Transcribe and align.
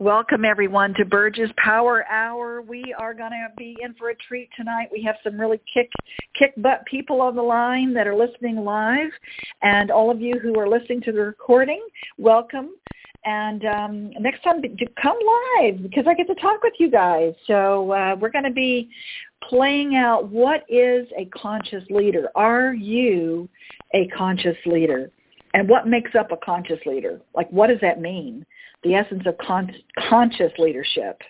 Welcome 0.00 0.44
everyone 0.44 0.94
to 0.94 1.04
Burge's 1.04 1.50
Power 1.56 2.06
Hour. 2.08 2.62
We 2.62 2.94
are 3.00 3.12
going 3.12 3.32
to 3.32 3.48
be 3.56 3.76
in 3.80 3.94
for 3.94 4.10
a 4.10 4.14
treat 4.14 4.48
tonight. 4.56 4.86
We 4.92 5.02
have 5.02 5.16
some 5.24 5.36
really 5.36 5.60
kick 5.74 5.90
kick 6.38 6.54
butt 6.56 6.84
people 6.86 7.20
on 7.20 7.34
the 7.34 7.42
line 7.42 7.92
that 7.94 8.06
are 8.06 8.14
listening 8.14 8.58
live, 8.58 9.10
and 9.62 9.90
all 9.90 10.08
of 10.08 10.20
you 10.20 10.38
who 10.38 10.56
are 10.56 10.68
listening 10.68 11.00
to 11.00 11.10
the 11.10 11.18
recording, 11.18 11.84
welcome. 12.16 12.76
And 13.24 13.64
um, 13.64 14.10
next 14.20 14.44
time, 14.44 14.62
come 15.02 15.16
live 15.58 15.82
because 15.82 16.04
I 16.06 16.14
get 16.14 16.28
to 16.28 16.36
talk 16.36 16.62
with 16.62 16.74
you 16.78 16.92
guys. 16.92 17.34
So 17.48 17.90
uh, 17.90 18.14
we're 18.20 18.30
going 18.30 18.44
to 18.44 18.52
be 18.52 18.88
playing 19.48 19.96
out 19.96 20.28
what 20.28 20.62
is 20.68 21.08
a 21.18 21.24
conscious 21.36 21.82
leader. 21.90 22.28
Are 22.36 22.72
you 22.72 23.48
a 23.94 24.06
conscious 24.16 24.56
leader? 24.64 25.10
And 25.54 25.68
what 25.68 25.88
makes 25.88 26.14
up 26.14 26.30
a 26.30 26.36
conscious 26.36 26.78
leader? 26.86 27.20
Like, 27.34 27.50
what 27.50 27.66
does 27.66 27.80
that 27.80 28.00
mean? 28.00 28.46
The 28.84 28.94
essence 28.94 29.22
of 29.26 29.36
con- 29.38 29.74
conscious 30.08 30.52
leadership. 30.58 31.20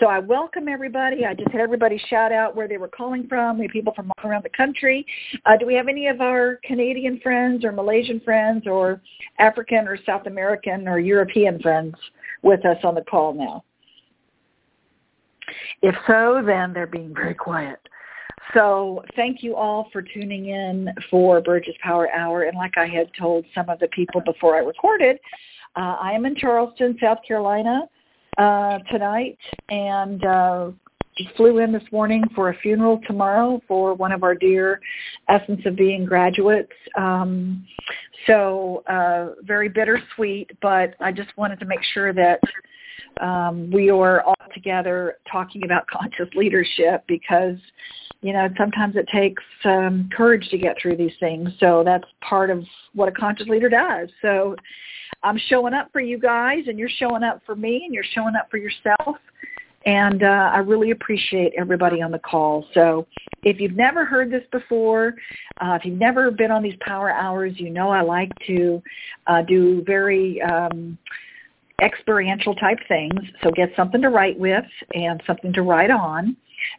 So 0.00 0.06
I 0.06 0.18
welcome 0.18 0.66
everybody. 0.66 1.26
I 1.26 1.34
just 1.34 1.50
had 1.50 1.60
everybody 1.60 2.00
shout 2.08 2.32
out 2.32 2.56
where 2.56 2.66
they 2.66 2.78
were 2.78 2.88
calling 2.88 3.26
from. 3.28 3.58
We 3.58 3.66
have 3.66 3.70
people 3.70 3.92
from 3.94 4.10
all 4.16 4.30
around 4.30 4.44
the 4.44 4.56
country. 4.56 5.04
Uh, 5.44 5.58
do 5.58 5.66
we 5.66 5.74
have 5.74 5.88
any 5.88 6.06
of 6.06 6.22
our 6.22 6.58
Canadian 6.64 7.20
friends 7.20 7.64
or 7.66 7.72
Malaysian 7.72 8.18
friends 8.20 8.66
or 8.66 9.02
African 9.38 9.86
or 9.86 9.98
South 10.06 10.26
American 10.26 10.88
or 10.88 10.98
European 10.98 11.60
friends 11.60 11.94
with 12.42 12.64
us 12.64 12.78
on 12.82 12.94
the 12.94 13.02
call 13.02 13.34
now? 13.34 13.62
If 15.82 15.94
so, 16.06 16.42
then 16.44 16.72
they're 16.72 16.86
being 16.86 17.14
very 17.14 17.34
quiet. 17.34 17.78
So 18.54 19.04
thank 19.16 19.42
you 19.42 19.54
all 19.54 19.88
for 19.92 20.02
tuning 20.02 20.46
in 20.46 20.88
for 21.10 21.40
Burgess 21.40 21.74
Power 21.82 22.10
Hour. 22.10 22.44
And 22.44 22.56
like 22.56 22.76
I 22.76 22.86
had 22.86 23.10
told 23.18 23.44
some 23.54 23.68
of 23.68 23.78
the 23.78 23.88
people 23.88 24.20
before 24.22 24.56
I 24.56 24.60
recorded, 24.60 25.18
uh, 25.76 25.96
I 26.00 26.12
am 26.12 26.26
in 26.26 26.34
Charleston, 26.36 26.96
South 27.00 27.18
Carolina 27.26 27.82
uh, 28.38 28.78
tonight, 28.90 29.38
and 29.68 30.24
uh, 30.24 30.70
flew 31.36 31.58
in 31.58 31.72
this 31.72 31.82
morning 31.92 32.24
for 32.34 32.50
a 32.50 32.56
funeral 32.58 33.00
tomorrow 33.06 33.60
for 33.68 33.94
one 33.94 34.12
of 34.12 34.22
our 34.22 34.34
dear 34.34 34.80
Essence 35.28 35.60
of 35.66 35.76
Being 35.76 36.04
graduates. 36.04 36.72
Um, 36.96 37.66
so 38.26 38.82
uh, 38.88 39.42
very 39.42 39.68
bittersweet, 39.68 40.50
but 40.60 40.94
I 41.00 41.12
just 41.12 41.36
wanted 41.36 41.60
to 41.60 41.66
make 41.66 41.82
sure 41.94 42.12
that 42.12 42.40
um, 43.20 43.70
we 43.70 43.90
are 43.90 44.22
all 44.22 44.34
together 44.54 45.18
talking 45.30 45.64
about 45.64 45.86
conscious 45.86 46.28
leadership 46.34 47.04
because 47.06 47.56
you 48.22 48.32
know 48.32 48.48
sometimes 48.58 48.96
it 48.96 49.08
takes 49.12 49.42
um, 49.64 50.08
courage 50.16 50.48
to 50.50 50.58
get 50.58 50.76
through 50.80 50.96
these 50.96 51.12
things 51.20 51.50
so 51.58 51.82
that's 51.84 52.04
part 52.20 52.50
of 52.50 52.64
what 52.94 53.08
a 53.08 53.12
conscious 53.12 53.48
leader 53.48 53.68
does 53.68 54.08
so 54.22 54.54
i'm 55.22 55.38
showing 55.48 55.74
up 55.74 55.88
for 55.92 56.00
you 56.00 56.18
guys 56.18 56.64
and 56.66 56.78
you're 56.78 56.88
showing 56.88 57.22
up 57.22 57.40
for 57.46 57.56
me 57.56 57.82
and 57.84 57.94
you're 57.94 58.04
showing 58.14 58.34
up 58.34 58.50
for 58.50 58.58
yourself 58.58 59.16
and 59.86 60.22
uh, 60.22 60.50
I 60.52 60.58
really 60.58 60.90
appreciate 60.90 61.52
everybody 61.56 62.02
on 62.02 62.10
the 62.10 62.18
call. 62.18 62.66
So 62.74 63.06
if 63.42 63.60
you've 63.60 63.76
never 63.76 64.04
heard 64.04 64.30
this 64.30 64.44
before, 64.52 65.14
uh, 65.60 65.78
if 65.80 65.86
you've 65.86 65.98
never 65.98 66.30
been 66.30 66.50
on 66.50 66.62
these 66.62 66.76
power 66.80 67.10
hours, 67.10 67.54
you 67.56 67.70
know 67.70 67.88
I 67.88 68.02
like 68.02 68.30
to 68.46 68.82
uh, 69.26 69.42
do 69.42 69.82
very 69.86 70.40
um, 70.42 70.98
experiential 71.82 72.54
type 72.54 72.78
things. 72.88 73.20
So 73.42 73.50
get 73.50 73.70
something 73.74 74.02
to 74.02 74.10
write 74.10 74.38
with 74.38 74.64
and 74.92 75.22
something 75.26 75.52
to 75.54 75.62
write 75.62 75.90
on. 75.90 76.36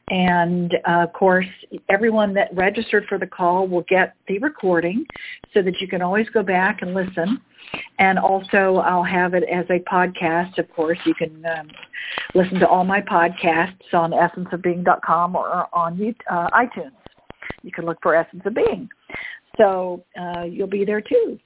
And 0.10 0.76
uh, 0.88 1.04
of 1.04 1.14
course, 1.14 1.46
everyone 1.90 2.34
that 2.34 2.50
registered 2.54 3.06
for 3.08 3.18
the 3.18 3.28
call 3.28 3.68
will 3.68 3.86
get 3.88 4.16
the 4.28 4.40
recording 4.40 5.06
so 5.54 5.62
that 5.62 5.80
you 5.80 5.88
can 5.88 6.02
always 6.02 6.28
go 6.30 6.44
back 6.44 6.82
and 6.82 6.94
listen. 6.94 7.42
And 8.00 8.20
also, 8.20 8.78
I'll 8.78 9.04
have 9.04 9.34
it 9.34 9.44
as 9.44 9.66
a 9.70 9.80
podcast. 9.90 10.58
Of 10.58 10.70
course, 10.74 10.98
you 11.06 11.14
can 11.14 11.46
um, 11.46 11.70
listen 12.36 12.60
to 12.60 12.68
all 12.68 12.84
my 12.84 13.02
podcasts 13.02 13.94
on 13.94 14.12
essenceofbeing.com 14.12 15.36
or 15.36 15.68
on 15.74 16.16
uh, 16.30 16.50
iTunes. 16.50 16.92
You 17.64 17.72
can 17.72 17.86
look 17.86 17.98
for 18.02 18.16
Essence 18.16 18.42
of 18.46 18.56
Being. 18.56 18.90
So 19.58 20.04
uh, 20.20 20.44
you'll 20.44 20.68
be 20.68 20.86
there 20.86 21.02
too. 21.02 21.40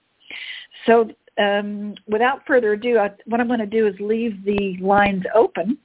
So 0.85 1.09
um, 1.37 1.95
without 2.07 2.41
further 2.47 2.73
ado, 2.73 2.97
I, 2.97 3.11
what 3.25 3.39
I'm 3.39 3.47
going 3.47 3.59
to 3.59 3.65
do 3.65 3.87
is 3.87 3.95
leave 3.99 4.43
the 4.45 4.77
lines 4.81 5.23
open. 5.33 5.77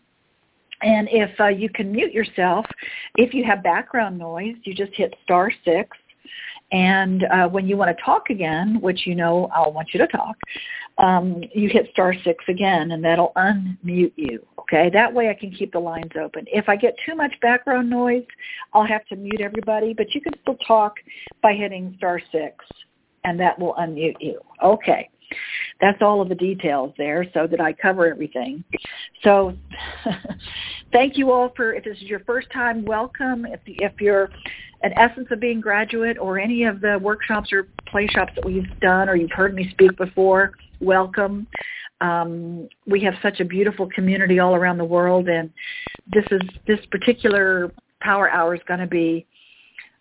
And 0.83 1.09
if 1.11 1.39
uh, 1.39 1.49
you 1.49 1.69
can 1.69 1.93
mute 1.93 2.13
yourself, 2.13 2.67
if 3.17 3.35
you 3.35 3.45
have 3.45 3.63
background 3.63 4.19
noise, 4.19 4.57
you 4.65 4.75
just 4.75 4.95
hit 4.95 5.15
star 5.25 5.53
six. 5.65 5.97
And 6.73 7.25
uh, 7.25 7.49
when 7.49 7.67
you 7.67 7.77
want 7.77 7.97
to 7.97 8.03
talk 8.05 8.31
again, 8.31 8.81
which 8.81 9.07
you 9.07 9.15
know 9.15 9.51
I'll 9.53 9.73
want 9.73 9.89
you 9.93 9.99
to 9.99 10.07
talk, 10.07 10.37
um, 10.99 11.43
you 11.53 11.69
hit 11.69 11.89
star 11.93 12.15
six 12.25 12.45
again, 12.49 12.93
and 12.93 13.05
that'll 13.05 13.33
unmute 13.37 14.13
you. 14.17 14.47
Okay, 14.59 14.91
that 14.93 15.13
way 15.13 15.31
I 15.31 15.35
can 15.35 15.51
keep 15.51 15.73
the 15.73 15.81
lines 15.81 16.13
open. 16.21 16.45
If 16.47 16.69
I 16.69 16.77
get 16.77 16.95
too 17.05 17.17
much 17.17 17.33
background 17.41 17.91
noise, 17.91 18.27
I'll 18.73 18.87
have 18.87 19.05
to 19.07 19.17
mute 19.17 19.41
everybody, 19.41 19.95
but 19.95 20.15
you 20.15 20.21
can 20.21 20.35
still 20.43 20.59
talk 20.67 20.95
by 21.43 21.55
hitting 21.55 21.95
star 21.97 22.21
six, 22.31 22.65
and 23.25 23.41
that 23.41 23.59
will 23.59 23.75
unmute 23.75 24.17
you. 24.21 24.41
Okay. 24.63 25.11
That's 25.81 26.01
all 26.03 26.21
of 26.21 26.29
the 26.29 26.35
details 26.35 26.95
there 26.99 27.27
so 27.33 27.47
that 27.47 27.61
I 27.61 27.73
cover 27.73 28.07
everything. 28.07 28.65
So 29.23 29.55
thank 30.93 31.17
you 31.17 31.33
all 31.33 31.53
for, 31.57 31.75
if 31.75 31.85
this 31.85 31.97
is 31.97 32.03
your 32.05 32.21
first 32.21 32.51
time, 32.53 32.85
welcome. 32.85 33.47
If, 33.47 33.61
if 33.67 34.01
you're 34.01 34.31
an 34.83 34.93
Essence 34.97 35.29
of 35.31 35.41
Being 35.41 35.61
graduate 35.61 36.19
or 36.19 36.39
any 36.39 36.65
of 36.65 36.81
the 36.81 36.99
workshops 37.01 37.53
or 37.53 37.69
play 37.87 38.07
shops 38.09 38.33
that 38.37 38.45
we've 38.45 38.69
done 38.81 39.09
or 39.09 39.17
you've 39.17 39.33
heard 39.33 39.55
me 39.55 39.69
speak 39.71 39.97
before, 39.97 40.53
welcome. 40.81 41.47
Um, 42.01 42.69
we 42.87 43.01
have 43.03 43.15
such 43.23 43.41
a 43.41 43.45
beautiful 43.45 43.89
community 43.91 44.39
all 44.39 44.55
around 44.55 44.79
the 44.79 44.85
world 44.85 45.29
and 45.29 45.51
this 46.13 46.25
is 46.31 46.41
this 46.67 46.81
particular 46.91 47.73
power 48.01 48.31
hour 48.31 48.55
is 48.55 48.61
going 48.67 48.81
to 48.81 48.87
be 48.87 49.27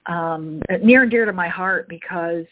um, 0.06 0.62
near 0.82 1.04
and 1.04 1.12
dear 1.12 1.26
to 1.26 1.34
my 1.34 1.48
heart 1.48 1.88
because 1.90 2.46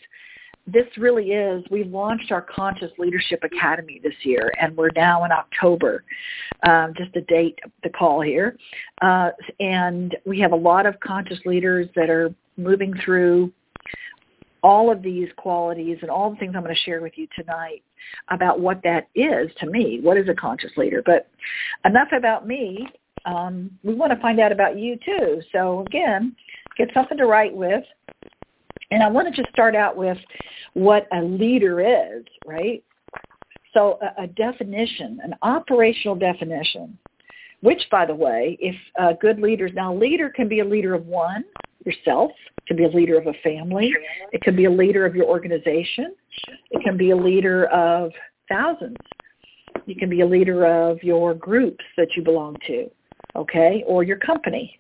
this 0.68 0.86
really 0.98 1.32
is, 1.32 1.64
we 1.72 1.86
launched 1.86 2.32
our 2.32 2.42
Conscious 2.42 2.92
Leadership 2.98 3.42
Academy 3.44 4.02
this 4.04 4.14
year, 4.24 4.52
and 4.60 4.76
we're 4.76 4.92
now 4.96 5.24
in 5.24 5.32
October, 5.32 6.04
um, 6.64 6.94
just 6.98 7.16
a 7.16 7.22
date, 7.22 7.58
the 7.84 7.90
call 7.90 8.22
here. 8.22 8.58
Uh, 9.02 9.30
and 9.62 10.18
we 10.26 10.40
have 10.42 10.52
a 10.52 10.58
lot 10.58 10.86
of 10.86 11.00
conscious 11.00 11.40
leaders 11.46 11.88
that 11.96 12.10
are 12.10 12.34
moving 12.58 12.94
through 13.06 13.52
all 14.62 14.92
of 14.92 15.02
these 15.02 15.30
qualities 15.38 15.98
and 16.02 16.12
all 16.12 16.32
the 16.32 16.36
things 16.36 16.54
I'm 16.56 16.64
going 16.64 16.76
to 16.76 16.82
share 16.82 17.02
with 17.02 17.14
you 17.16 17.28
tonight 17.38 17.84
about 18.30 18.60
what 18.60 18.82
that 18.84 19.08
is 19.16 19.50
to 19.60 19.68
me. 19.68 20.00
What 20.02 20.18
is 20.18 20.28
a 20.28 20.34
conscious 20.34 20.72
leader? 20.76 21.02
But 21.06 21.30
enough 21.86 22.10
about 22.12 22.46
me. 22.46 22.88
Um, 23.26 23.72
we 23.84 23.94
want 23.94 24.12
to 24.12 24.20
find 24.20 24.40
out 24.40 24.52
about 24.52 24.78
you 24.78 24.98
too. 25.06 25.42
So 25.54 25.86
again, 25.88 26.36
get 26.78 26.90
something 26.94 27.18
to 27.18 27.26
write 27.26 27.56
with. 27.56 27.84
And 28.92 29.04
I 29.04 29.08
want 29.08 29.34
to 29.34 29.42
just 29.42 29.52
start 29.54 29.76
out 29.76 29.98
with 29.98 30.18
what 30.74 31.08
a 31.14 31.22
leader 31.22 31.82
is, 31.82 32.24
right? 32.46 32.84
So 33.74 34.00
a, 34.02 34.24
a 34.24 34.28
definition, 34.28 35.20
an 35.24 35.36
operational 35.42 36.16
definition, 36.16 36.98
which, 37.62 37.82
by 37.92 38.06
the 38.06 38.16
way, 38.16 38.58
if 38.60 38.76
uh, 39.00 39.14
good 39.20 39.40
leaders, 39.40 39.72
now 39.74 39.94
a 39.94 39.98
leader 39.98 40.30
can 40.30 40.48
be 40.48 40.60
a 40.60 40.66
leader 40.66 40.94
of 40.94 41.06
one, 41.06 41.44
yourself, 41.86 42.32
it 42.58 42.68
can 42.68 42.78
be 42.78 42.86
a 42.86 42.90
leader 42.90 43.18
of 43.18 43.28
a 43.28 43.34
family, 43.44 43.92
it 44.32 44.42
can 44.42 44.56
be 44.56 44.66
a 44.66 44.72
leader 44.72 45.06
of 45.06 45.16
your 45.16 45.26
organization, 45.26 46.14
it 46.72 46.84
can 46.84 46.98
be 46.98 47.12
a 47.12 47.16
leader 47.16 47.66
of 47.68 48.12
thousands, 48.50 48.98
you 49.86 49.96
can 49.96 50.10
be 50.10 50.22
a 50.22 50.26
leader 50.26 50.66
of 50.66 51.02
your 51.02 51.34
groups 51.34 51.84
that 51.98 52.10
you 52.16 52.24
belong 52.24 52.56
to, 52.68 52.90
okay, 53.36 53.84
or 53.88 54.04
your 54.04 54.18
company. 54.18 54.80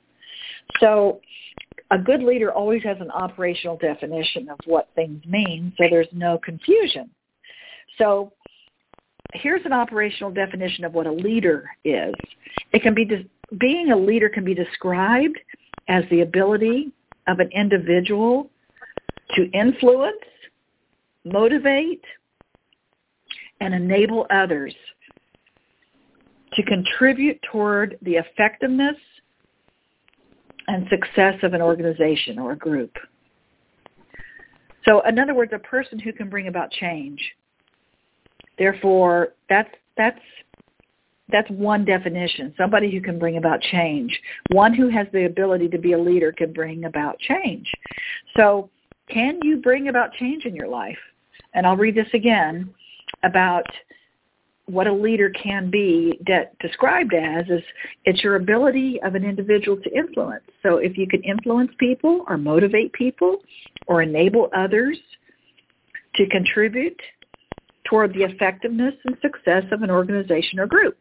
So 0.79 1.21
a 1.91 1.97
good 1.97 2.21
leader 2.21 2.51
always 2.51 2.83
has 2.83 2.97
an 2.99 3.11
operational 3.11 3.77
definition 3.77 4.49
of 4.49 4.57
what 4.65 4.89
things 4.95 5.23
mean 5.25 5.73
so 5.77 5.85
there's 5.89 6.07
no 6.11 6.37
confusion. 6.37 7.09
So 7.97 8.33
here's 9.33 9.65
an 9.65 9.73
operational 9.73 10.31
definition 10.31 10.83
of 10.83 10.93
what 10.93 11.07
a 11.07 11.11
leader 11.11 11.69
is. 11.83 12.13
It 12.73 12.81
can 12.81 12.93
be 12.93 13.27
being 13.57 13.91
a 13.91 13.97
leader 13.97 14.29
can 14.29 14.43
be 14.43 14.53
described 14.53 15.39
as 15.87 16.03
the 16.09 16.21
ability 16.21 16.91
of 17.27 17.39
an 17.39 17.49
individual 17.53 18.49
to 19.35 19.49
influence, 19.51 20.17
motivate, 21.23 22.03
and 23.59 23.73
enable 23.73 24.25
others 24.29 24.75
to 26.53 26.63
contribute 26.63 27.39
toward 27.51 27.97
the 28.01 28.15
effectiveness 28.15 28.95
and 30.67 30.87
success 30.89 31.35
of 31.43 31.53
an 31.53 31.61
organization 31.61 32.39
or 32.39 32.51
a 32.51 32.57
group. 32.57 32.95
So 34.87 35.01
in 35.01 35.19
other 35.19 35.33
words, 35.33 35.51
a 35.53 35.59
person 35.59 35.99
who 35.99 36.13
can 36.13 36.29
bring 36.29 36.47
about 36.47 36.71
change. 36.71 37.19
Therefore, 38.57 39.29
that's 39.49 39.69
that's 39.97 40.19
that's 41.29 41.49
one 41.49 41.83
definition. 41.83 42.53
Somebody 42.57 42.89
who 42.91 43.01
can 43.01 43.19
bring 43.19 43.37
about 43.37 43.61
change. 43.61 44.17
One 44.51 44.73
who 44.73 44.87
has 44.89 45.07
the 45.11 45.25
ability 45.25 45.67
to 45.69 45.77
be 45.77 45.93
a 45.93 45.99
leader 45.99 46.31
can 46.31 46.53
bring 46.53 46.85
about 46.85 47.19
change. 47.19 47.69
So 48.37 48.69
can 49.09 49.39
you 49.43 49.57
bring 49.57 49.89
about 49.89 50.13
change 50.13 50.45
in 50.45 50.55
your 50.55 50.67
life? 50.69 50.97
And 51.53 51.65
I'll 51.65 51.75
read 51.75 51.95
this 51.95 52.07
again 52.13 52.73
about 53.23 53.65
what 54.67 54.85
a 54.85 54.93
leader 54.93 55.29
can 55.29 55.71
be 55.71 56.19
de- 56.25 56.49
described 56.59 57.13
as 57.13 57.45
is 57.49 57.63
it's 58.05 58.21
your 58.21 58.35
ability 58.35 58.99
of 59.01 59.15
an 59.15 59.23
individual 59.23 59.77
to 59.77 59.89
influence. 59.97 60.43
So 60.61 60.77
if 60.77 60.97
you 60.97 61.07
can 61.07 61.23
influence 61.23 61.71
people 61.79 62.25
or 62.27 62.37
motivate 62.37 62.91
people 62.93 63.37
or 63.87 64.01
enable 64.01 64.49
others 64.55 64.97
to 66.15 66.27
contribute 66.27 66.99
toward 67.89 68.13
the 68.13 68.23
effectiveness 68.23 68.93
and 69.05 69.15
success 69.21 69.63
of 69.71 69.81
an 69.81 69.89
organization 69.89 70.59
or 70.59 70.67
group. 70.67 70.97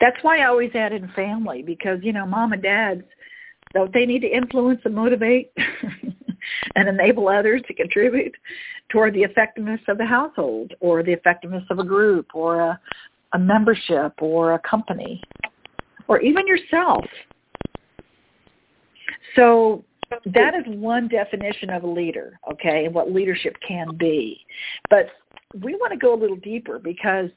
That's 0.00 0.16
why 0.22 0.40
I 0.40 0.46
always 0.46 0.70
add 0.74 0.92
in 0.92 1.08
family 1.16 1.62
because, 1.62 1.98
you 2.02 2.12
know, 2.12 2.26
mom 2.26 2.52
and 2.52 2.62
dads, 2.62 3.02
don't 3.74 3.92
they 3.92 4.06
need 4.06 4.20
to 4.20 4.28
influence 4.28 4.80
and 4.84 4.94
motivate 4.94 5.50
and 6.76 6.88
enable 6.88 7.28
others 7.28 7.62
to 7.68 7.74
contribute 7.74 8.34
toward 8.90 9.14
the 9.14 9.22
effectiveness 9.22 9.80
of 9.88 9.98
the 9.98 10.04
household 10.04 10.72
or 10.80 11.02
the 11.02 11.12
effectiveness 11.12 11.64
of 11.70 11.78
a 11.78 11.84
group 11.84 12.26
or 12.34 12.60
a, 12.60 12.80
a 13.32 13.38
membership 13.38 14.12
or 14.20 14.54
a 14.54 14.58
company 14.60 15.22
or 16.08 16.20
even 16.20 16.46
yourself. 16.46 17.04
So 19.36 19.84
that 20.26 20.54
is 20.54 20.62
one 20.66 21.08
definition 21.08 21.70
of 21.70 21.82
a 21.82 21.86
leader, 21.86 22.38
okay, 22.52 22.84
and 22.84 22.94
what 22.94 23.12
leadership 23.12 23.56
can 23.66 23.96
be. 23.96 24.38
But 24.90 25.06
we 25.62 25.74
want 25.74 25.92
to 25.92 25.98
go 25.98 26.14
a 26.14 26.18
little 26.18 26.36
deeper 26.36 26.78
because 26.78 27.30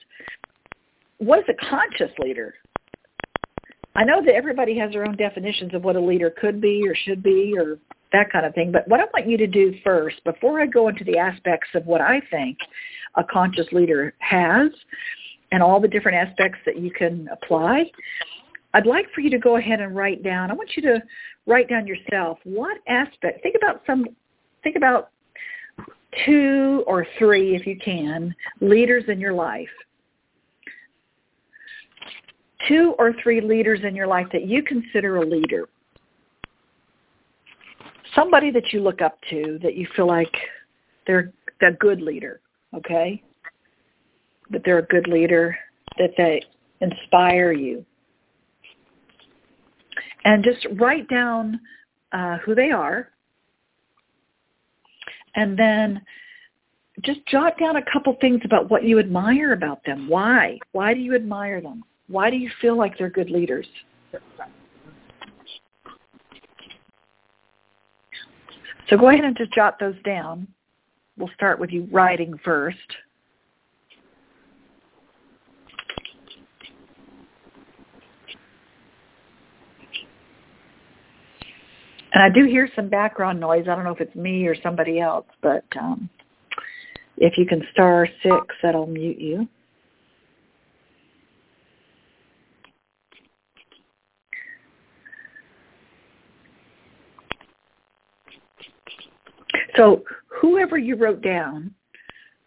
what 1.18 1.39
is 1.39 1.45
a 1.50 1.69
conscious 1.69 2.12
leader? 2.19 2.56
I 3.95 4.04
know 4.04 4.24
that 4.24 4.36
everybody 4.36 4.77
has 4.77 4.92
their 4.92 5.07
own 5.07 5.15
definitions 5.15 5.74
of 5.74 5.83
what 5.83 5.95
a 5.95 6.00
leader 6.00 6.30
could 6.30 6.62
be 6.62 6.88
or 6.88 6.94
should 6.94 7.24
be 7.24 7.56
or 7.57 7.80
that 8.12 8.31
kind 8.31 8.45
of 8.45 8.54
thing. 8.54 8.71
But 8.71 8.88
what 8.88 9.00
I 9.00 9.06
want 9.13 9.27
you 9.27 9.38
to 9.38 9.48
do 9.48 9.74
first, 9.83 10.24
before 10.24 10.62
I 10.62 10.65
go 10.65 10.88
into 10.88 11.04
the 11.04 11.18
aspects 11.18 11.69
of 11.75 11.86
what 11.86 12.01
I 12.01 12.21
think 12.31 12.57
a 13.15 13.24
conscious 13.24 13.68
leader 13.71 14.13
has 14.19 14.69
and 15.51 15.63
all 15.63 15.80
the 15.80 15.88
different 15.88 16.18
aspects 16.18 16.59
that 16.65 16.80
you 16.80 16.92
can 16.92 17.27
apply, 17.31 17.86
I'd 18.74 18.86
like 18.86 19.06
for 19.13 19.21
you 19.21 19.30
to 19.31 19.39
go 19.39 19.57
ahead 19.57 19.80
and 19.80 19.95
write 19.95 20.24
down. 20.24 20.51
I 20.51 20.54
want 20.54 20.71
you 20.75 20.81
to 20.83 21.01
write 21.45 21.69
down 21.69 21.88
yourself 21.88 22.39
what 22.44 22.77
aspect. 22.88 23.42
Think 23.44 23.56
about 23.56 23.81
some. 23.88 24.06
Think 24.63 24.75
about 24.75 25.12
two 26.25 26.83
or 26.88 27.06
three, 27.18 27.56
if 27.56 27.65
you 27.65 27.77
can, 27.77 28.36
leaders 28.59 29.04
in 29.07 29.19
your 29.19 29.33
life 29.33 29.69
two 32.68 32.95
or 32.98 33.13
three 33.21 33.42
leaders 33.42 33.81
in 33.83 33.95
your 33.95 34.07
life 34.07 34.27
that 34.31 34.48
you 34.48 34.63
consider 34.63 35.18
a 35.18 35.25
leader. 35.25 35.68
Somebody 38.15 38.51
that 38.51 38.74
you 38.74 38.81
look 38.81 39.01
up 39.01 39.18
to 39.30 39.59
that 39.63 39.75
you 39.75 39.88
feel 39.95 40.07
like 40.07 40.33
they're 41.06 41.31
a 41.62 41.71
good 41.74 42.01
leader, 42.01 42.42
okay? 42.75 43.21
That 44.50 44.62
they're 44.65 44.80
a 44.80 44.86
good 44.86 45.07
leader, 45.07 45.57
that 45.98 46.12
they 46.18 46.42
inspire 46.81 47.51
you. 47.51 47.86
And 50.25 50.44
just 50.44 50.65
write 50.80 51.07
down 51.09 51.59
uh, 52.12 52.38
who 52.39 52.56
they 52.56 52.71
are. 52.71 53.09
And 55.36 55.57
then 55.57 56.01
just 57.04 57.25
jot 57.27 57.59
down 57.59 57.75
a 57.77 57.83
couple 57.94 58.15
things 58.19 58.42
about 58.44 58.69
what 58.69 58.83
you 58.83 59.00
admire 59.00 59.54
about 59.54 59.83
them. 59.86 60.09
Why? 60.09 60.57
Why 60.71 60.94
do 60.94 61.00
you 61.00 61.15
admire 61.15 61.62
them? 61.62 61.83
Why 62.07 62.30
do 62.30 62.38
you 62.38 62.50
feel 62.62 62.77
like 62.77 62.98
they're 62.98 63.09
good 63.09 63.30
leaders? 63.30 63.68
So 68.89 68.97
go 68.97 69.09
ahead 69.09 69.25
and 69.25 69.37
just 69.37 69.51
jot 69.53 69.79
those 69.79 69.95
down. 70.03 70.47
We'll 71.17 71.31
start 71.35 71.59
with 71.59 71.71
you 71.71 71.87
writing 71.91 72.39
first. 72.43 72.77
And 82.13 82.23
I 82.23 82.29
do 82.29 82.45
hear 82.45 82.69
some 82.75 82.89
background 82.89 83.39
noise. 83.39 83.65
I 83.69 83.75
don't 83.75 83.83
know 83.83 83.91
if 83.91 84.01
it's 84.01 84.15
me 84.15 84.47
or 84.47 84.55
somebody 84.63 84.99
else, 84.99 85.27
but 85.41 85.65
um, 85.79 86.09
if 87.17 87.37
you 87.37 87.45
can 87.45 87.61
star 87.73 88.07
six, 88.23 88.55
that'll 88.63 88.87
mute 88.87 89.19
you. 89.19 89.47
So 99.77 100.03
whoever 100.27 100.77
you 100.77 100.95
wrote 100.95 101.21
down 101.21 101.74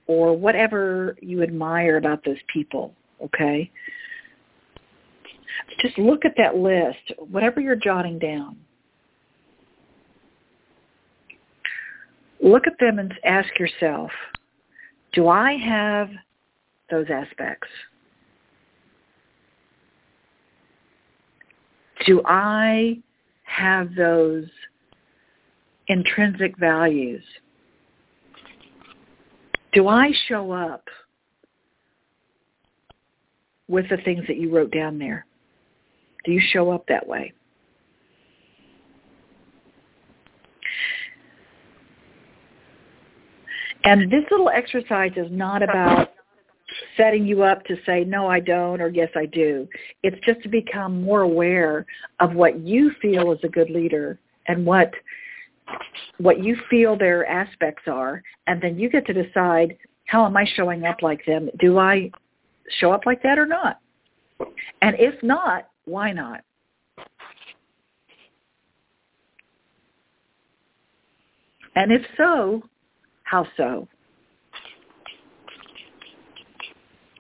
or 0.07 0.37
whatever 0.37 1.17
you 1.23 1.43
admire 1.43 1.97
about 1.97 2.25
those 2.25 2.37
people, 2.53 2.93
okay, 3.25 3.71
just 5.81 5.97
look 5.97 6.25
at 6.25 6.35
that 6.37 6.57
list, 6.57 7.19
whatever 7.31 7.61
you're 7.61 7.77
jotting 7.77 8.19
down. 8.19 8.57
Look 12.43 12.67
at 12.67 12.79
them 12.81 12.99
and 12.99 13.15
ask 13.25 13.59
yourself, 13.59 14.11
do 15.13 15.29
I 15.29 15.57
have 15.57 16.11
those 16.91 17.07
aspects? 17.11 17.69
Do 22.07 22.23
I 22.25 22.99
have 23.45 23.95
those 23.95 24.47
intrinsic 25.91 26.57
values? 26.57 27.23
Do 29.73 29.89
I 29.89 30.13
show 30.29 30.53
up 30.53 30.85
with 33.67 33.89
the 33.91 33.97
things 33.99 34.25
that 34.29 34.37
you 34.37 34.55
wrote 34.55 34.71
down 34.71 34.99
there? 34.99 35.27
Do 36.25 36.33
you 36.33 36.41
show 36.53 36.71
up 36.71 36.87
that 36.87 37.07
way? 37.07 37.33
And 43.83 44.11
this 44.11 44.25
little 44.31 44.51
exercise 44.51 45.13
is 45.17 45.29
not 45.31 45.63
about 45.63 46.13
setting 46.97 47.27
you 47.27 47.43
up 47.43 47.65
to 47.65 47.77
say, 47.85 48.05
no, 48.05 48.29
I 48.29 48.39
don't, 48.39 48.81
or 48.81 48.89
yes, 48.89 49.09
I 49.17 49.27
do. 49.27 49.67
It's 50.05 50.19
just 50.25 50.41
to 50.43 50.49
become 50.49 51.03
more 51.03 51.23
aware 51.23 51.85
of 52.21 52.35
what 52.35 52.61
you 52.61 52.93
feel 53.03 53.33
is 53.33 53.41
a 53.43 53.49
good 53.49 53.71
leader 53.71 54.21
and 54.47 54.65
what 54.65 54.93
what 56.19 56.43
you 56.43 56.57
feel 56.69 56.97
their 56.97 57.27
aspects 57.27 57.85
are, 57.87 58.23
and 58.47 58.61
then 58.61 58.79
you 58.79 58.91
get 58.91 59.07
to 59.07 59.13
decide 59.13 59.77
how 60.07 60.27
am 60.27 60.37
I 60.37 60.45
showing 60.57 60.85
up 60.85 61.03
like 61.03 61.25
them? 61.25 61.49
Do 61.61 61.79
I 61.79 62.11
show 62.79 62.93
up 62.93 63.07
like 63.07 63.23
that 63.23 63.39
or 63.39 63.47
not? 63.47 63.81
And 64.83 64.97
if 64.99 65.23
not, 65.23 65.69
why 65.85 66.13
not? 66.13 66.41
And 71.77 71.93
if 71.93 72.03
so, 72.17 72.63
how 73.23 73.47
so? 73.57 73.87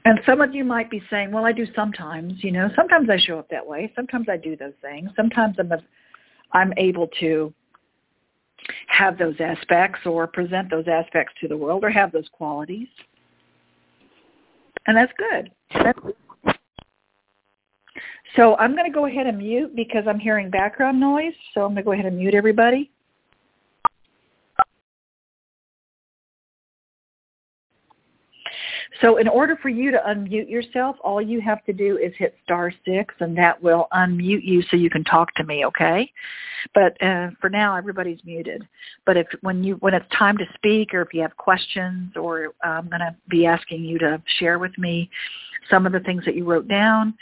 And 0.04 0.18
some 0.26 0.40
of 0.40 0.54
you 0.54 0.64
might 0.64 0.90
be 0.90 1.02
saying, 1.10 1.30
well, 1.30 1.44
I 1.44 1.52
do 1.52 1.66
sometimes, 1.76 2.42
you 2.42 2.50
know, 2.50 2.68
sometimes 2.74 3.08
I 3.10 3.18
show 3.18 3.38
up 3.38 3.48
that 3.50 3.66
way. 3.66 3.92
Sometimes 3.94 4.26
I 4.28 4.36
do 4.36 4.56
those 4.56 4.72
things. 4.80 5.10
Sometimes 5.14 5.56
I'm, 5.58 5.70
a, 5.70 5.78
I'm 6.52 6.72
able 6.78 7.08
to 7.20 7.52
have 9.00 9.18
those 9.18 9.34
aspects 9.40 10.00
or 10.04 10.26
present 10.26 10.70
those 10.70 10.84
aspects 10.86 11.32
to 11.40 11.48
the 11.48 11.56
world 11.56 11.82
or 11.84 11.90
have 11.90 12.12
those 12.12 12.28
qualities. 12.32 12.88
And 14.86 14.96
that's 14.96 15.12
good. 15.16 15.50
So 18.36 18.56
I'm 18.58 18.76
going 18.76 18.90
to 18.90 18.94
go 18.94 19.06
ahead 19.06 19.26
and 19.26 19.38
mute 19.38 19.74
because 19.74 20.04
I'm 20.06 20.18
hearing 20.18 20.50
background 20.50 21.00
noise. 21.00 21.32
So 21.54 21.62
I'm 21.62 21.68
going 21.68 21.76
to 21.76 21.82
go 21.82 21.92
ahead 21.92 22.06
and 22.06 22.18
mute 22.18 22.34
everybody. 22.34 22.90
So 29.00 29.16
in 29.18 29.28
order 29.28 29.56
for 29.60 29.68
you 29.68 29.90
to 29.90 29.98
unmute 30.08 30.48
yourself, 30.48 30.96
all 31.02 31.20
you 31.20 31.40
have 31.40 31.64
to 31.64 31.72
do 31.72 31.96
is 31.98 32.12
hit 32.16 32.34
star 32.44 32.72
six 32.84 33.14
and 33.20 33.36
that 33.38 33.62
will 33.62 33.88
unmute 33.92 34.44
you 34.44 34.62
so 34.70 34.76
you 34.76 34.90
can 34.90 35.04
talk 35.04 35.34
to 35.34 35.44
me, 35.44 35.64
okay? 35.66 36.10
But 36.74 37.00
uh, 37.02 37.30
for 37.40 37.50
now, 37.50 37.76
everybody's 37.76 38.20
muted. 38.24 38.66
But 39.06 39.16
if 39.16 39.26
when 39.40 39.64
you 39.64 39.76
when 39.76 39.94
it's 39.94 40.06
time 40.16 40.36
to 40.38 40.44
speak 40.54 40.94
or 40.94 41.02
if 41.02 41.14
you 41.14 41.22
have 41.22 41.36
questions 41.36 42.16
or 42.16 42.54
I'm 42.62 42.88
going 42.88 43.00
to 43.00 43.14
be 43.28 43.46
asking 43.46 43.84
you 43.84 43.98
to 43.98 44.22
share 44.38 44.58
with 44.58 44.76
me 44.78 45.10
some 45.70 45.86
of 45.86 45.92
the 45.92 46.00
things 46.00 46.24
that 46.24 46.34
you 46.34 46.44
wrote 46.44 46.68
down 46.68 47.14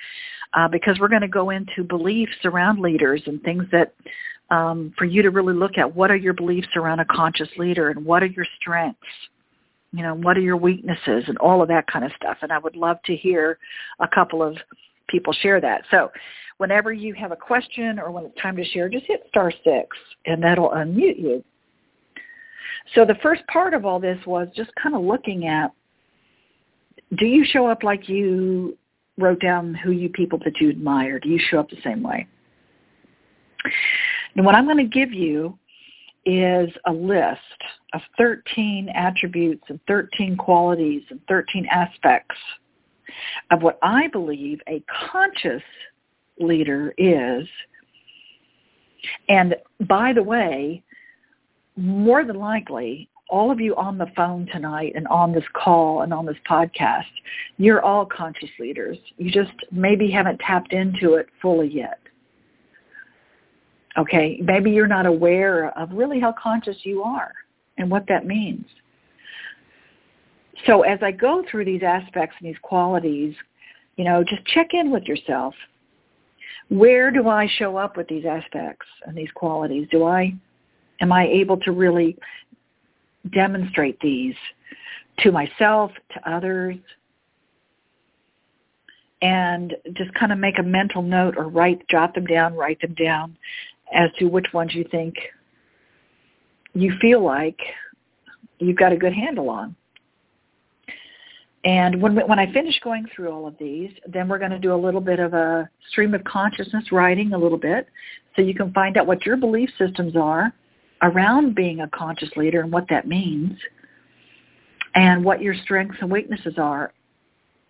uh, 0.54 0.68
because 0.68 0.98
we're 0.98 1.08
going 1.08 1.22
to 1.22 1.28
go 1.28 1.50
into 1.50 1.84
beliefs 1.84 2.36
around 2.44 2.80
leaders 2.80 3.22
and 3.26 3.42
things 3.42 3.64
that 3.72 3.94
um, 4.50 4.94
for 4.96 5.04
you 5.04 5.22
to 5.22 5.30
really 5.30 5.54
look 5.54 5.76
at 5.76 5.94
what 5.94 6.10
are 6.10 6.16
your 6.16 6.32
beliefs 6.32 6.68
around 6.76 7.00
a 7.00 7.04
conscious 7.04 7.48
leader 7.58 7.90
and 7.90 8.04
what 8.04 8.22
are 8.22 8.26
your 8.26 8.46
strengths 8.58 9.06
you 9.92 10.02
know, 10.02 10.14
what 10.14 10.36
are 10.36 10.42
your 10.42 10.56
weaknesses 10.56 11.24
and 11.26 11.38
all 11.38 11.62
of 11.62 11.68
that 11.68 11.86
kind 11.86 12.04
of 12.04 12.12
stuff. 12.16 12.38
And 12.42 12.52
I 12.52 12.58
would 12.58 12.76
love 12.76 12.98
to 13.06 13.16
hear 13.16 13.58
a 14.00 14.08
couple 14.08 14.42
of 14.42 14.56
people 15.08 15.32
share 15.32 15.60
that. 15.60 15.82
So 15.90 16.10
whenever 16.58 16.92
you 16.92 17.14
have 17.14 17.32
a 17.32 17.36
question 17.36 17.98
or 17.98 18.10
when 18.10 18.26
it's 18.26 18.40
time 18.40 18.56
to 18.56 18.64
share, 18.64 18.88
just 18.88 19.06
hit 19.06 19.24
star 19.28 19.50
six 19.64 19.96
and 20.26 20.42
that'll 20.42 20.70
unmute 20.70 21.18
you. 21.18 21.42
So 22.94 23.04
the 23.04 23.16
first 23.22 23.46
part 23.46 23.74
of 23.74 23.84
all 23.84 24.00
this 24.00 24.18
was 24.26 24.48
just 24.54 24.70
kind 24.82 24.94
of 24.94 25.02
looking 25.02 25.46
at 25.46 25.72
do 27.18 27.24
you 27.24 27.44
show 27.44 27.66
up 27.66 27.82
like 27.82 28.08
you 28.08 28.76
wrote 29.16 29.40
down 29.40 29.74
who 29.74 29.92
you 29.92 30.10
people 30.10 30.38
that 30.44 30.60
you 30.60 30.68
admire? 30.68 31.18
Do 31.18 31.28
you 31.28 31.40
show 31.50 31.58
up 31.58 31.70
the 31.70 31.78
same 31.82 32.02
way? 32.02 32.26
And 34.36 34.44
what 34.44 34.54
I'm 34.54 34.66
going 34.66 34.76
to 34.76 34.84
give 34.84 35.12
you 35.12 35.58
is 36.28 36.68
a 36.86 36.92
list 36.92 37.40
of 37.94 38.02
13 38.18 38.90
attributes 38.94 39.64
and 39.68 39.80
13 39.88 40.36
qualities 40.36 41.02
and 41.08 41.20
13 41.26 41.66
aspects 41.70 42.36
of 43.50 43.62
what 43.62 43.78
I 43.82 44.08
believe 44.08 44.60
a 44.68 44.84
conscious 45.10 45.62
leader 46.38 46.92
is. 46.98 47.48
And 49.30 49.56
by 49.88 50.12
the 50.12 50.22
way, 50.22 50.82
more 51.76 52.24
than 52.26 52.36
likely, 52.36 53.08
all 53.30 53.50
of 53.50 53.58
you 53.58 53.74
on 53.76 53.96
the 53.96 54.10
phone 54.14 54.46
tonight 54.52 54.92
and 54.96 55.08
on 55.08 55.32
this 55.32 55.44
call 55.54 56.02
and 56.02 56.12
on 56.12 56.26
this 56.26 56.36
podcast, 56.48 57.04
you're 57.56 57.82
all 57.82 58.04
conscious 58.04 58.50
leaders. 58.60 58.98
You 59.16 59.30
just 59.30 59.52
maybe 59.72 60.10
haven't 60.10 60.40
tapped 60.40 60.74
into 60.74 61.14
it 61.14 61.28
fully 61.40 61.68
yet. 61.68 62.00
Okay, 63.98 64.38
maybe 64.42 64.70
you're 64.70 64.86
not 64.86 65.06
aware 65.06 65.76
of 65.76 65.90
really 65.92 66.20
how 66.20 66.32
conscious 66.40 66.76
you 66.84 67.02
are 67.02 67.32
and 67.78 67.90
what 67.90 68.06
that 68.06 68.26
means. 68.26 68.64
So 70.66 70.82
as 70.82 71.00
I 71.02 71.10
go 71.10 71.44
through 71.50 71.64
these 71.64 71.82
aspects 71.82 72.36
and 72.40 72.48
these 72.48 72.60
qualities, 72.62 73.34
you 73.96 74.04
know, 74.04 74.22
just 74.22 74.44
check 74.46 74.68
in 74.72 74.92
with 74.92 75.04
yourself. 75.04 75.54
Where 76.68 77.10
do 77.10 77.28
I 77.28 77.48
show 77.58 77.76
up 77.76 77.96
with 77.96 78.06
these 78.08 78.24
aspects 78.24 78.86
and 79.04 79.16
these 79.16 79.30
qualities? 79.34 79.88
Do 79.90 80.04
I 80.04 80.32
am 81.00 81.10
I 81.10 81.26
able 81.26 81.56
to 81.58 81.72
really 81.72 82.16
demonstrate 83.32 83.98
these 84.00 84.34
to 85.20 85.32
myself, 85.32 85.90
to 86.12 86.30
others, 86.30 86.76
and 89.22 89.74
just 89.94 90.14
kind 90.14 90.30
of 90.30 90.38
make 90.38 90.58
a 90.60 90.62
mental 90.62 91.02
note 91.02 91.34
or 91.36 91.48
write, 91.48 91.88
jot 91.88 92.14
them 92.14 92.26
down, 92.26 92.54
write 92.54 92.80
them 92.80 92.94
down 92.94 93.36
as 93.92 94.10
to 94.18 94.26
which 94.26 94.46
ones 94.52 94.74
you 94.74 94.84
think 94.90 95.14
you 96.74 96.92
feel 97.00 97.22
like 97.22 97.58
you've 98.58 98.76
got 98.76 98.92
a 98.92 98.96
good 98.96 99.12
handle 99.12 99.50
on. 99.50 99.74
And 101.64 102.00
when 102.00 102.14
when 102.14 102.38
I 102.38 102.52
finish 102.52 102.78
going 102.80 103.06
through 103.14 103.30
all 103.30 103.46
of 103.46 103.56
these, 103.58 103.90
then 104.06 104.28
we're 104.28 104.38
going 104.38 104.52
to 104.52 104.58
do 104.58 104.72
a 104.72 104.76
little 104.76 105.00
bit 105.00 105.18
of 105.18 105.34
a 105.34 105.68
stream 105.90 106.14
of 106.14 106.22
consciousness 106.24 106.92
writing 106.92 107.32
a 107.32 107.38
little 107.38 107.58
bit 107.58 107.88
so 108.36 108.42
you 108.42 108.54
can 108.54 108.72
find 108.72 108.96
out 108.96 109.06
what 109.06 109.26
your 109.26 109.36
belief 109.36 109.68
systems 109.76 110.14
are 110.16 110.52
around 111.02 111.54
being 111.54 111.80
a 111.80 111.88
conscious 111.88 112.30
leader 112.36 112.60
and 112.60 112.72
what 112.72 112.86
that 112.90 113.06
means 113.06 113.58
and 114.94 115.24
what 115.24 115.42
your 115.42 115.54
strengths 115.62 115.98
and 116.00 116.10
weaknesses 116.10 116.54
are 116.58 116.92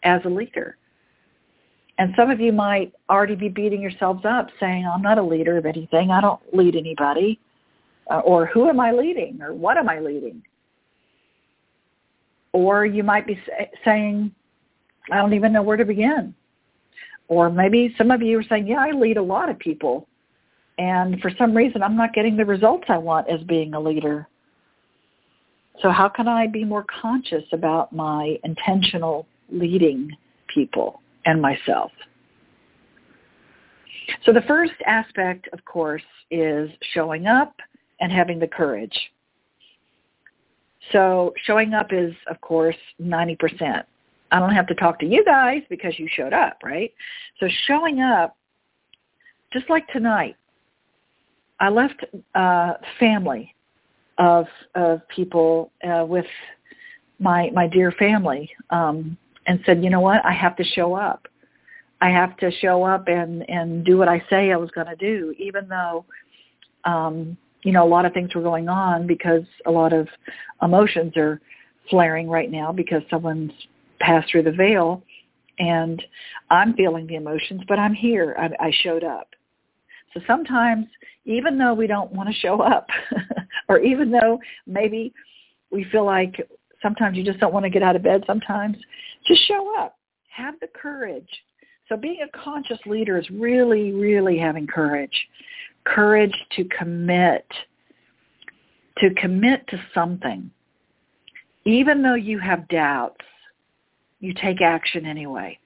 as 0.03 0.21
a 0.25 0.29
leader. 0.29 0.77
And 1.99 2.15
some 2.17 2.31
of 2.31 2.41
you 2.41 2.53
might 2.53 2.93
already 3.11 3.35
be 3.35 3.49
beating 3.49 3.83
yourselves 3.83 4.25
up 4.25 4.49
saying, 4.61 4.87
I'm 4.87 5.03
not 5.03 5.19
a 5.19 5.23
leader 5.23 5.57
of 5.57 5.67
anything. 5.67 6.11
I 6.13 6.21
don't 6.21 6.41
lead 6.55 6.77
anybody. 6.77 7.41
Uh, 8.09 8.21
or 8.21 8.47
who 8.47 8.69
am 8.69 8.79
I 8.81 8.93
leading? 8.93 9.43
Or 9.43 9.53
what 9.53 9.77
am 9.77 9.89
I 9.89 9.99
leading? 9.99 10.43
Or 12.53 12.87
you 12.87 13.03
might 13.03 13.27
be 13.27 13.39
say, 13.47 13.71
saying, 13.85 14.33
I 15.11 15.17
don't 15.17 15.35
even 15.35 15.53
know 15.53 15.63
where 15.63 15.77
to 15.77 15.85
begin. 15.85 16.35
Or 17.27 17.51
maybe 17.51 17.95
some 17.99 18.11
of 18.11 18.23
you 18.23 18.39
are 18.39 18.45
saying, 18.45 18.69
yeah, 18.69 18.81
I 18.81 18.93
lead 18.93 19.17
a 19.17 19.23
lot 19.23 19.51
of 19.51 19.59
people. 19.59 20.07
And 20.79 21.21
for 21.21 21.31
some 21.37 21.55
reason, 21.55 21.83
I'm 21.83 21.97
not 21.97 22.15
getting 22.15 22.37
the 22.37 22.45
results 22.45 22.85
I 22.89 22.97
want 22.97 23.29
as 23.29 23.41
being 23.43 23.75
a 23.75 23.81
leader. 23.81 24.29
So 25.83 25.91
how 25.91 26.09
can 26.09 26.29
I 26.29 26.47
be 26.47 26.65
more 26.65 26.85
conscious 26.85 27.45
about 27.53 27.93
my 27.93 28.37
intentional 28.45 29.27
leading 29.51 30.11
people? 30.53 31.01
And 31.25 31.41
myself. 31.41 31.91
So 34.25 34.33
the 34.33 34.43
first 34.43 34.73
aspect, 34.87 35.49
of 35.53 35.65
course, 35.65 36.03
is 36.31 36.71
showing 36.95 37.27
up 37.27 37.55
and 38.01 38.13
having 38.13 38.39
the 38.39 38.47
courage. 38.47 38.99
So 40.93 41.35
showing 41.45 41.75
up 41.75 41.93
is, 41.93 42.13
of 42.31 42.41
course, 42.41 42.77
90%. 43.03 43.85
I 44.31 44.39
don't 44.39 44.55
have 44.55 44.67
to 44.69 44.75
talk 44.75 44.99
to 45.01 45.07
you 45.07 45.25
guys 45.25 45.63
because 45.69 45.99
you 45.99 46.09
showed 46.11 46.33
up, 46.33 46.59
right? 46.63 46.93
So 47.41 47.49
showing 47.67 48.01
up, 48.01 48.37
just 49.53 49.69
like 49.71 49.87
tonight, 49.89 50.37
I 51.61 51.71
left 51.71 52.05
uh, 52.35 52.75
family 53.01 53.55
of 54.19 54.47
of 54.75 55.01
people 55.09 55.71
uh, 55.89 56.05
with 56.05 56.27
my 57.19 57.51
my 57.53 57.67
dear 57.67 57.93
family 57.93 58.51
um, 58.71 59.17
and 59.49 59.61
said, 59.65 59.83
you 59.83 59.91
know 59.91 60.01
what, 60.01 60.25
I 60.25 60.33
have 60.33 60.55
to 60.57 60.65
show 60.65 60.95
up. 60.95 61.27
I 62.01 62.11
have 62.11 62.37
to 62.37 62.53
show 62.61 62.85
up 62.85 63.09
and 63.09 63.49
and 63.51 63.85
do 63.85 63.97
what 63.99 64.09
I 64.09 64.23
say 64.31 64.53
I 64.53 64.57
was 64.57 64.71
going 64.71 64.87
to 64.87 64.95
do, 64.95 65.35
even 65.37 65.67
though, 65.69 66.05
um, 66.85 67.37
you 67.65 67.73
know, 67.73 67.85
a 67.85 67.89
lot 67.89 68.05
of 68.05 68.13
things 68.13 68.35
were 68.35 68.43
going 68.43 68.69
on 68.69 69.09
because 69.09 69.43
a 69.67 69.71
lot 69.71 69.93
of 69.93 70.07
emotions 70.63 71.17
are 71.17 71.41
flaring 71.91 72.29
right 72.29 72.53
now 72.53 72.71
because 72.71 73.03
someone's 73.11 73.51
passed 73.99 74.31
through 74.31 74.45
the 74.45 74.53
veil, 74.53 75.03
and 75.59 76.01
I'm 76.51 76.75
feeling 76.75 77.09
the 77.09 77.17
emotions, 77.17 77.63
but 77.67 77.81
I'm 77.81 77.95
here. 77.95 78.37
I, 78.39 78.67
I 78.67 78.73
showed 78.83 79.03
up. 79.03 79.31
So 80.15 80.21
sometimes, 80.27 80.87
even 81.25 81.59
though 81.59 81.75
we 81.75 81.89
don't 81.89 82.13
want 82.13 82.29
to 82.29 82.35
show 82.35 82.61
up, 82.61 82.87
or 83.69 83.81
even 83.81 84.13
though 84.13 84.39
maybe 84.67 85.13
we 85.71 85.85
feel 85.91 86.05
like 86.05 86.49
sometimes 86.83 87.17
you 87.17 87.25
just 87.25 87.41
don't 87.41 87.53
want 87.53 87.65
to 87.65 87.71
get 87.71 87.83
out 87.83 87.97
of 87.97 88.03
bed 88.03 88.25
sometimes, 88.27 88.77
just 89.27 89.47
show 89.47 89.75
up. 89.79 89.97
Have 90.29 90.55
the 90.61 90.69
courage. 90.69 91.29
So 91.89 91.97
being 91.97 92.21
a 92.23 92.39
conscious 92.39 92.79
leader 92.87 93.19
is 93.19 93.29
really, 93.31 93.93
really 93.93 94.39
having 94.39 94.67
courage. 94.67 95.27
Courage 95.85 96.35
to 96.57 96.65
commit, 96.65 97.47
to 98.99 99.11
commit 99.15 99.67
to 99.69 99.81
something. 99.95 100.51
Even 101.65 102.03
though 102.03 102.15
you 102.15 102.39
have 102.39 102.69
doubts, 102.69 103.25
you 104.21 104.35
take 104.35 104.61
action 104.61 105.07
anyway. 105.07 105.59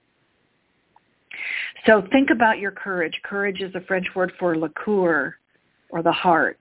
So 1.86 2.06
think 2.12 2.30
about 2.30 2.58
your 2.58 2.70
courage. 2.70 3.18
Courage 3.24 3.60
is 3.60 3.74
a 3.74 3.80
French 3.82 4.06
word 4.14 4.32
for 4.38 4.56
le 4.56 4.68
coeur, 4.70 5.36
or 5.90 6.02
the 6.02 6.12
heart. 6.12 6.58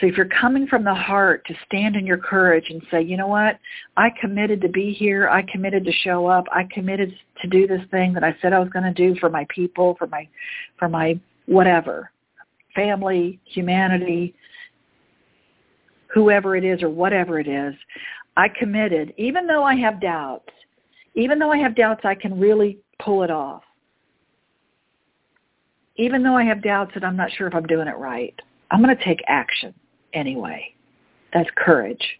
So 0.00 0.06
if 0.06 0.16
you're 0.16 0.26
coming 0.26 0.68
from 0.68 0.84
the 0.84 0.94
heart 0.94 1.44
to 1.46 1.54
stand 1.66 1.96
in 1.96 2.06
your 2.06 2.18
courage 2.18 2.66
and 2.70 2.80
say, 2.88 3.02
you 3.02 3.16
know 3.16 3.26
what, 3.26 3.58
I 3.96 4.10
committed 4.20 4.60
to 4.60 4.68
be 4.68 4.92
here. 4.92 5.28
I 5.28 5.42
committed 5.42 5.84
to 5.84 5.92
show 5.92 6.26
up. 6.26 6.44
I 6.52 6.68
committed 6.72 7.12
to 7.42 7.48
do 7.48 7.66
this 7.66 7.80
thing 7.90 8.12
that 8.12 8.22
I 8.22 8.36
said 8.40 8.52
I 8.52 8.60
was 8.60 8.68
going 8.68 8.84
to 8.84 8.92
do 8.92 9.18
for 9.18 9.28
my 9.28 9.44
people, 9.52 9.96
for 9.98 10.06
my, 10.06 10.28
for 10.78 10.88
my 10.88 11.18
whatever, 11.46 12.12
family, 12.76 13.40
humanity, 13.44 14.34
whoever 16.14 16.54
it 16.54 16.64
is 16.64 16.80
or 16.80 16.90
whatever 16.90 17.40
it 17.40 17.48
is. 17.48 17.74
I 18.36 18.48
committed, 18.48 19.12
even 19.16 19.48
though 19.48 19.64
I 19.64 19.74
have 19.74 20.00
doubts, 20.00 20.52
even 21.16 21.40
though 21.40 21.50
I 21.50 21.58
have 21.58 21.74
doubts, 21.74 22.02
I 22.04 22.14
can 22.14 22.38
really 22.38 22.78
pull 23.00 23.24
it 23.24 23.32
off. 23.32 23.62
Even 25.96 26.22
though 26.22 26.36
I 26.36 26.44
have 26.44 26.62
doubts 26.62 26.92
that 26.94 27.02
I'm 27.02 27.16
not 27.16 27.32
sure 27.32 27.48
if 27.48 27.54
I'm 27.56 27.66
doing 27.66 27.88
it 27.88 27.96
right, 27.96 28.38
I'm 28.70 28.80
going 28.80 28.96
to 28.96 29.04
take 29.04 29.18
action 29.26 29.74
anyway. 30.12 30.74
That's 31.32 31.48
courage. 31.56 32.18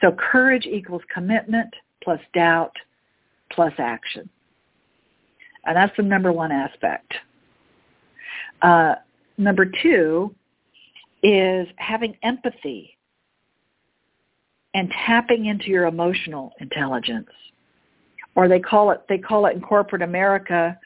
So 0.00 0.12
courage 0.12 0.66
equals 0.66 1.02
commitment 1.12 1.72
plus 2.02 2.20
doubt 2.34 2.72
plus 3.50 3.72
action. 3.78 4.28
And 5.64 5.76
that's 5.76 5.96
the 5.96 6.02
number 6.02 6.32
one 6.32 6.52
aspect. 6.52 7.12
Uh, 8.62 8.96
number 9.38 9.66
two 9.82 10.34
is 11.22 11.66
having 11.76 12.16
empathy 12.22 12.96
and 14.74 14.90
tapping 15.06 15.46
into 15.46 15.66
your 15.66 15.86
emotional 15.86 16.52
intelligence. 16.60 17.30
Or 18.34 18.48
they 18.48 18.60
call 18.60 18.90
it, 18.90 19.02
they 19.08 19.18
call 19.18 19.46
it 19.46 19.54
in 19.54 19.62
corporate 19.62 20.02
America, 20.02 20.78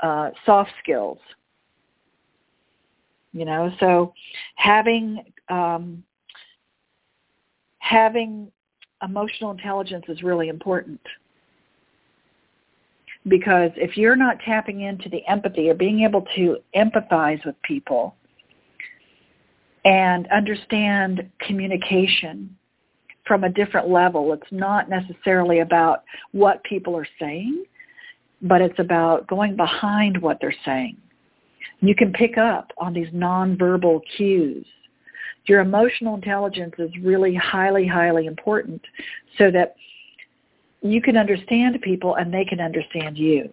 uh, 0.00 0.30
soft 0.44 0.70
skills 0.82 1.18
you 3.32 3.44
know? 3.44 3.72
So 3.80 4.12
having 4.56 5.24
um, 5.48 6.02
having 7.78 8.50
emotional 9.02 9.50
intelligence 9.50 10.04
is 10.08 10.22
really 10.22 10.48
important. 10.48 11.00
Because 13.28 13.70
if 13.76 13.96
you're 13.96 14.16
not 14.16 14.38
tapping 14.44 14.82
into 14.82 15.08
the 15.08 15.26
empathy 15.28 15.68
or 15.68 15.74
being 15.74 16.00
able 16.00 16.24
to 16.34 16.58
empathize 16.74 17.44
with 17.44 17.60
people 17.62 18.16
and 19.84 20.26
understand 20.28 21.28
communication 21.40 22.56
from 23.26 23.44
a 23.44 23.48
different 23.48 23.88
level, 23.88 24.32
it's 24.32 24.50
not 24.50 24.88
necessarily 24.88 25.60
about 25.60 26.02
what 26.32 26.62
people 26.64 26.96
are 26.96 27.06
saying, 27.20 27.64
but 28.42 28.60
it's 28.60 28.78
about 28.78 29.28
going 29.28 29.54
behind 29.54 30.20
what 30.20 30.38
they're 30.40 30.54
saying 30.64 30.96
you 31.82 31.94
can 31.94 32.12
pick 32.12 32.38
up 32.38 32.70
on 32.78 32.94
these 32.94 33.08
nonverbal 33.08 34.00
cues. 34.16 34.64
Your 35.46 35.60
emotional 35.60 36.14
intelligence 36.14 36.74
is 36.78 36.90
really 37.02 37.34
highly, 37.34 37.86
highly 37.86 38.26
important 38.26 38.80
so 39.36 39.50
that 39.50 39.74
you 40.80 41.02
can 41.02 41.16
understand 41.16 41.80
people 41.82 42.14
and 42.14 42.32
they 42.32 42.44
can 42.44 42.60
understand 42.60 43.18
you. 43.18 43.52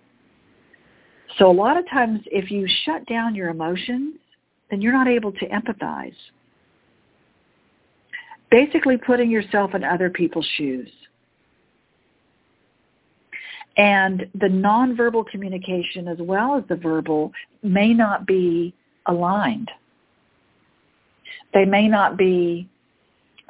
So 1.38 1.50
a 1.50 1.54
lot 1.54 1.78
of 1.78 1.90
times 1.90 2.22
if 2.28 2.52
you 2.52 2.68
shut 2.86 3.06
down 3.08 3.34
your 3.34 3.50
emotions, 3.50 4.16
then 4.70 4.82
you're 4.82 4.94
not 4.94 5.08
able 5.08 5.32
to 5.32 5.48
empathize. 5.50 6.14
Basically 8.52 8.98
putting 8.98 9.32
yourself 9.32 9.74
in 9.74 9.84
other 9.84 10.10
people's 10.10 10.48
shoes. 10.56 10.90
And 13.78 14.28
the 14.34 14.48
nonverbal 14.48 15.26
communication 15.28 16.08
as 16.08 16.18
well 16.20 16.58
as 16.58 16.64
the 16.68 16.76
verbal 16.76 17.32
may 17.64 17.94
not 17.94 18.26
be 18.26 18.74
aligned. 19.06 19.72
They 21.54 21.66
may 21.66 21.88
not 21.88 22.18
be 22.18 22.68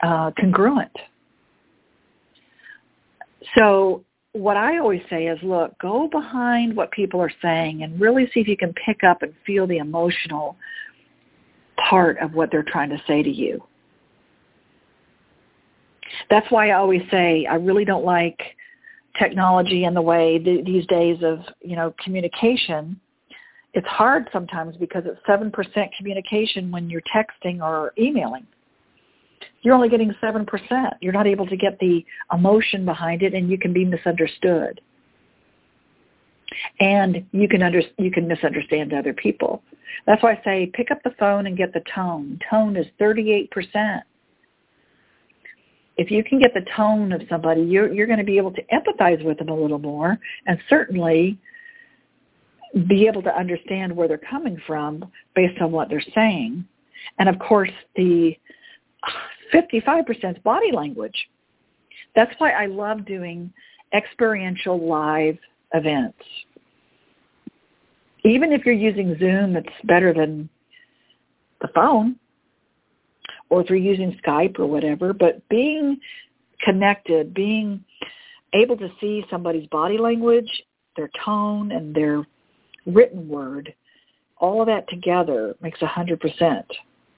uh, 0.03 0.31
congruent. 0.39 0.95
So 3.57 4.03
what 4.33 4.57
I 4.57 4.77
always 4.77 5.01
say 5.09 5.27
is, 5.27 5.39
look, 5.41 5.77
go 5.79 6.07
behind 6.07 6.75
what 6.75 6.91
people 6.91 7.19
are 7.19 7.31
saying 7.41 7.83
and 7.83 7.99
really 7.99 8.29
see 8.33 8.39
if 8.39 8.47
you 8.47 8.57
can 8.57 8.73
pick 8.85 9.03
up 9.03 9.23
and 9.23 9.33
feel 9.45 9.65
the 9.65 9.77
emotional 9.77 10.55
part 11.89 12.19
of 12.19 12.33
what 12.33 12.51
they're 12.51 12.63
trying 12.63 12.89
to 12.89 13.01
say 13.07 13.23
to 13.23 13.29
you. 13.29 13.63
That's 16.29 16.49
why 16.51 16.69
I 16.69 16.73
always 16.73 17.01
say 17.09 17.45
I 17.45 17.55
really 17.55 17.85
don't 17.85 18.05
like 18.05 18.39
technology 19.17 19.85
and 19.85 19.95
the 19.95 20.01
way 20.01 20.39
th- 20.39 20.65
these 20.65 20.85
days 20.87 21.17
of, 21.23 21.39
you 21.61 21.75
know, 21.75 21.93
communication. 22.03 22.99
It's 23.73 23.87
hard 23.87 24.27
sometimes 24.33 24.75
because 24.77 25.03
it's 25.05 25.19
7% 25.27 25.51
communication 25.97 26.71
when 26.71 26.89
you're 26.89 27.03
texting 27.13 27.61
or 27.61 27.93
emailing 27.97 28.47
you're 29.61 29.75
only 29.75 29.89
getting 29.89 30.13
7%. 30.21 30.89
You're 31.01 31.13
not 31.13 31.27
able 31.27 31.47
to 31.47 31.57
get 31.57 31.79
the 31.79 32.05
emotion 32.33 32.85
behind 32.85 33.23
it 33.23 33.33
and 33.33 33.49
you 33.49 33.57
can 33.57 33.73
be 33.73 33.85
misunderstood. 33.85 34.81
And 36.79 37.25
you 37.31 37.47
can 37.47 37.61
under, 37.61 37.81
you 37.97 38.11
can 38.11 38.27
misunderstand 38.27 38.93
other 38.93 39.13
people. 39.13 39.61
That's 40.07 40.23
why 40.23 40.33
I 40.33 40.41
say 40.43 40.71
pick 40.73 40.91
up 40.91 40.99
the 41.03 41.13
phone 41.19 41.45
and 41.45 41.57
get 41.57 41.73
the 41.73 41.83
tone. 41.93 42.39
Tone 42.49 42.75
is 42.75 42.87
38%. 42.99 44.01
If 45.99 46.09
you 46.09 46.23
can 46.23 46.39
get 46.39 46.53
the 46.53 46.65
tone 46.77 47.11
of 47.11 47.21
somebody, 47.29 47.61
you're, 47.61 47.91
you're 47.91 48.07
going 48.07 48.19
to 48.19 48.25
be 48.25 48.37
able 48.37 48.53
to 48.53 48.61
empathize 48.73 49.21
with 49.21 49.37
them 49.37 49.49
a 49.49 49.53
little 49.53 49.79
more 49.79 50.17
and 50.47 50.57
certainly 50.69 51.37
be 52.87 53.05
able 53.05 53.21
to 53.23 53.37
understand 53.37 53.93
where 53.93 54.07
they're 54.07 54.17
coming 54.17 54.57
from 54.65 55.03
based 55.35 55.59
on 55.59 55.73
what 55.73 55.89
they're 55.89 56.01
saying. 56.15 56.63
And 57.17 57.27
of 57.27 57.37
course, 57.37 57.71
the 57.97 58.33
55% 59.53 60.41
body 60.41 60.71
language. 60.71 61.27
That's 62.15 62.31
why 62.37 62.51
I 62.51 62.67
love 62.67 63.05
doing 63.05 63.51
experiential 63.93 64.79
live 64.87 65.37
events. 65.73 66.23
Even 68.23 68.53
if 68.53 68.65
you're 68.65 68.73
using 68.73 69.17
Zoom, 69.19 69.57
it's 69.57 69.67
better 69.83 70.13
than 70.13 70.47
the 71.59 71.67
phone, 71.75 72.15
or 73.49 73.61
if 73.61 73.69
you're 73.69 73.77
using 73.77 74.19
Skype 74.25 74.59
or 74.59 74.67
whatever, 74.67 75.13
but 75.13 75.47
being 75.49 75.99
connected, 76.63 77.33
being 77.33 77.83
able 78.53 78.77
to 78.77 78.89
see 78.99 79.23
somebody's 79.29 79.67
body 79.67 79.97
language, 79.97 80.49
their 80.95 81.09
tone, 81.23 81.71
and 81.71 81.93
their 81.95 82.25
written 82.85 83.27
word, 83.27 83.73
all 84.37 84.61
of 84.61 84.67
that 84.67 84.87
together 84.89 85.55
makes 85.61 85.79
100% 85.79 86.63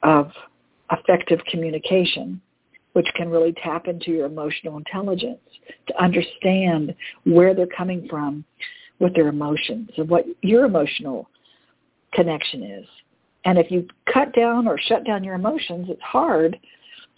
of 0.04 0.32
effective 0.92 1.40
communication, 1.50 2.42
which 2.94 3.08
can 3.16 3.30
really 3.30 3.54
tap 3.64 3.88
into 3.88 4.12
your 4.12 4.26
emotional 4.26 4.78
intelligence 4.78 5.40
to 5.88 6.02
understand 6.02 6.94
where 7.24 7.54
they're 7.54 7.68
coming 7.68 8.08
from 8.10 8.44
with 9.00 9.16
their 9.16 9.28
emotions 9.28 9.90
and 9.98 10.10
what 10.10 10.26
your 10.42 10.66
emotional 10.66 11.30
connection 12.14 12.64
is. 12.64 12.86
And 13.46 13.58
if 13.58 13.72
you 13.72 13.88
cut 14.12 14.34
down 14.34 14.68
or 14.68 14.78
shut 14.78 15.06
down 15.06 15.24
your 15.24 15.36
emotions, 15.36 15.88
it's 15.90 16.02
hard 16.02 16.60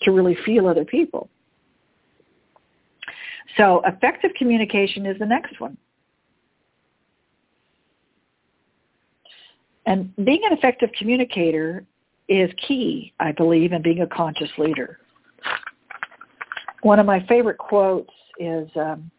to 0.04 0.12
really 0.12 0.38
feel 0.46 0.68
other 0.68 0.86
people. 0.86 1.30
So 3.58 3.82
effective 3.86 4.32
communication 4.38 5.06
is 5.06 5.20
the 5.20 5.26
next 5.26 5.60
one. 5.60 5.78
And 9.86 10.16
being 10.24 10.42
an 10.46 10.58
effective 10.58 10.90
communicator 10.98 11.84
is 12.30 12.50
key, 12.68 13.14
I 13.20 13.34
believe, 13.34 13.74
in 13.74 13.82
being 13.82 14.02
a 14.02 14.08
conscious 14.08 14.50
leader. 14.58 15.00
One 16.84 17.00
of 17.00 17.06
my 17.06 17.26
favorite 17.28 17.58
quotes 17.58 18.14
is, 18.40 18.70
um, 18.76 19.12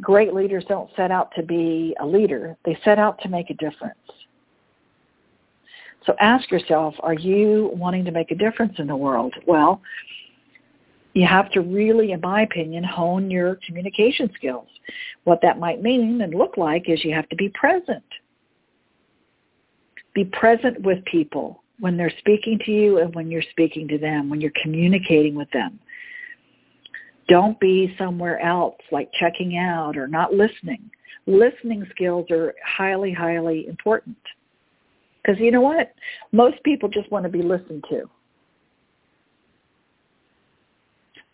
great 0.00 0.34
leaders 0.34 0.64
don't 0.68 0.90
set 0.96 1.10
out 1.10 1.32
to 1.34 1.42
be 1.42 1.96
a 2.00 2.06
leader. 2.06 2.56
They 2.64 2.78
set 2.84 2.98
out 2.98 3.20
to 3.22 3.28
make 3.28 3.50
a 3.50 3.54
difference. 3.54 3.98
So 6.08 6.14
ask 6.20 6.50
yourself, 6.50 6.94
are 7.00 7.12
you 7.12 7.70
wanting 7.74 8.06
to 8.06 8.10
make 8.10 8.30
a 8.30 8.34
difference 8.34 8.72
in 8.78 8.86
the 8.86 8.96
world? 8.96 9.34
Well, 9.46 9.82
you 11.12 11.26
have 11.26 11.50
to 11.50 11.60
really, 11.60 12.12
in 12.12 12.22
my 12.22 12.42
opinion, 12.42 12.82
hone 12.82 13.30
your 13.30 13.58
communication 13.66 14.30
skills. 14.34 14.68
What 15.24 15.40
that 15.42 15.58
might 15.58 15.82
mean 15.82 16.22
and 16.22 16.32
look 16.32 16.56
like 16.56 16.88
is 16.88 17.04
you 17.04 17.14
have 17.14 17.28
to 17.28 17.36
be 17.36 17.50
present. 17.50 18.02
Be 20.14 20.24
present 20.24 20.80
with 20.80 21.04
people 21.04 21.62
when 21.78 21.98
they're 21.98 22.12
speaking 22.20 22.58
to 22.64 22.72
you 22.72 23.00
and 23.00 23.14
when 23.14 23.30
you're 23.30 23.42
speaking 23.50 23.86
to 23.88 23.98
them, 23.98 24.30
when 24.30 24.40
you're 24.40 24.50
communicating 24.62 25.34
with 25.34 25.50
them. 25.50 25.78
Don't 27.28 27.60
be 27.60 27.94
somewhere 27.98 28.40
else 28.40 28.78
like 28.90 29.12
checking 29.12 29.58
out 29.58 29.98
or 29.98 30.08
not 30.08 30.32
listening. 30.32 30.90
Listening 31.26 31.86
skills 31.90 32.30
are 32.30 32.54
highly, 32.64 33.12
highly 33.12 33.66
important. 33.68 34.16
Because 35.28 35.42
you 35.42 35.50
know 35.50 35.60
what? 35.60 35.92
Most 36.32 36.56
people 36.64 36.88
just 36.88 37.10
want 37.10 37.24
to 37.24 37.28
be 37.28 37.42
listened 37.42 37.84
to. 37.90 38.08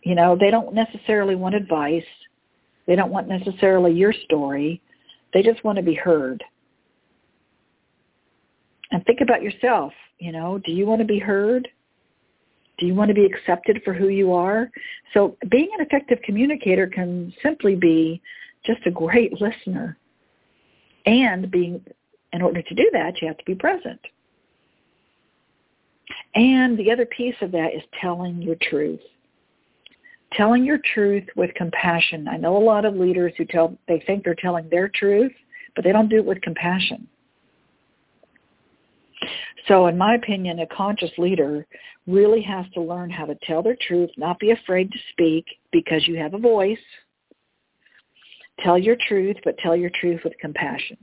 You 0.03 0.15
know, 0.15 0.35
they 0.37 0.51
don't 0.51 0.73
necessarily 0.73 1.35
want 1.35 1.55
advice. 1.55 2.03
They 2.87 2.97
don't 2.97 3.09
want 3.09 3.29
necessarily 3.29 3.93
your 3.93 4.11
story. 4.25 4.81
They 5.33 5.41
just 5.41 5.63
want 5.63 5.77
to 5.77 5.81
be 5.81 5.93
heard. 5.93 6.43
And 8.91 9.03
think 9.05 9.21
about 9.21 9.41
yourself. 9.41 9.93
You 10.19 10.33
know, 10.33 10.59
do 10.65 10.73
you 10.73 10.85
want 10.85 10.99
to 10.99 11.07
be 11.07 11.19
heard? 11.19 11.65
Do 12.77 12.85
you 12.85 12.95
want 12.95 13.07
to 13.07 13.15
be 13.15 13.25
accepted 13.25 13.81
for 13.85 13.93
who 13.93 14.09
you 14.09 14.33
are? 14.33 14.69
So 15.13 15.37
being 15.49 15.69
an 15.79 15.85
effective 15.85 16.19
communicator 16.25 16.87
can 16.87 17.33
simply 17.41 17.75
be 17.75 18.21
just 18.65 18.85
a 18.87 18.91
great 18.91 19.31
listener. 19.39 19.97
And 21.05 21.49
being, 21.49 21.81
in 22.35 22.41
order 22.41 22.61
to 22.61 22.75
do 22.75 22.89
that, 22.91 23.21
you 23.21 23.27
have 23.27 23.37
to 23.37 23.45
be 23.45 23.55
present. 23.55 23.99
And 26.35 26.77
the 26.77 26.91
other 26.91 27.05
piece 27.05 27.35
of 27.41 27.51
that 27.53 27.73
is 27.73 27.81
telling 28.01 28.41
your 28.41 28.57
truth. 28.61 28.99
Telling 30.33 30.65
your 30.65 30.79
truth 30.93 31.23
with 31.37 31.53
compassion. 31.55 32.27
I 32.27 32.35
know 32.35 32.57
a 32.57 32.59
lot 32.59 32.83
of 32.83 32.95
leaders 32.95 33.33
who 33.37 33.45
tell, 33.45 33.77
they 33.87 34.03
think 34.05 34.23
they're 34.23 34.35
telling 34.35 34.67
their 34.69 34.89
truth, 34.89 35.31
but 35.75 35.85
they 35.85 35.93
don't 35.93 36.09
do 36.09 36.17
it 36.17 36.25
with 36.25 36.41
compassion. 36.41 37.07
So 39.69 39.87
in 39.87 39.97
my 39.97 40.15
opinion, 40.15 40.59
a 40.59 40.67
conscious 40.67 41.11
leader 41.17 41.65
really 42.05 42.41
has 42.41 42.65
to 42.73 42.81
learn 42.81 43.09
how 43.09 43.25
to 43.25 43.35
tell 43.43 43.63
their 43.63 43.77
truth, 43.87 44.09
not 44.17 44.39
be 44.39 44.51
afraid 44.51 44.91
to 44.91 44.99
speak 45.11 45.45
because 45.71 46.05
you 46.07 46.17
have 46.17 46.33
a 46.33 46.37
voice. 46.37 46.77
Tell 48.59 48.77
your 48.77 48.97
truth, 49.07 49.37
but 49.43 49.57
tell 49.57 49.75
your 49.75 49.89
truth 50.01 50.21
with 50.23 50.33
compassion. 50.39 50.97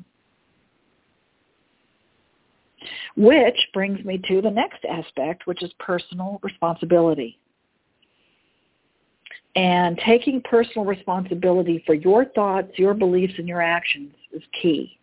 Which 3.17 3.57
brings 3.73 4.05
me 4.05 4.21
to 4.29 4.41
the 4.41 4.51
next 4.51 4.85
aspect, 4.85 5.47
which 5.47 5.63
is 5.63 5.73
personal 5.79 6.41
responsibility. 6.43 7.39
And 9.55 9.99
taking 9.99 10.41
personal 10.43 10.87
responsibility 10.87 11.83
for 11.85 11.95
your 11.95 12.25
thoughts, 12.25 12.71
your 12.77 12.95
beliefs, 12.95 13.35
and 13.37 13.47
your 13.47 13.61
actions 13.61 14.15
is 14.33 14.43
key. 14.61 14.99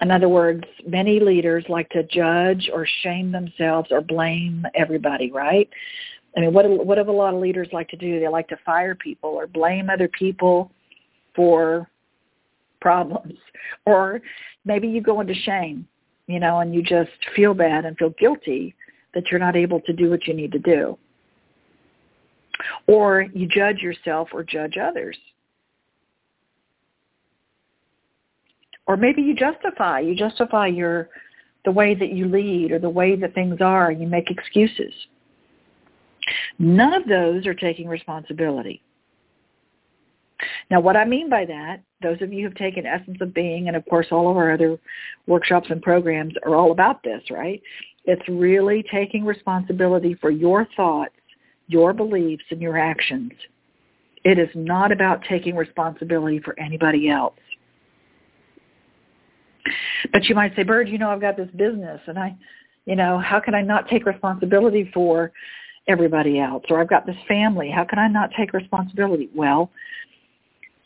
In 0.00 0.12
other 0.12 0.28
words, 0.28 0.62
many 0.86 1.18
leaders 1.18 1.64
like 1.68 1.88
to 1.90 2.04
judge 2.04 2.70
or 2.72 2.86
shame 3.02 3.32
themselves 3.32 3.88
or 3.90 4.00
blame 4.00 4.64
everybody, 4.76 5.32
right? 5.32 5.68
I 6.36 6.40
mean, 6.40 6.52
what 6.52 6.68
what 6.86 6.94
do 6.96 7.10
a 7.10 7.10
lot 7.10 7.34
of 7.34 7.40
leaders 7.40 7.68
like 7.72 7.88
to 7.88 7.96
do? 7.96 8.20
They 8.20 8.28
like 8.28 8.48
to 8.48 8.56
fire 8.64 8.94
people 8.94 9.30
or 9.30 9.48
blame 9.48 9.90
other 9.90 10.08
people 10.08 10.70
for 11.34 11.88
problems. 12.80 13.34
Or 13.84 14.20
maybe 14.64 14.88
you 14.88 15.02
go 15.02 15.20
into 15.20 15.34
shame, 15.34 15.86
you 16.28 16.38
know, 16.38 16.60
and 16.60 16.72
you 16.72 16.82
just 16.82 17.10
feel 17.34 17.54
bad 17.54 17.84
and 17.84 17.98
feel 17.98 18.10
guilty 18.10 18.76
that 19.14 19.24
you're 19.30 19.40
not 19.40 19.56
able 19.56 19.80
to 19.80 19.92
do 19.92 20.10
what 20.10 20.26
you 20.28 20.34
need 20.34 20.52
to 20.52 20.58
do. 20.60 20.96
Or 22.86 23.22
you 23.34 23.48
judge 23.48 23.78
yourself 23.78 24.28
or 24.32 24.44
judge 24.44 24.76
others. 24.76 25.16
or 28.88 28.96
maybe 28.96 29.22
you 29.22 29.34
justify 29.36 30.00
you 30.00 30.16
justify 30.16 30.66
your 30.66 31.10
the 31.64 31.70
way 31.70 31.94
that 31.94 32.08
you 32.08 32.26
lead 32.26 32.72
or 32.72 32.80
the 32.80 32.90
way 32.90 33.14
that 33.14 33.34
things 33.34 33.60
are 33.60 33.90
and 33.90 34.00
you 34.00 34.08
make 34.08 34.30
excuses 34.30 34.92
none 36.58 36.92
of 36.92 37.06
those 37.06 37.46
are 37.46 37.54
taking 37.54 37.86
responsibility 37.86 38.82
Now, 40.70 40.80
what 40.80 40.96
I 40.96 41.04
mean 41.04 41.30
by 41.30 41.46
that, 41.46 41.82
those 42.02 42.20
of 42.20 42.32
you 42.32 42.40
who 42.40 42.48
have 42.48 42.54
taken 42.56 42.86
Essence 42.86 43.18
of 43.20 43.32
Being, 43.32 43.68
and 43.68 43.76
of 43.76 43.84
course 43.86 44.08
all 44.10 44.30
of 44.30 44.36
our 44.36 44.52
other 44.52 44.78
workshops 45.26 45.68
and 45.70 45.80
programs 45.80 46.34
are 46.44 46.54
all 46.54 46.72
about 46.72 47.02
this, 47.02 47.22
right? 47.30 47.62
It's 48.04 48.26
really 48.28 48.84
taking 48.90 49.24
responsibility 49.24 50.14
for 50.14 50.30
your 50.30 50.66
thoughts, 50.76 51.14
your 51.66 51.92
beliefs, 51.92 52.44
and 52.50 52.60
your 52.60 52.78
actions. 52.78 53.32
It 54.24 54.38
is 54.38 54.48
not 54.54 54.92
about 54.92 55.22
taking 55.28 55.56
responsibility 55.56 56.40
for 56.40 56.58
anybody 56.58 57.08
else. 57.08 57.34
But 60.12 60.24
you 60.24 60.34
might 60.34 60.54
say, 60.56 60.62
Bird, 60.62 60.88
you 60.88 60.98
know, 60.98 61.10
I've 61.10 61.20
got 61.20 61.36
this 61.36 61.50
business 61.56 62.00
and 62.06 62.18
I, 62.18 62.36
you 62.86 62.96
know, 62.96 63.18
how 63.18 63.40
can 63.40 63.54
I 63.54 63.62
not 63.62 63.88
take 63.88 64.06
responsibility 64.06 64.90
for 64.94 65.32
everybody 65.88 66.40
else? 66.40 66.64
Or 66.70 66.80
I've 66.80 66.88
got 66.88 67.06
this 67.06 67.16
family. 67.26 67.70
How 67.70 67.84
can 67.84 67.98
I 67.98 68.08
not 68.08 68.30
take 68.36 68.52
responsibility? 68.52 69.28
Well, 69.34 69.70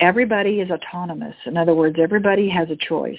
everybody 0.02 0.60
is 0.60 0.70
autonomous. 0.70 1.36
In 1.46 1.56
other 1.56 1.74
words, 1.74 1.96
everybody 2.02 2.48
has 2.50 2.68
a 2.70 2.76
choice. 2.76 3.18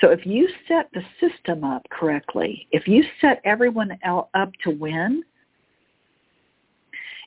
So 0.00 0.08
if 0.08 0.24
you 0.24 0.48
set 0.66 0.88
the 0.94 1.02
system 1.20 1.64
up 1.64 1.86
correctly, 1.90 2.66
if 2.72 2.88
you 2.88 3.04
set 3.20 3.42
everyone 3.44 3.98
up 4.04 4.50
to 4.64 4.70
win, 4.70 5.22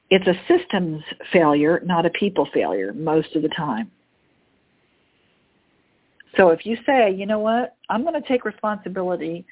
it's 0.10 0.28
a 0.28 0.34
systems 0.48 1.04
failure, 1.32 1.82
not 1.86 2.06
a 2.06 2.10
people 2.10 2.48
failure 2.54 2.92
most 2.92 3.36
of 3.36 3.44
the 3.44 3.50
time. 3.50 3.92
So 6.38 6.50
if 6.50 6.66
you 6.66 6.78
say, 6.86 7.14
you 7.14 7.26
know 7.26 7.40
what, 7.40 7.76
I'm 7.90 8.04
going 8.04 8.20
to 8.20 8.28
take 8.28 8.46
responsibility 8.46 9.46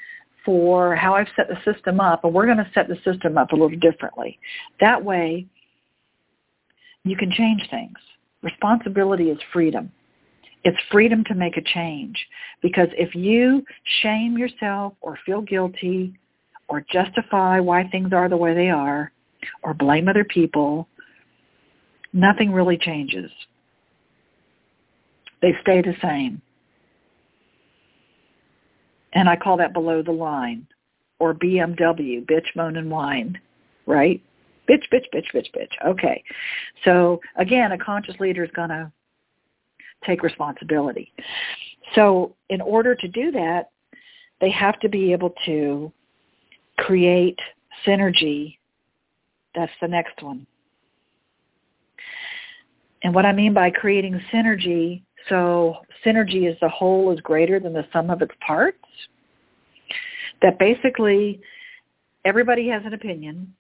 for 0.44 0.96
how 0.96 1.14
I've 1.14 1.28
set 1.36 1.48
the 1.50 1.72
system 1.72 2.00
up, 2.00 2.24
and 2.24 2.34
we're 2.34 2.46
going 2.46 2.58
to 2.58 2.72
set 2.74 2.88
the 2.88 2.98
system 3.04 3.38
up 3.38 3.52
a 3.52 3.56
little 3.56 3.78
differently. 3.78 4.40
That 4.80 5.04
way, 5.04 5.46
you 7.04 7.16
can 7.16 7.32
change 7.32 7.68
things. 7.70 7.98
Responsibility 8.42 9.30
is 9.30 9.40
freedom. 9.52 9.92
It's 10.64 10.78
freedom 10.92 11.24
to 11.26 11.36
make 11.36 11.58
a 11.58 11.62
change. 11.62 12.18
Because 12.62 12.88
if 12.98 13.16
you 13.16 13.64
shame 14.02 14.38
yourself 14.38 14.94
or 15.02 15.18
feel 15.26 15.42
guilty 15.42 16.14
or 16.68 16.86
justify 16.92 17.60
why 17.60 17.88
things 17.88 18.14
are 18.14 18.30
the 18.30 18.38
way 18.38 18.54
they 18.54 18.70
are 18.70 19.12
or 19.64 19.74
blame 19.74 20.08
other 20.08 20.26
people, 20.26 20.88
nothing 22.14 22.52
really 22.52 22.78
changes. 22.78 23.32
They 25.42 25.54
stay 25.62 25.82
the 25.82 25.96
same. 26.02 26.42
And 29.14 29.28
I 29.28 29.36
call 29.36 29.58
that 29.58 29.74
below 29.74 30.04
the 30.04 30.12
line 30.12 30.68
or 31.20 31.34
BMW, 31.34 32.26
bitch, 32.26 32.46
moan, 32.56 32.78
and 32.78 32.90
whine, 32.92 33.40
right? 33.86 34.22
Bitch, 34.70 34.84
bitch, 34.94 35.06
bitch, 35.14 35.26
bitch, 35.34 35.48
bitch. 35.56 35.72
Okay. 35.88 36.24
So 36.86 37.20
again, 37.38 37.72
a 37.72 37.78
conscious 37.78 38.16
leader 38.20 38.44
is 38.44 38.52
going 38.52 38.70
to 38.70 38.92
take 40.06 40.22
responsibility. 40.24 41.12
So 41.96 42.36
in 42.50 42.62
order 42.62 42.96
to 42.96 43.08
do 43.08 43.32
that, 43.32 43.72
they 44.42 44.52
have 44.52 44.80
to 44.82 44.90
be 44.90 45.12
able 45.12 45.34
to 45.46 45.92
create 46.78 47.40
synergy. 47.86 48.58
That's 49.56 49.72
the 49.82 49.88
next 49.88 50.22
one. 50.22 50.46
And 53.04 53.14
what 53.14 53.26
I 53.26 53.32
mean 53.32 53.54
by 53.54 53.72
creating 53.72 54.20
synergy, 54.32 55.02
so 55.30 55.78
synergy 56.06 56.50
is 56.50 56.58
the 56.62 56.70
whole 56.70 57.12
is 57.12 57.20
greater 57.22 57.60
than 57.60 57.74
the 57.74 57.86
sum 57.92 58.10
of 58.10 58.22
its 58.22 58.34
parts. 58.46 58.78
That 60.42 60.60
basically 60.60 61.42
everybody 62.24 62.68
has 62.70 62.84
an 62.86 62.94
opinion 62.94 63.54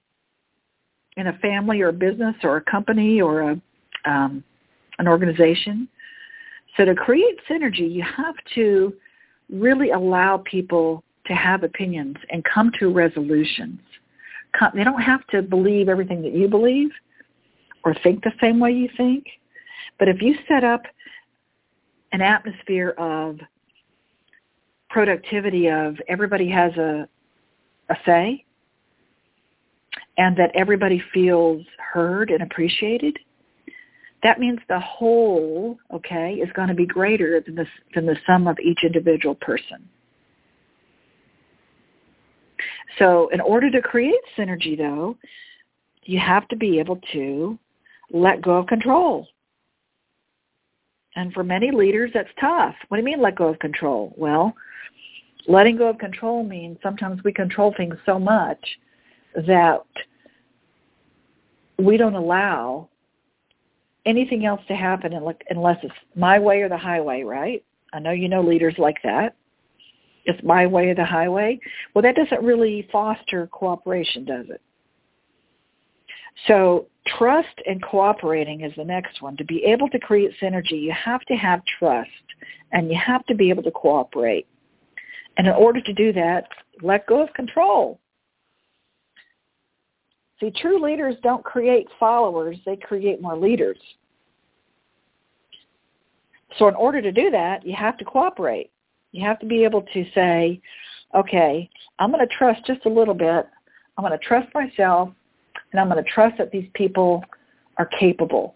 in 1.17 1.27
a 1.27 1.33
family 1.39 1.81
or 1.81 1.89
a 1.89 1.93
business 1.93 2.35
or 2.43 2.57
a 2.57 2.61
company 2.61 3.21
or 3.21 3.51
a 3.51 3.61
um, 4.05 4.43
an 4.99 5.07
organization. 5.07 5.87
So 6.77 6.85
to 6.85 6.95
create 6.95 7.39
synergy, 7.49 7.91
you 7.91 8.03
have 8.03 8.35
to 8.55 8.93
really 9.49 9.91
allow 9.91 10.37
people 10.37 11.03
to 11.25 11.33
have 11.33 11.63
opinions 11.63 12.17
and 12.29 12.43
come 12.43 12.71
to 12.79 12.91
resolutions. 12.91 13.79
They 14.73 14.83
don't 14.83 15.01
have 15.01 15.25
to 15.27 15.41
believe 15.41 15.89
everything 15.89 16.21
that 16.23 16.33
you 16.33 16.47
believe 16.47 16.89
or 17.83 17.93
think 18.03 18.23
the 18.23 18.31
same 18.41 18.59
way 18.59 18.71
you 18.71 18.89
think. 18.97 19.25
But 19.99 20.07
if 20.07 20.21
you 20.21 20.35
set 20.47 20.63
up 20.63 20.81
an 22.11 22.21
atmosphere 22.21 22.89
of 22.97 23.39
productivity 24.89 25.69
of 25.69 25.97
everybody 26.07 26.49
has 26.49 26.73
a, 26.77 27.07
a 27.89 27.95
say 28.05 28.45
and 30.19 30.35
that 30.35 30.51
everybody 30.53 31.01
feels 31.13 31.65
heard 31.93 32.29
and 32.29 32.43
appreciated, 32.43 33.17
that 34.21 34.37
means 34.37 34.59
the 34.67 34.79
whole, 34.79 35.79
okay, 35.93 36.33
is 36.33 36.51
going 36.53 36.67
to 36.67 36.73
be 36.73 36.85
greater 36.85 37.39
than 37.39 37.55
the, 37.55 37.65
than 37.95 38.05
the 38.05 38.17
sum 38.27 38.45
of 38.45 38.59
each 38.59 38.79
individual 38.83 39.33
person. 39.35 39.87
So 42.99 43.29
in 43.29 43.39
order 43.39 43.71
to 43.71 43.81
create 43.81 44.19
synergy, 44.37 44.77
though, 44.77 45.15
you 46.03 46.19
have 46.19 46.49
to 46.49 46.57
be 46.57 46.79
able 46.79 46.99
to 47.13 47.57
let 48.11 48.41
go 48.41 48.57
of 48.57 48.67
control. 48.67 49.25
And 51.15 51.31
for 51.31 51.45
many 51.45 51.71
leaders, 51.71 52.11
that's 52.13 52.29
tough. 52.41 52.75
What 52.89 52.97
do 52.97 53.01
you 53.01 53.05
mean 53.05 53.21
let 53.21 53.37
go 53.37 53.47
of 53.47 53.59
control? 53.59 54.13
Well, 54.17 54.53
letting 55.47 55.77
go 55.77 55.87
of 55.87 55.97
control 55.97 56.43
means 56.43 56.77
sometimes 56.83 57.23
we 57.23 57.31
control 57.31 57.73
things 57.77 57.95
so 58.05 58.19
much 58.19 58.59
that 59.35 59.85
we 61.77 61.97
don't 61.97 62.15
allow 62.15 62.89
anything 64.05 64.45
else 64.45 64.61
to 64.67 64.75
happen 64.75 65.13
unless 65.49 65.77
it's 65.83 65.93
my 66.15 66.39
way 66.39 66.61
or 66.61 66.69
the 66.69 66.77
highway, 66.77 67.23
right? 67.23 67.63
I 67.93 67.99
know 67.99 68.11
you 68.11 68.27
know 68.27 68.41
leaders 68.41 68.75
like 68.77 68.97
that. 69.03 69.35
It's 70.25 70.41
my 70.43 70.67
way 70.67 70.89
or 70.89 70.95
the 70.95 71.05
highway. 71.05 71.59
Well, 71.93 72.01
that 72.03 72.15
doesn't 72.15 72.43
really 72.43 72.87
foster 72.91 73.47
cooperation, 73.47 74.25
does 74.25 74.45
it? 74.49 74.61
So 76.47 76.87
trust 77.17 77.61
and 77.65 77.81
cooperating 77.81 78.61
is 78.61 78.73
the 78.77 78.83
next 78.83 79.21
one. 79.21 79.35
To 79.37 79.45
be 79.45 79.63
able 79.65 79.89
to 79.89 79.99
create 79.99 80.31
synergy, 80.41 80.81
you 80.81 80.93
have 80.93 81.21
to 81.21 81.35
have 81.35 81.61
trust 81.79 82.09
and 82.71 82.89
you 82.89 82.97
have 82.97 83.25
to 83.25 83.35
be 83.35 83.49
able 83.49 83.63
to 83.63 83.71
cooperate. 83.71 84.47
And 85.37 85.47
in 85.47 85.53
order 85.53 85.81
to 85.81 85.93
do 85.93 86.13
that, 86.13 86.47
let 86.81 87.07
go 87.07 87.21
of 87.21 87.33
control. 87.33 87.99
See, 90.39 90.51
true 90.51 90.81
leaders 90.83 91.15
don't 91.21 91.43
create 91.43 91.87
followers, 91.99 92.57
they 92.65 92.77
create 92.77 93.21
more 93.21 93.37
leaders. 93.37 93.77
So 96.57 96.67
in 96.67 96.75
order 96.75 97.01
to 97.01 97.11
do 97.11 97.29
that, 97.29 97.65
you 97.65 97.75
have 97.75 97.97
to 97.97 98.05
cooperate. 98.05 98.71
You 99.11 99.25
have 99.25 99.39
to 99.39 99.45
be 99.45 99.63
able 99.63 99.81
to 99.93 100.05
say, 100.15 100.61
okay, 101.15 101.69
I'm 101.99 102.11
going 102.11 102.25
to 102.25 102.35
trust 102.35 102.65
just 102.65 102.85
a 102.85 102.89
little 102.89 103.13
bit. 103.13 103.47
I'm 103.97 104.05
going 104.05 104.17
to 104.17 104.25
trust 104.25 104.47
myself, 104.53 105.09
and 105.71 105.79
I'm 105.79 105.89
going 105.89 106.03
to 106.03 106.09
trust 106.09 106.37
that 106.37 106.51
these 106.51 106.69
people 106.73 107.23
are 107.77 107.89
capable 107.99 108.55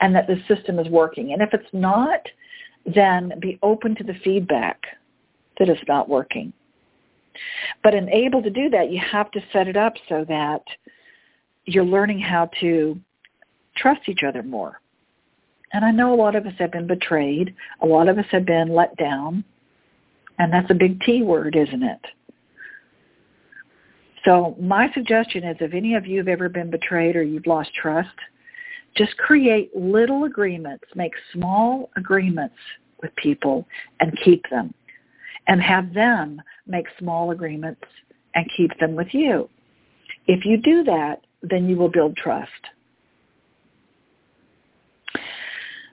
and 0.00 0.14
that 0.14 0.26
the 0.26 0.36
system 0.48 0.78
is 0.78 0.88
working. 0.88 1.32
And 1.32 1.40
if 1.40 1.50
it's 1.52 1.72
not, 1.72 2.20
then 2.94 3.32
be 3.40 3.58
open 3.62 3.94
to 3.96 4.04
the 4.04 4.14
feedback 4.24 4.82
that 5.58 5.68
it's 5.68 5.80
not 5.86 6.08
working. 6.08 6.52
But 7.82 7.94
in 7.94 8.08
able 8.08 8.42
to 8.42 8.50
do 8.50 8.68
that, 8.70 8.90
you 8.90 9.00
have 9.00 9.30
to 9.32 9.40
set 9.52 9.68
it 9.68 9.76
up 9.76 9.94
so 10.08 10.24
that 10.28 10.62
you're 11.66 11.84
learning 11.84 12.20
how 12.20 12.50
to 12.60 12.98
trust 13.76 14.02
each 14.08 14.22
other 14.26 14.42
more. 14.42 14.80
And 15.72 15.84
I 15.84 15.90
know 15.90 16.14
a 16.14 16.16
lot 16.16 16.36
of 16.36 16.46
us 16.46 16.52
have 16.58 16.70
been 16.70 16.86
betrayed. 16.86 17.54
A 17.80 17.86
lot 17.86 18.08
of 18.08 18.18
us 18.18 18.26
have 18.30 18.46
been 18.46 18.68
let 18.68 18.96
down. 18.96 19.44
And 20.38 20.52
that's 20.52 20.70
a 20.70 20.74
big 20.74 21.00
T 21.00 21.22
word, 21.22 21.56
isn't 21.56 21.82
it? 21.82 22.00
So 24.24 24.56
my 24.60 24.90
suggestion 24.94 25.44
is 25.44 25.56
if 25.60 25.74
any 25.74 25.94
of 25.94 26.06
you 26.06 26.18
have 26.18 26.28
ever 26.28 26.48
been 26.48 26.70
betrayed 26.70 27.16
or 27.16 27.22
you've 27.22 27.46
lost 27.46 27.70
trust, 27.74 28.14
just 28.96 29.16
create 29.18 29.74
little 29.76 30.24
agreements, 30.24 30.84
make 30.94 31.12
small 31.32 31.90
agreements 31.96 32.54
with 33.02 33.14
people 33.16 33.66
and 34.00 34.16
keep 34.24 34.42
them. 34.50 34.72
And 35.46 35.60
have 35.60 35.92
them 35.92 36.40
make 36.66 36.86
small 36.98 37.32
agreements 37.32 37.82
and 38.34 38.50
keep 38.56 38.70
them 38.80 38.94
with 38.94 39.08
you. 39.12 39.50
If 40.26 40.46
you 40.46 40.56
do 40.56 40.84
that, 40.84 41.20
then 41.50 41.68
you 41.68 41.76
will 41.76 41.88
build 41.88 42.16
trust. 42.16 42.50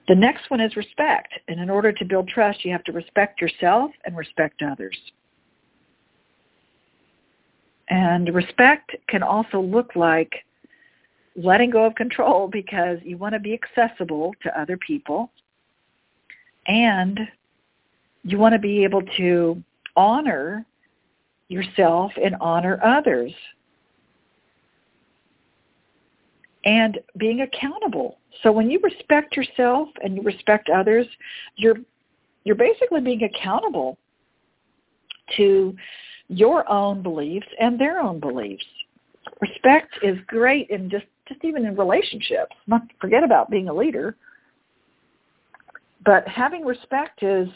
The 0.08 0.16
next 0.16 0.50
one 0.50 0.60
is 0.60 0.76
respect. 0.76 1.34
And 1.48 1.60
in 1.60 1.70
order 1.70 1.92
to 1.92 2.06
build 2.06 2.28
trust, 2.28 2.66
you 2.66 2.72
have 2.72 2.84
to 2.86 2.92
respect 2.92 3.40
yourself 3.40 3.92
and 4.06 4.18
respect 4.18 4.62
others. 4.62 4.98
And 7.90 8.34
respect 8.34 8.96
can 9.08 9.22
also 9.22 9.62
look 9.62 9.96
like 9.96 10.32
letting 11.36 11.70
go 11.70 11.86
of 11.86 11.96
control 11.96 12.48
because 12.48 12.98
you 13.04 13.18
want 13.18 13.34
to 13.34 13.40
be 13.40 13.54
accessible 13.54 14.34
to 14.44 14.60
other 14.60 14.78
people 14.78 15.32
and 16.68 17.20
you 18.24 18.38
want 18.38 18.54
to 18.54 18.60
be 18.60 18.84
able 18.84 19.02
to 19.18 19.62
honor 19.96 20.66
yourself 21.48 22.12
and 22.24 22.36
honor 22.40 22.80
others 22.84 23.32
and 26.63 27.00
being 27.17 27.41
accountable 27.41 28.17
So 28.43 28.52
when 28.52 28.69
you 28.69 28.80
respect 28.84 29.36
yourself 29.36 29.89
and 30.04 30.15
you 30.15 30.21
respect 30.21 30.69
others, 30.69 31.08
you're 31.56 31.78
you're 32.43 32.56
basically 32.56 33.02
being 33.02 33.24
accountable 33.24 33.97
to 35.38 35.76
your 36.28 36.69
own 36.71 37.04
beliefs 37.04 37.47
and 37.60 37.80
their 37.80 38.00
own 38.00 38.19
beliefs. 38.19 38.65
Respect 39.41 39.93
is 40.02 40.17
great 40.28 40.69
in 40.69 40.89
just 40.89 41.06
just 41.28 41.43
even 41.43 41.65
in 41.65 41.76
relationships. 41.76 42.56
Not 42.67 42.82
forget 43.00 43.24
about 43.24 43.50
being 43.50 43.69
a 43.69 43.74
leader. 43.74 44.15
But 46.04 46.28
having 46.28 46.65
respect 46.65 47.21
is 47.21 47.47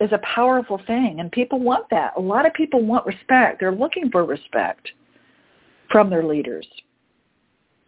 is 0.00 0.12
a 0.12 0.18
powerful 0.18 0.80
thing 0.86 1.20
and 1.20 1.32
people 1.32 1.58
want 1.58 1.88
that. 1.90 2.12
A 2.16 2.20
lot 2.20 2.44
of 2.44 2.52
people 2.52 2.84
want 2.84 3.06
respect. 3.06 3.60
They're 3.60 3.72
looking 3.72 4.10
for 4.10 4.24
respect 4.24 4.88
from 5.90 6.10
their 6.10 6.24
leaders. 6.24 6.66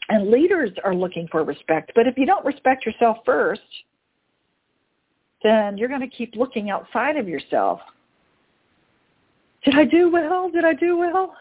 And 0.09 0.31
leaders 0.31 0.71
are 0.85 0.95
looking 0.95 1.29
for 1.31 1.45
respect. 1.45 1.93
But 1.95 2.07
if 2.07 2.17
you 2.17 2.25
don't 2.25 2.45
respect 2.45 2.87
yourself 2.87 3.19
first, 3.27 3.61
then 5.43 5.77
you're 5.77 5.89
going 5.89 6.01
to 6.01 6.09
keep 6.09 6.35
looking 6.35 6.71
outside 6.71 7.17
of 7.17 7.29
yourself. 7.29 7.81
Did 9.65 9.75
I 9.75 9.85
do 9.85 10.11
well? 10.11 10.51
Did 10.51 10.65
I 10.65 10.73
do 10.73 10.97
well? 10.97 11.35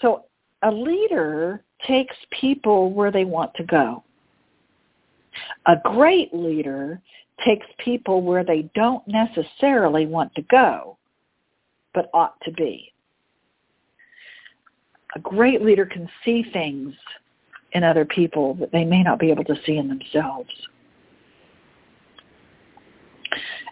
So 0.00 0.24
a 0.62 0.70
leader 0.70 1.62
takes 1.86 2.14
people 2.40 2.92
where 2.92 3.10
they 3.10 3.24
want 3.24 3.52
to 3.54 3.64
go. 3.64 4.04
A 5.66 5.76
great 5.82 6.32
leader 6.32 7.00
takes 7.44 7.66
people 7.78 8.22
where 8.22 8.44
they 8.44 8.70
don't 8.74 9.02
necessarily 9.08 10.06
want 10.06 10.32
to 10.36 10.42
go, 10.42 10.96
but 11.92 12.08
ought 12.14 12.40
to 12.44 12.52
be 12.52 12.93
a 15.14 15.18
great 15.20 15.62
leader 15.62 15.86
can 15.86 16.08
see 16.24 16.44
things 16.52 16.94
in 17.72 17.84
other 17.84 18.04
people 18.04 18.54
that 18.54 18.72
they 18.72 18.84
may 18.84 19.02
not 19.02 19.18
be 19.18 19.30
able 19.30 19.44
to 19.44 19.56
see 19.66 19.76
in 19.76 19.88
themselves. 19.88 20.50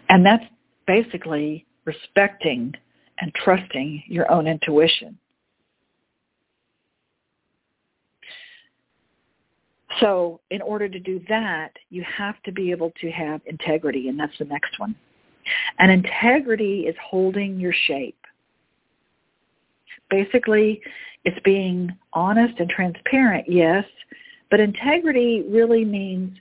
And 0.09 0.25
that's 0.25 0.43
basically 0.87 1.65
respecting 1.85 2.73
and 3.19 3.33
trusting 3.33 4.03
your 4.07 4.29
own 4.31 4.47
intuition. 4.47 5.17
So 9.99 10.41
in 10.49 10.61
order 10.61 10.89
to 10.89 10.99
do 10.99 11.21
that, 11.29 11.71
you 11.89 12.03
have 12.03 12.41
to 12.43 12.51
be 12.51 12.71
able 12.71 12.91
to 12.99 13.11
have 13.11 13.41
integrity, 13.45 14.09
and 14.09 14.19
that's 14.19 14.37
the 14.39 14.45
next 14.45 14.79
one. 14.79 14.95
And 15.77 15.91
integrity 15.91 16.81
is 16.81 16.95
holding 17.01 17.59
your 17.59 17.73
shape. 17.87 18.17
Basically, 20.09 20.81
it's 21.25 21.39
being 21.43 21.89
honest 22.13 22.59
and 22.59 22.69
transparent, 22.69 23.45
yes, 23.47 23.85
but 24.51 24.59
integrity 24.59 25.43
really 25.49 25.85
means 25.85 26.37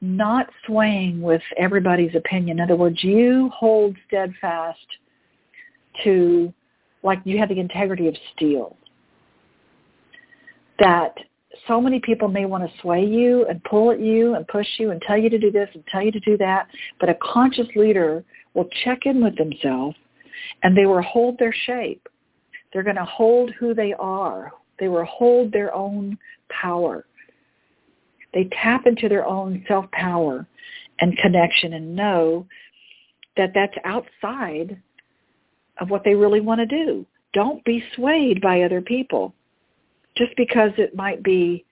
not 0.00 0.48
swaying 0.66 1.20
with 1.20 1.42
everybody's 1.56 2.14
opinion. 2.14 2.58
In 2.58 2.64
other 2.64 2.76
words, 2.76 3.02
you 3.02 3.50
hold 3.54 3.96
steadfast 4.06 4.78
to, 6.04 6.52
like 7.02 7.20
you 7.24 7.38
have 7.38 7.48
the 7.48 7.58
integrity 7.58 8.06
of 8.06 8.14
steel. 8.34 8.76
That 10.78 11.14
so 11.66 11.80
many 11.80 12.00
people 12.00 12.28
may 12.28 12.44
want 12.44 12.64
to 12.64 12.80
sway 12.80 13.04
you 13.04 13.46
and 13.46 13.62
pull 13.64 13.90
at 13.90 14.00
you 14.00 14.34
and 14.34 14.46
push 14.46 14.66
you 14.78 14.90
and 14.90 15.02
tell 15.02 15.18
you 15.18 15.28
to 15.30 15.38
do 15.38 15.50
this 15.50 15.68
and 15.74 15.84
tell 15.86 16.02
you 16.02 16.12
to 16.12 16.20
do 16.20 16.36
that, 16.36 16.68
but 17.00 17.08
a 17.08 17.16
conscious 17.20 17.66
leader 17.74 18.24
will 18.54 18.68
check 18.84 19.00
in 19.06 19.22
with 19.22 19.36
themselves 19.36 19.96
and 20.62 20.76
they 20.76 20.86
will 20.86 21.02
hold 21.02 21.38
their 21.38 21.54
shape 21.66 22.08
they're 22.72 22.82
going 22.82 22.96
to 22.96 23.04
hold 23.04 23.50
who 23.58 23.74
they 23.74 23.94
are. 23.98 24.52
They 24.78 24.88
will 24.88 25.04
hold 25.04 25.52
their 25.52 25.74
own 25.74 26.18
power. 26.48 27.06
They 28.34 28.48
tap 28.62 28.86
into 28.86 29.08
their 29.08 29.26
own 29.26 29.64
self-power 29.66 30.46
and 31.00 31.18
connection 31.18 31.72
and 31.74 31.96
know 31.96 32.46
that 33.36 33.52
that's 33.54 33.76
outside 33.84 34.80
of 35.78 35.90
what 35.90 36.04
they 36.04 36.14
really 36.14 36.40
want 36.40 36.60
to 36.60 36.66
do. 36.66 37.06
Don't 37.32 37.64
be 37.64 37.82
swayed 37.94 38.40
by 38.40 38.62
other 38.62 38.80
people 38.80 39.34
just 40.16 40.36
because 40.36 40.72
it 40.76 40.94
might 40.94 41.22
be 41.22 41.64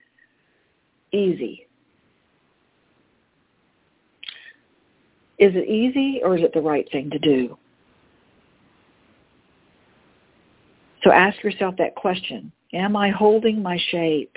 easy. 1.13 1.67
Is 5.39 5.53
it 5.55 5.69
easy 5.69 6.21
or 6.23 6.37
is 6.37 6.43
it 6.43 6.55
the 6.55 6.61
right 6.61 6.89
thing 6.91 7.11
to 7.11 7.19
do? 7.19 7.59
So 11.07 11.13
ask 11.13 11.41
yourself 11.45 11.77
that 11.79 11.95
question. 11.95 12.51
Am 12.73 12.97
I 12.97 13.11
holding 13.11 13.63
my 13.63 13.79
shape? 13.91 14.37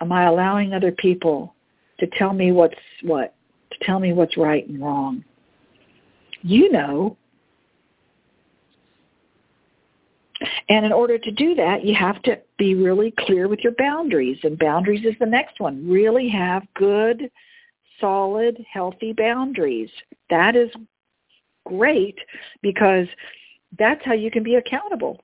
Am 0.00 0.10
I 0.10 0.24
allowing 0.24 0.74
other 0.74 0.90
people 0.90 1.54
to 2.00 2.08
tell 2.18 2.32
me 2.32 2.50
what's 2.50 2.74
what, 3.02 3.36
to 3.70 3.86
tell 3.86 4.00
me 4.00 4.12
what's 4.12 4.36
right 4.36 4.68
and 4.68 4.82
wrong? 4.82 5.24
You 6.42 6.72
know. 6.72 7.16
And 10.68 10.84
in 10.84 10.90
order 10.90 11.18
to 11.18 11.30
do 11.30 11.54
that, 11.54 11.84
you 11.84 11.94
have 11.94 12.20
to 12.22 12.40
be 12.58 12.74
really 12.74 13.14
clear 13.20 13.46
with 13.46 13.60
your 13.60 13.74
boundaries. 13.78 14.38
And 14.42 14.58
boundaries 14.58 15.04
is 15.04 15.14
the 15.20 15.26
next 15.26 15.60
one. 15.60 15.88
Really 15.88 16.28
have 16.30 16.64
good, 16.74 17.30
solid, 18.00 18.58
healthy 18.68 19.12
boundaries. 19.12 19.90
That 20.30 20.56
is 20.56 20.68
great 21.64 22.18
because 22.60 23.06
that's 23.78 24.04
how 24.04 24.14
you 24.14 24.32
can 24.32 24.42
be 24.42 24.56
accountable 24.56 25.20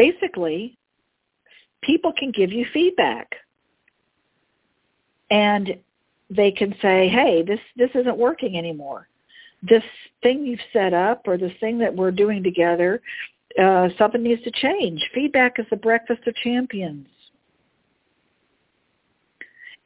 basically, 0.00 0.78
people 1.82 2.12
can 2.16 2.30
give 2.30 2.50
you 2.50 2.64
feedback. 2.72 3.28
And 5.30 5.76
they 6.30 6.50
can 6.50 6.74
say, 6.80 7.08
hey, 7.08 7.42
this, 7.46 7.60
this 7.76 7.90
isn't 7.94 8.16
working 8.16 8.56
anymore. 8.56 9.08
This 9.62 9.82
thing 10.22 10.46
you've 10.46 10.60
set 10.72 10.94
up 10.94 11.22
or 11.26 11.36
this 11.36 11.52
thing 11.60 11.78
that 11.80 11.94
we're 11.94 12.12
doing 12.12 12.42
together, 12.42 13.02
uh, 13.62 13.88
something 13.98 14.22
needs 14.22 14.42
to 14.44 14.50
change. 14.50 15.00
Feedback 15.14 15.58
is 15.58 15.66
the 15.70 15.76
breakfast 15.76 16.22
of 16.26 16.34
champions. 16.36 17.06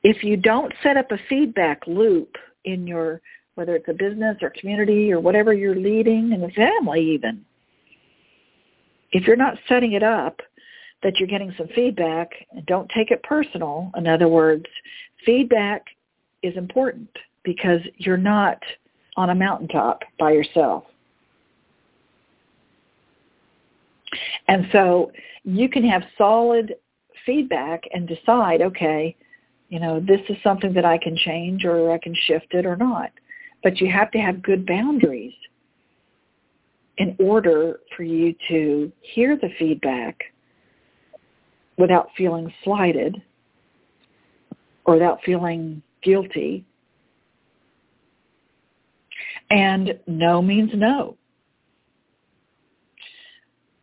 If 0.04 0.22
you 0.22 0.36
don't 0.36 0.72
set 0.82 0.96
up 0.96 1.10
a 1.10 1.18
feedback 1.28 1.82
loop 1.86 2.36
in 2.64 2.86
your, 2.86 3.20
whether 3.56 3.74
it's 3.74 3.88
a 3.88 3.94
business 3.94 4.36
or 4.42 4.52
community 4.60 5.12
or 5.12 5.18
whatever 5.18 5.52
you're 5.52 5.74
leading 5.74 6.32
in 6.32 6.40
the 6.40 6.50
family 6.50 7.00
even, 7.00 7.44
if 9.14 9.28
you're 9.28 9.36
not 9.36 9.56
setting 9.68 9.92
it 9.92 10.02
up 10.02 10.40
that 11.02 11.18
you're 11.18 11.28
getting 11.28 11.54
some 11.56 11.68
feedback, 11.68 12.30
don't 12.66 12.90
take 12.90 13.10
it 13.10 13.22
personal. 13.22 13.90
In 13.96 14.08
other 14.08 14.28
words, 14.28 14.66
feedback 15.24 15.84
is 16.42 16.56
important 16.56 17.08
because 17.44 17.80
you're 17.96 18.16
not 18.16 18.58
on 19.16 19.30
a 19.30 19.34
mountaintop 19.34 20.02
by 20.18 20.32
yourself. 20.32 20.84
And 24.48 24.66
so 24.72 25.12
you 25.44 25.68
can 25.68 25.84
have 25.88 26.02
solid 26.18 26.74
feedback 27.24 27.84
and 27.92 28.08
decide, 28.08 28.62
okay, 28.62 29.14
you 29.68 29.78
know, 29.78 30.00
this 30.00 30.20
is 30.28 30.36
something 30.42 30.74
that 30.74 30.84
I 30.84 30.98
can 30.98 31.16
change 31.16 31.64
or 31.64 31.92
I 31.92 31.98
can 31.98 32.14
shift 32.26 32.52
it 32.52 32.66
or 32.66 32.76
not. 32.76 33.10
But 33.62 33.80
you 33.80 33.90
have 33.90 34.10
to 34.10 34.18
have 34.18 34.42
good 34.42 34.66
boundaries 34.66 35.34
in 36.98 37.16
order 37.18 37.80
for 37.96 38.02
you 38.02 38.34
to 38.48 38.92
hear 39.00 39.36
the 39.36 39.48
feedback 39.58 40.18
without 41.76 42.08
feeling 42.16 42.52
slighted 42.62 43.20
or 44.84 44.94
without 44.94 45.18
feeling 45.24 45.82
guilty. 46.02 46.64
And 49.50 49.98
no 50.06 50.40
means 50.40 50.70
no. 50.74 51.16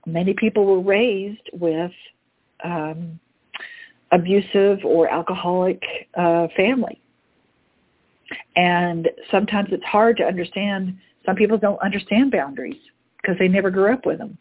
Many 0.06 0.34
people 0.34 0.66
were 0.66 0.82
raised 0.82 1.50
with 1.54 1.92
um, 2.64 3.20
abusive 4.12 4.80
or 4.84 5.10
alcoholic 5.10 5.82
uh, 6.18 6.48
family. 6.56 7.02
And 8.56 9.10
sometimes 9.30 9.70
it's 9.72 9.84
hard 9.84 10.18
to 10.18 10.24
understand. 10.24 10.98
Some 11.26 11.36
people 11.36 11.58
don't 11.58 11.80
understand 11.82 12.32
boundaries 12.32 12.80
because 13.22 13.38
they 13.40 13.48
never 13.48 13.70
grew 13.70 13.94
up 13.94 14.06
with 14.06 14.18
them. 14.18 14.38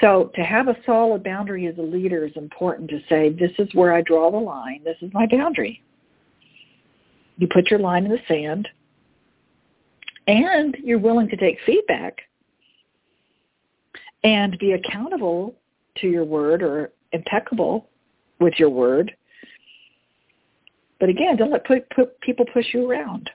So 0.00 0.32
to 0.34 0.42
have 0.42 0.66
a 0.66 0.76
solid 0.84 1.22
boundary 1.22 1.66
as 1.68 1.78
a 1.78 1.82
leader 1.82 2.26
is 2.26 2.32
important 2.34 2.90
to 2.90 3.00
say, 3.08 3.30
this 3.30 3.52
is 3.58 3.72
where 3.72 3.94
I 3.94 4.02
draw 4.02 4.30
the 4.32 4.36
line. 4.36 4.82
This 4.84 4.96
is 5.00 5.12
my 5.14 5.26
boundary. 5.30 5.80
You 7.36 7.46
put 7.52 7.70
your 7.70 7.78
line 7.78 8.04
in 8.04 8.10
the 8.10 8.18
sand 8.26 8.68
and 10.26 10.76
you're 10.82 10.98
willing 10.98 11.28
to 11.28 11.36
take 11.36 11.56
feedback 11.64 12.18
and 14.24 14.58
be 14.58 14.72
accountable 14.72 15.54
to 15.98 16.08
your 16.08 16.24
word 16.24 16.62
or 16.62 16.92
impeccable 17.12 17.88
with 18.40 18.54
your 18.58 18.70
word. 18.70 19.12
But 20.98 21.08
again, 21.08 21.36
don't 21.36 21.50
let 21.52 21.64
put, 21.64 21.88
put 21.90 22.20
people 22.20 22.44
push 22.52 22.66
you 22.72 22.90
around. 22.90 23.30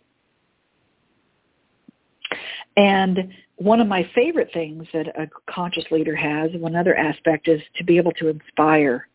And 2.78 3.34
one 3.56 3.82
of 3.82 3.88
my 3.88 4.08
favorite 4.14 4.50
things 4.54 4.86
that 4.94 5.08
a 5.08 5.28
conscious 5.52 5.86
leader 5.90 6.16
has, 6.16 6.52
one 6.54 6.76
other 6.76 6.96
aspect, 6.96 7.48
is 7.48 7.60
to 7.76 7.84
be 7.84 7.98
able 7.98 8.12
to 8.14 8.28
inspire. 8.28 9.08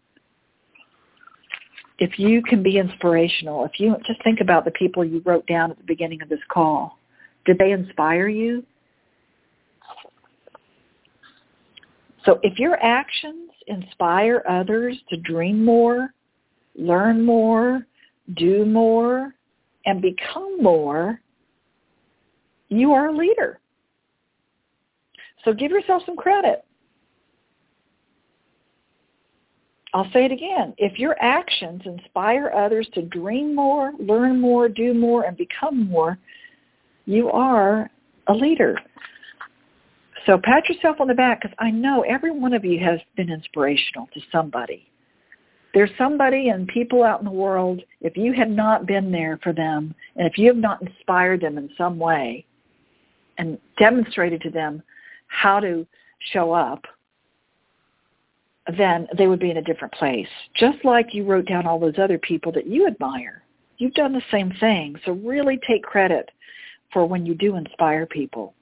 If 1.99 2.19
you 2.19 2.43
can 2.43 2.63
be 2.63 2.79
inspirational, 2.79 3.65
if 3.65 3.79
you 3.79 3.97
just 4.05 4.23
think 4.25 4.41
about 4.41 4.65
the 4.65 4.73
people 4.73 5.05
you 5.05 5.23
wrote 5.25 5.47
down 5.47 5.71
at 5.71 5.79
the 5.79 5.85
beginning 5.85 6.21
of 6.23 6.29
this 6.29 6.41
call, 6.53 6.99
did 7.45 7.57
they 7.59 7.71
inspire 7.71 8.27
you? 8.27 8.65
So 12.25 12.41
if 12.43 12.59
your 12.59 12.83
actions 12.83 13.51
inspire 13.69 14.43
others 14.49 14.97
to 15.11 15.17
dream 15.19 15.65
more, 15.65 16.13
learn 16.75 17.25
more, 17.25 17.87
do 18.35 18.65
more, 18.65 19.35
and 19.87 20.03
become 20.03 20.61
more, 20.61 21.21
you 22.79 22.93
are 22.93 23.09
a 23.09 23.17
leader. 23.17 23.61
So 25.45 25.53
give 25.53 25.71
yourself 25.71 26.03
some 26.07 26.17
credit. 26.17 26.65
I'll 29.95 30.11
say 30.13 30.25
it 30.25 30.33
again. 30.33 30.73
If 30.79 30.99
your 30.99 31.17
actions 31.21 31.83
inspire 31.85 32.51
others 32.57 32.89
to 32.95 33.03
dream 33.03 33.55
more, 33.55 33.93
learn 33.99 34.41
more, 34.41 34.69
do 34.69 34.95
more, 34.95 35.25
and 35.25 35.37
become 35.37 35.89
more, 35.91 36.19
you 37.05 37.31
are 37.31 37.91
a 38.29 38.33
leader. 38.33 38.79
So 40.25 40.41
pat 40.43 40.69
yourself 40.69 41.01
on 41.01 41.09
the 41.09 41.15
back 41.15 41.43
because 41.43 41.55
I 41.59 41.71
know 41.71 42.03
every 42.03 42.31
one 42.31 42.55
of 42.55 42.65
you 42.65 42.79
has 42.83 43.01
been 43.17 43.31
inspirational 43.31 44.09
to 44.15 44.21
somebody. 44.31 44.89
There's 45.75 45.91
somebody 45.99 46.49
and 46.49 46.69
people 46.69 47.03
out 47.03 47.21
in 47.21 47.25
the 47.25 47.33
world, 47.33 47.83
if 48.01 48.17
you 48.17 48.33
had 48.33 48.51
not 48.51 48.87
been 48.87 49.11
there 49.11 49.39
for 49.43 49.53
them 49.53 49.95
and 50.17 50.27
if 50.27 50.39
you 50.39 50.47
have 50.49 50.57
not 50.57 50.81
inspired 50.83 51.41
them 51.41 51.59
in 51.59 51.69
some 51.77 51.99
way 51.99 52.47
and 53.39 53.59
demonstrated 53.79 54.41
to 54.43 54.51
them 54.51 54.83
how 55.29 55.61
to 55.61 55.87
show 56.33 56.53
up, 56.53 56.85
then 58.79 59.09
they 59.17 59.27
would 59.27 59.41
be 59.41 59.51
in 59.51 59.57
a 59.57 59.63
different 59.63 59.93
place. 59.95 60.29
Just 60.55 60.85
like 60.85 61.15
you 61.15 61.25
wrote 61.25 61.47
down 61.47 61.67
all 61.67 61.81
those 61.81 61.99
other 61.99 62.19
people 62.19 62.53
that 62.53 62.67
you 62.67 62.87
admire. 62.87 63.43
You've 63.79 63.95
done 63.95 64.13
the 64.13 64.23
same 64.31 64.53
thing. 64.61 64.95
So 65.05 65.13
really 65.13 65.59
take 65.67 65.83
credit 65.83 66.31
for 66.93 67.07
when 67.07 67.27
you 67.27 67.35
do 67.35 67.57
inspire 67.57 68.07
people. 68.07 68.55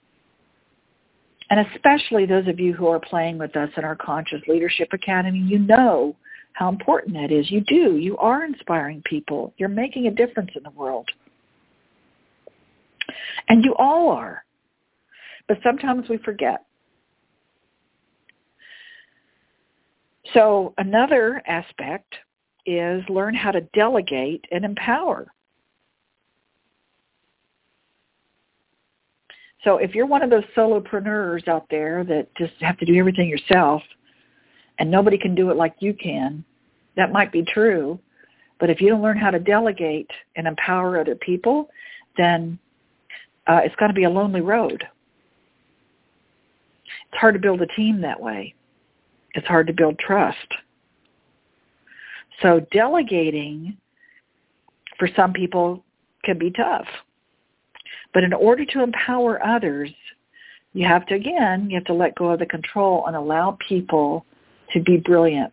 And 1.51 1.67
especially 1.75 2.27
those 2.27 2.47
of 2.47 2.61
you 2.61 2.73
who 2.73 2.87
are 2.87 3.01
playing 3.01 3.37
with 3.37 3.57
us 3.57 3.71
in 3.77 3.85
our 3.85 3.97
Conscious 3.97 4.41
Leadership 4.47 4.89
Academy, 4.93 5.41
you 5.41 5.59
know 5.59 6.15
how 6.53 6.69
important 6.69 7.15
that 7.15 7.33
is. 7.33 7.51
You 7.51 7.61
do. 7.63 7.97
You 7.97 8.17
are 8.19 8.45
inspiring 8.45 9.03
people. 9.05 9.53
You're 9.59 9.69
making 9.69 10.07
a 10.07 10.11
difference 10.11 10.51
in 10.55 10.63
the 10.63 10.71
world. 10.71 11.09
And 13.49 13.65
you 13.65 13.75
all 13.79 14.11
are. 14.11 14.45
But 15.51 15.59
sometimes 15.65 16.09
we 16.09 16.17
forget. 16.19 16.65
So 20.33 20.75
another 20.79 21.43
aspect 21.45 22.15
is 22.67 23.03
learn 23.09 23.35
how 23.35 23.51
to 23.51 23.63
delegate 23.75 24.45
and 24.53 24.65
empower. 24.65 25.27
So 29.65 29.79
if 29.79 29.93
you're 29.93 30.07
one 30.07 30.23
of 30.23 30.31
those 30.31 30.45
solopreneurs 30.57 31.49
out 31.49 31.67
there 31.69 32.05
that 32.05 32.29
just 32.39 32.53
have 32.61 32.79
to 32.79 32.87
do 32.87 32.95
everything 32.95 33.29
yourself 33.29 33.83
and 34.79 34.89
nobody 34.89 35.19
can 35.19 35.35
do 35.35 35.51
it 35.51 35.57
like 35.57 35.75
you 35.81 35.95
can, 35.95 36.45
that 36.97 37.11
might 37.11 37.33
be 37.33 37.43
true. 37.43 37.99
But 38.61 38.71
if 38.71 38.81
you 38.81 38.89
don't 38.89 39.03
learn 39.03 39.19
how 39.19 39.33
to 39.33 39.41
delegate 39.41 40.11
and 40.37 40.47
empower 40.47 41.01
other 41.01 41.17
people, 41.17 41.71
then 42.17 42.57
uh, 43.49 43.63
it's 43.65 43.75
going 43.75 43.91
to 43.91 43.97
be 43.97 44.05
a 44.05 44.11
lonely 44.11 44.43
road. 44.43 44.87
It's 47.11 47.21
hard 47.21 47.35
to 47.35 47.41
build 47.41 47.61
a 47.63 47.67
team 47.67 48.01
that 48.03 48.21
way. 48.21 48.55
It's 49.35 49.47
hard 49.47 49.67
to 49.67 49.73
build 49.73 49.99
trust. 49.99 50.37
So 52.43 52.67
delegating 52.73 53.77
for 54.99 55.09
some 55.17 55.33
people 55.33 55.83
can 56.25 56.39
be 56.39 56.51
tough. 56.51 56.87
But 58.13 58.25
in 58.25 58.33
order 58.33 58.65
to 58.65 58.83
empower 58.83 59.45
others, 59.45 59.91
you 60.73 60.87
have 60.87 61.07
to, 61.07 61.15
again, 61.15 61.69
you 61.69 61.77
have 61.77 61.85
to 61.87 61.95
let 61.95 62.15
go 62.15 62.31
of 62.31 62.39
the 62.39 62.47
control 62.47 63.07
and 63.07 63.17
allow 63.17 63.57
people 63.69 64.25
to 64.73 64.81
be 64.81 64.99
brilliant. 64.99 65.53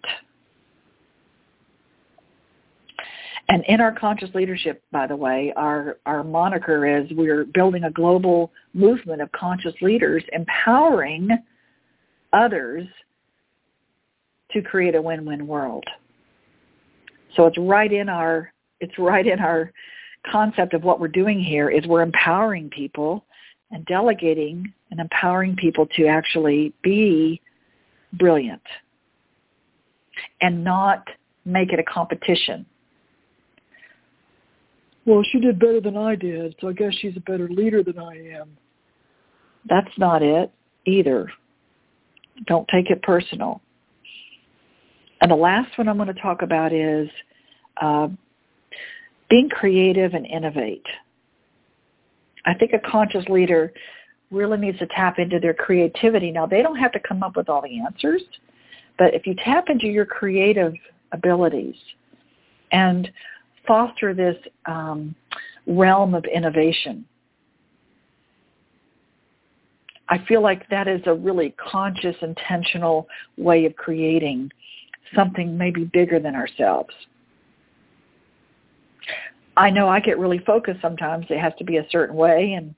And 3.50 3.64
in 3.68 3.80
our 3.80 3.94
conscious 3.94 4.30
leadership, 4.36 4.84
by 4.92 5.08
the 5.08 5.16
way, 5.16 5.54
our, 5.56 5.98
our 6.06 6.24
moniker 6.24 6.86
is 6.86 7.10
we're 7.12 7.46
building 7.46 7.86
a 7.86 7.92
global 7.92 8.52
movement 8.74 9.22
of 9.22 9.32
conscious 9.32 9.74
leaders, 9.82 10.24
empowering 10.34 11.30
others 12.34 12.86
to 14.52 14.62
create 14.62 14.96
a 14.96 15.02
win-win 15.02 15.48
world. 15.48 15.86
So 17.36 17.46
it's 17.46 17.58
right 17.58 17.92
in 17.92 18.10
our 18.10 18.52
it's 18.80 18.98
right 19.00 19.26
in 19.26 19.40
our 19.40 19.72
concept 20.32 20.74
of 20.74 20.84
what 20.84 21.00
we're 21.00 21.08
doing 21.08 21.40
here 21.40 21.70
is 21.70 21.86
we're 21.88 22.04
empowering 22.04 22.70
people 22.70 23.26
and 23.72 23.86
delegating 23.86 24.72
and 24.92 25.00
empowering 25.00 25.56
people 25.56 25.88
to 25.96 26.06
actually 26.06 26.74
be 26.84 27.42
brilliant 28.14 28.62
and 30.42 30.64
not 30.64 31.08
make 31.46 31.74
it 31.74 31.80
a 31.80 31.84
competition. 31.84 32.66
Well, 35.08 35.24
she 35.32 35.40
did 35.40 35.58
better 35.58 35.80
than 35.80 35.96
I 35.96 36.16
did, 36.16 36.54
so 36.60 36.68
I 36.68 36.74
guess 36.74 36.94
she's 37.00 37.16
a 37.16 37.22
better 37.22 37.48
leader 37.48 37.82
than 37.82 37.98
I 37.98 38.34
am. 38.34 38.58
That's 39.70 39.98
not 39.98 40.22
it 40.22 40.52
either. 40.86 41.32
Don't 42.46 42.68
take 42.68 42.90
it 42.90 43.02
personal. 43.04 43.62
And 45.22 45.32
the 45.32 45.36
last 45.36 45.78
one 45.78 45.88
I'm 45.88 45.96
going 45.96 46.14
to 46.14 46.22
talk 46.22 46.42
about 46.42 46.74
is 46.74 47.08
uh, 47.82 48.10
being 49.30 49.48
creative 49.48 50.14
and 50.14 50.26
innovate. 50.26 50.86
I 52.46 52.54
think 52.54 52.74
a 52.74 52.90
conscious 52.90 53.26
leader 53.30 53.74
really 54.30 54.58
needs 54.58 54.78
to 54.80 54.88
tap 54.88 55.20
into 55.20 55.40
their 55.40 55.54
creativity. 55.54 56.32
Now, 56.32 56.46
they 56.46 56.62
don't 56.62 56.78
have 56.78 56.92
to 56.92 57.00
come 57.00 57.24
up 57.24 57.38
with 57.38 57.48
all 57.48 57.62
the 57.62 57.80
answers, 57.80 58.24
but 58.98 59.14
if 59.14 59.26
you 59.26 59.36
tap 59.36 59.70
into 59.70 59.88
your 59.88 60.06
creative 60.06 60.74
abilities 61.14 61.76
and 62.74 63.10
foster 63.68 64.14
this 64.14 64.38
um, 64.66 65.14
realm 65.68 66.16
of 66.16 66.26
innovation, 66.26 67.06
I 70.10 70.24
feel 70.28 70.42
like 70.42 70.68
that 70.70 70.88
is 70.88 71.02
a 71.06 71.14
really 71.14 71.54
conscious, 71.58 72.16
intentional 72.22 73.08
way 73.38 73.66
of 73.66 73.76
creating 73.76 74.50
something 75.14 75.58
maybe 75.58 75.84
bigger 75.84 76.20
than 76.20 76.36
ourselves. 76.36 76.94
I 79.58 79.70
know 79.70 79.90
I 79.90 80.00
get 80.00 80.20
really 80.20 80.40
focused 80.40 80.82
sometimes. 80.82 81.26
It 81.30 81.40
has 81.40 81.54
to 81.58 81.64
be 81.64 81.78
a 81.78 81.88
certain 81.90 82.16
way. 82.16 82.54
And 82.54 82.76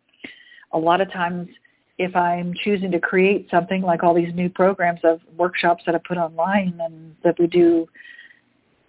a 0.71 0.77
lot 0.77 1.01
of 1.01 1.11
times 1.11 1.49
if 1.97 2.15
I'm 2.15 2.53
choosing 2.63 2.91
to 2.91 2.99
create 2.99 3.47
something 3.51 3.81
like 3.81 4.03
all 4.03 4.13
these 4.13 4.33
new 4.33 4.49
programs 4.49 5.01
of 5.03 5.19
workshops 5.37 5.83
that 5.85 5.93
I 5.93 5.99
put 6.07 6.17
online 6.17 6.79
and 6.81 7.13
that 7.25 7.37
we 7.37 7.47
do 7.47 7.87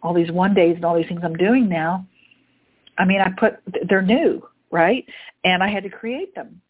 all 0.03 0.15
these 0.15 0.31
one 0.31 0.55
days 0.55 0.77
and 0.77 0.85
all 0.85 0.97
these 0.97 1.07
things 1.09 1.21
I'm 1.23 1.37
doing 1.37 1.69
now, 1.69 2.07
I 2.99 3.05
mean, 3.05 3.21
I 3.21 3.31
put, 3.39 3.55
they're 3.89 4.03
new, 4.03 4.47
right? 4.71 5.05
And 5.45 5.63
I 5.63 5.69
had 5.69 5.83
to 5.85 5.91
create 5.91 6.35
them. 6.35 6.61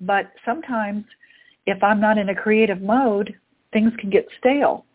But 0.00 0.32
sometimes 0.44 1.04
if 1.66 1.82
I'm 1.82 2.00
not 2.00 2.18
in 2.18 2.30
a 2.30 2.34
creative 2.34 2.80
mode, 2.80 3.34
things 3.72 3.92
can 3.98 4.10
get 4.10 4.26
stale. 4.38 4.86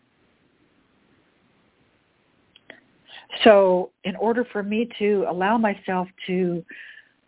So 3.42 3.90
in 4.04 4.16
order 4.16 4.44
for 4.52 4.62
me 4.62 4.88
to 4.98 5.26
allow 5.28 5.58
myself 5.58 6.08
to 6.26 6.64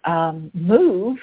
um, 0.05 0.51
move, 0.55 1.19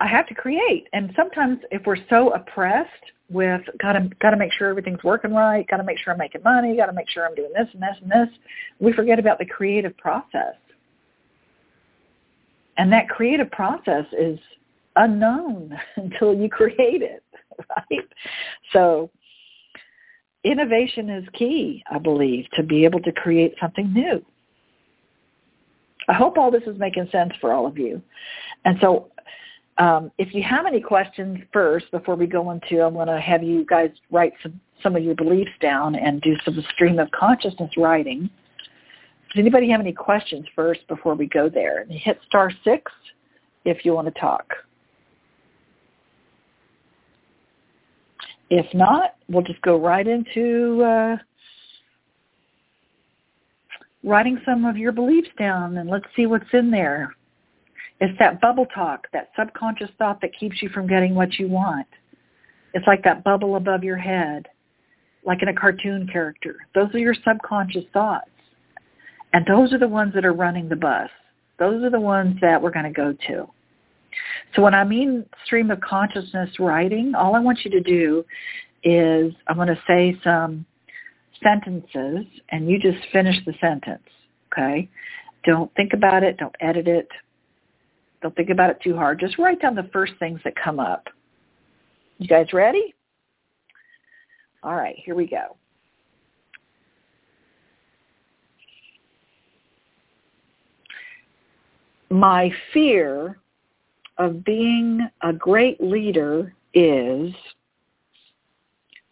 I 0.00 0.06
have 0.06 0.26
to 0.28 0.34
create. 0.34 0.88
And 0.92 1.12
sometimes 1.16 1.58
if 1.70 1.82
we're 1.86 2.04
so 2.08 2.30
oppressed 2.32 2.88
with 3.30 3.62
gotta 3.80 4.10
gotta 4.20 4.36
make 4.36 4.52
sure 4.52 4.68
everything's 4.68 5.02
working 5.04 5.32
right, 5.32 5.66
gotta 5.68 5.84
make 5.84 5.98
sure 5.98 6.12
I'm 6.12 6.18
making 6.18 6.42
money, 6.42 6.76
gotta 6.76 6.92
make 6.92 7.08
sure 7.08 7.26
I'm 7.26 7.34
doing 7.34 7.52
this 7.54 7.68
and 7.72 7.82
this 7.82 7.96
and 8.02 8.10
this, 8.10 8.28
we 8.80 8.92
forget 8.92 9.18
about 9.18 9.38
the 9.38 9.46
creative 9.46 9.96
process. 9.96 10.56
And 12.76 12.92
that 12.92 13.08
creative 13.08 13.50
process 13.50 14.06
is 14.18 14.38
unknown 14.96 15.78
until 15.96 16.34
you 16.34 16.48
create 16.48 17.02
it, 17.02 17.22
right? 17.70 18.08
So 18.72 19.10
innovation 20.44 21.08
is 21.10 21.24
key, 21.34 21.84
I 21.90 21.98
believe, 21.98 22.46
to 22.54 22.62
be 22.62 22.84
able 22.84 23.00
to 23.00 23.12
create 23.12 23.54
something 23.60 23.92
new. 23.92 24.24
I 26.08 26.14
hope 26.14 26.38
all 26.38 26.50
this 26.50 26.62
is 26.66 26.78
making 26.78 27.08
sense 27.12 27.32
for 27.40 27.52
all 27.52 27.66
of 27.66 27.78
you. 27.78 28.02
And 28.64 28.78
so 28.80 29.09
um, 29.80 30.12
if 30.18 30.34
you 30.34 30.42
have 30.42 30.66
any 30.66 30.80
questions 30.80 31.38
first, 31.54 31.90
before 31.90 32.14
we 32.14 32.26
go 32.26 32.50
into, 32.50 32.82
I'm 32.82 32.92
going 32.92 33.08
to 33.08 33.18
have 33.18 33.42
you 33.42 33.64
guys 33.64 33.88
write 34.10 34.34
some, 34.42 34.60
some 34.82 34.94
of 34.94 35.02
your 35.02 35.14
beliefs 35.14 35.52
down 35.62 35.94
and 35.94 36.20
do 36.20 36.36
some 36.44 36.62
stream 36.74 36.98
of 36.98 37.10
consciousness 37.12 37.70
writing. 37.78 38.28
Does 39.32 39.40
anybody 39.40 39.70
have 39.70 39.80
any 39.80 39.94
questions 39.94 40.44
first 40.54 40.86
before 40.86 41.14
we 41.14 41.26
go 41.28 41.48
there? 41.48 41.80
And 41.80 41.90
hit 41.92 42.20
star 42.26 42.52
six 42.62 42.92
if 43.64 43.86
you 43.86 43.94
want 43.94 44.12
to 44.12 44.20
talk. 44.20 44.52
If 48.50 48.66
not, 48.74 49.14
we'll 49.30 49.44
just 49.44 49.62
go 49.62 49.80
right 49.80 50.06
into 50.06 50.82
uh, 50.84 51.16
writing 54.04 54.42
some 54.44 54.66
of 54.66 54.76
your 54.76 54.92
beliefs 54.92 55.30
down 55.38 55.78
and 55.78 55.88
let's 55.88 56.06
see 56.14 56.26
what's 56.26 56.52
in 56.52 56.70
there. 56.70 57.14
It's 58.00 58.18
that 58.18 58.40
bubble 58.40 58.66
talk, 58.74 59.06
that 59.12 59.30
subconscious 59.38 59.90
thought 59.98 60.20
that 60.22 60.30
keeps 60.38 60.62
you 60.62 60.70
from 60.70 60.86
getting 60.86 61.14
what 61.14 61.38
you 61.38 61.48
want. 61.48 61.86
It's 62.72 62.86
like 62.86 63.04
that 63.04 63.24
bubble 63.24 63.56
above 63.56 63.84
your 63.84 63.98
head, 63.98 64.48
like 65.24 65.42
in 65.42 65.48
a 65.48 65.54
cartoon 65.54 66.08
character. 66.10 66.56
Those 66.74 66.94
are 66.94 66.98
your 66.98 67.14
subconscious 67.14 67.84
thoughts. 67.92 68.30
And 69.32 69.44
those 69.46 69.72
are 69.72 69.78
the 69.78 69.88
ones 69.88 70.14
that 70.14 70.24
are 70.24 70.32
running 70.32 70.68
the 70.68 70.76
bus. 70.76 71.10
Those 71.58 71.84
are 71.84 71.90
the 71.90 72.00
ones 72.00 72.36
that 72.40 72.60
we're 72.60 72.70
going 72.70 72.86
to 72.86 72.90
go 72.90 73.14
to. 73.28 73.46
So 74.56 74.62
when 74.62 74.74
I 74.74 74.82
mean 74.82 75.24
stream 75.44 75.70
of 75.70 75.80
consciousness 75.80 76.50
writing, 76.58 77.12
all 77.14 77.36
I 77.36 77.40
want 77.40 77.60
you 77.64 77.70
to 77.70 77.80
do 77.80 78.24
is 78.82 79.32
I'm 79.46 79.56
going 79.56 79.68
to 79.68 79.82
say 79.86 80.18
some 80.24 80.64
sentences 81.42 82.26
and 82.50 82.68
you 82.68 82.78
just 82.78 82.98
finish 83.12 83.36
the 83.46 83.52
sentence, 83.60 84.02
okay? 84.52 84.88
Don't 85.44 85.72
think 85.74 85.92
about 85.92 86.22
it. 86.22 86.38
Don't 86.38 86.54
edit 86.60 86.88
it. 86.88 87.08
Don't 88.22 88.34
think 88.36 88.50
about 88.50 88.70
it 88.70 88.78
too 88.82 88.94
hard. 88.94 89.18
Just 89.18 89.38
write 89.38 89.60
down 89.60 89.74
the 89.74 89.88
first 89.92 90.12
things 90.18 90.40
that 90.44 90.54
come 90.56 90.78
up. 90.78 91.08
You 92.18 92.28
guys 92.28 92.52
ready? 92.52 92.94
All 94.62 94.74
right, 94.74 94.96
here 95.04 95.14
we 95.14 95.26
go. 95.26 95.56
My 102.10 102.52
fear 102.74 103.38
of 104.18 104.44
being 104.44 105.08
a 105.22 105.32
great 105.32 105.80
leader 105.80 106.54
is 106.74 107.32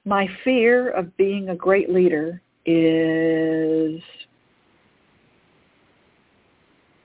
my 0.05 0.29
fear 0.45 0.91
of 0.91 1.17
being 1.17 1.51
a 1.51 1.55
great 1.55 1.91
leader 1.91 2.43
is 2.67 4.01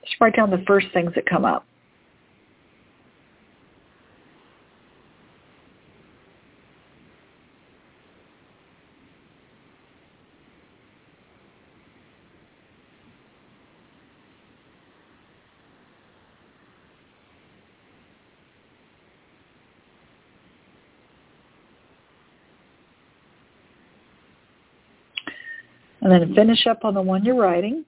just 0.04 0.20
write 0.20 0.36
down 0.36 0.50
the 0.50 0.62
first 0.66 0.86
things 0.92 1.12
that 1.14 1.26
come 1.26 1.44
up. 1.44 1.64
And 26.04 26.12
then 26.12 26.34
finish 26.34 26.66
up 26.66 26.84
on 26.84 26.92
the 26.94 27.02
one 27.02 27.24
you're 27.24 27.34
writing. 27.34 27.84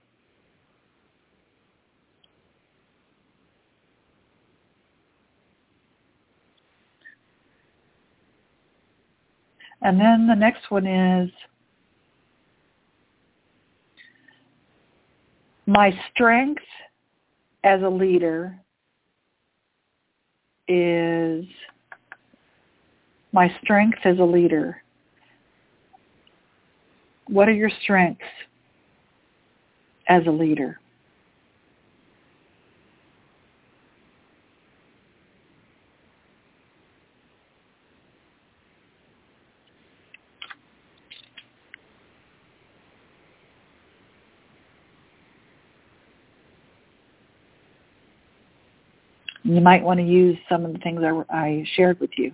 And 9.83 10.01
then 10.01 10.27
the 10.27 10.35
next 10.35 10.71
one 10.71 10.87
is 10.87 11.31
my 15.67 15.97
strength 16.11 16.62
as 17.64 17.83
a 17.83 17.89
leader 17.89 18.59
is 20.69 21.45
my 23.33 23.55
strength 23.62 23.99
as 24.05 24.19
a 24.19 24.25
leader 24.25 24.83
what 27.29 27.49
are 27.49 27.53
your 27.53 27.70
strengths 27.83 28.22
as 30.09 30.27
a 30.27 30.31
leader? 30.31 30.81
You 49.43 49.61
might 49.61 49.83
want 49.85 50.01
to 50.01 50.05
use 50.05 50.37
some 50.49 50.64
of 50.64 50.72
the 50.72 50.79
things 50.81 51.03
I, 51.05 51.22
I 51.31 51.64
shared 51.77 52.01
with 52.01 52.11
you. 52.16 52.33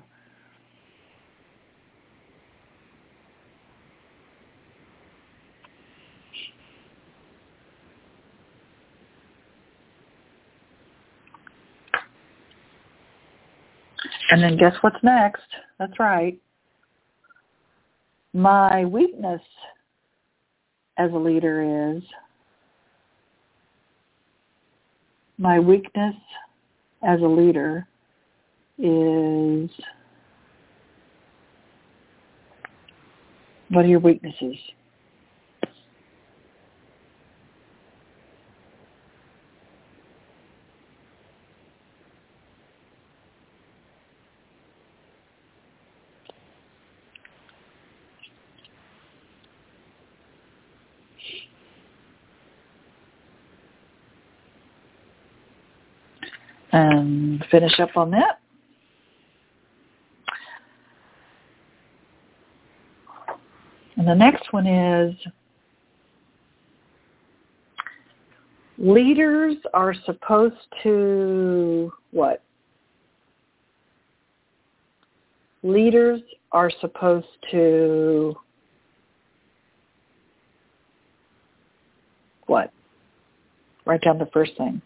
And 14.32 14.42
then 14.42 14.56
guess 14.56 14.72
what's 14.80 14.96
next? 15.02 15.42
That's 15.78 15.98
right. 15.98 16.40
My 18.32 18.86
weakness 18.86 19.42
as 20.96 21.12
a 21.12 21.16
leader 21.18 21.96
is 21.96 22.02
my 25.36 25.60
weakness 25.60 26.14
as 27.06 27.20
a 27.20 27.26
leader 27.26 27.86
is 28.78 29.68
what 33.68 33.84
are 33.84 33.88
your 33.88 34.00
weaknesses? 34.00 34.56
And 56.72 57.44
finish 57.50 57.78
up 57.78 57.96
on 57.96 58.10
that. 58.10 58.40
And 63.96 64.08
the 64.08 64.14
next 64.14 64.52
one 64.52 64.66
is 64.66 65.14
leaders 68.78 69.56
are 69.74 69.94
supposed 70.06 70.56
to 70.82 71.92
what? 72.10 72.42
Leaders 75.62 76.20
are 76.50 76.70
supposed 76.80 77.26
to 77.50 78.34
what? 82.46 82.72
Write 83.84 84.00
down 84.00 84.18
the 84.18 84.26
first 84.32 84.52
thing. 84.56 84.82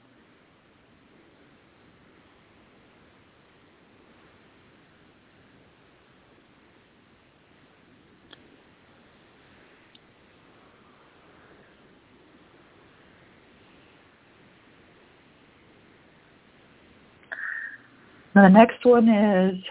The 18.43 18.49
next 18.49 18.85
one 18.85 19.09
is 19.09 19.65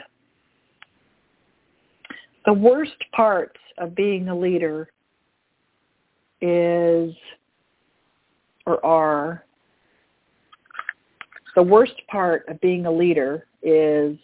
the 2.45 2.53
worst 2.53 2.95
parts 3.16 3.59
of 3.78 3.93
being 3.95 4.28
a 4.30 4.36
leader 4.36 4.89
is 6.41 7.13
or 8.66 8.84
are 8.84 9.45
the 11.55 11.61
worst 11.61 11.93
part 12.09 12.47
of 12.47 12.59
being 12.59 12.88
a 12.88 12.91
leader 12.91 13.45
is 13.61 14.18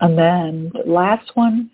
And 0.00 0.18
then 0.18 0.72
the 0.74 0.90
last 0.90 1.34
one. 1.34 1.70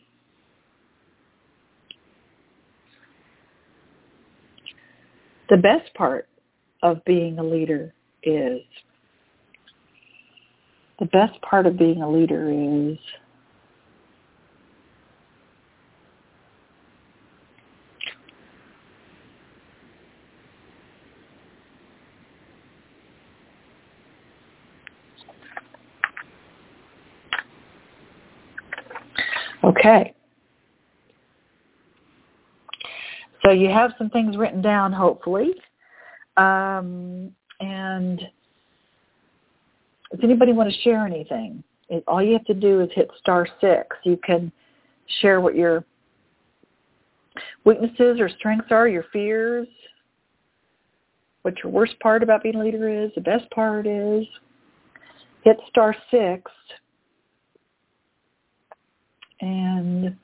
The 5.51 5.57
best 5.57 5.93
part 5.95 6.29
of 6.83 7.05
being 7.05 7.39
a 7.39 7.43
leader 7.43 7.93
is 8.23 8.61
the 10.99 11.07
best 11.07 11.41
part 11.43 11.67
of 11.67 11.77
being 11.77 12.01
a 12.01 12.09
leader 12.09 12.51
is 12.51 12.97
Okay. 29.83 30.15
So 33.45 33.51
you 33.51 33.69
have 33.69 33.93
some 33.99 34.11
things 34.11 34.37
written 34.37 34.63
down, 34.63 34.93
hopefully. 34.93 35.55
Um, 36.37 37.33
and 37.59 38.21
does 40.13 40.21
anybody 40.23 40.53
want 40.53 40.73
to 40.73 40.81
share 40.83 41.05
anything? 41.05 41.65
It, 41.89 42.05
all 42.07 42.23
you 42.23 42.33
have 42.35 42.45
to 42.45 42.55
do 42.55 42.81
is 42.81 42.91
hit 42.95 43.11
star 43.19 43.49
six. 43.61 43.97
You 44.05 44.17
can 44.25 44.53
share 45.21 45.41
what 45.41 45.57
your 45.57 45.85
weaknesses 47.65 48.21
or 48.21 48.29
strengths 48.39 48.71
are, 48.71 48.87
your 48.87 49.07
fears, 49.13 49.67
what 51.43 51.55
your 51.65 51.73
worst 51.73 51.99
part 51.99 52.23
about 52.23 52.45
being 52.45 52.55
a 52.55 52.61
leader 52.63 52.89
is, 52.89 53.11
the 53.17 53.21
best 53.21 53.51
part 53.51 53.89
is. 53.89 54.25
Hit 55.43 55.57
star 55.69 55.97
six 56.13 56.49
and 59.43 60.17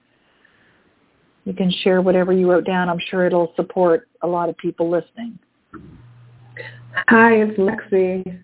you 1.44 1.52
can 1.52 1.70
share 1.82 2.00
whatever 2.00 2.32
you 2.32 2.50
wrote 2.50 2.64
down. 2.64 2.88
I'm 2.88 3.00
sure 3.10 3.26
it'll 3.26 3.52
support 3.56 4.08
a 4.22 4.26
lot 4.26 4.48
of 4.48 4.56
people 4.56 4.88
listening. 4.88 5.38
Hi, 7.08 7.34
it's 7.34 7.58
Lexi. 7.58 8.40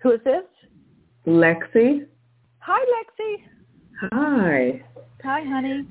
Who 0.00 0.12
is 0.12 0.20
this? 0.24 0.44
Lexi. 1.26 2.06
Hi, 2.60 2.84
Lexi. 2.94 3.36
Hi. 4.12 4.82
Hi, 5.22 5.44
honey. 5.44 5.86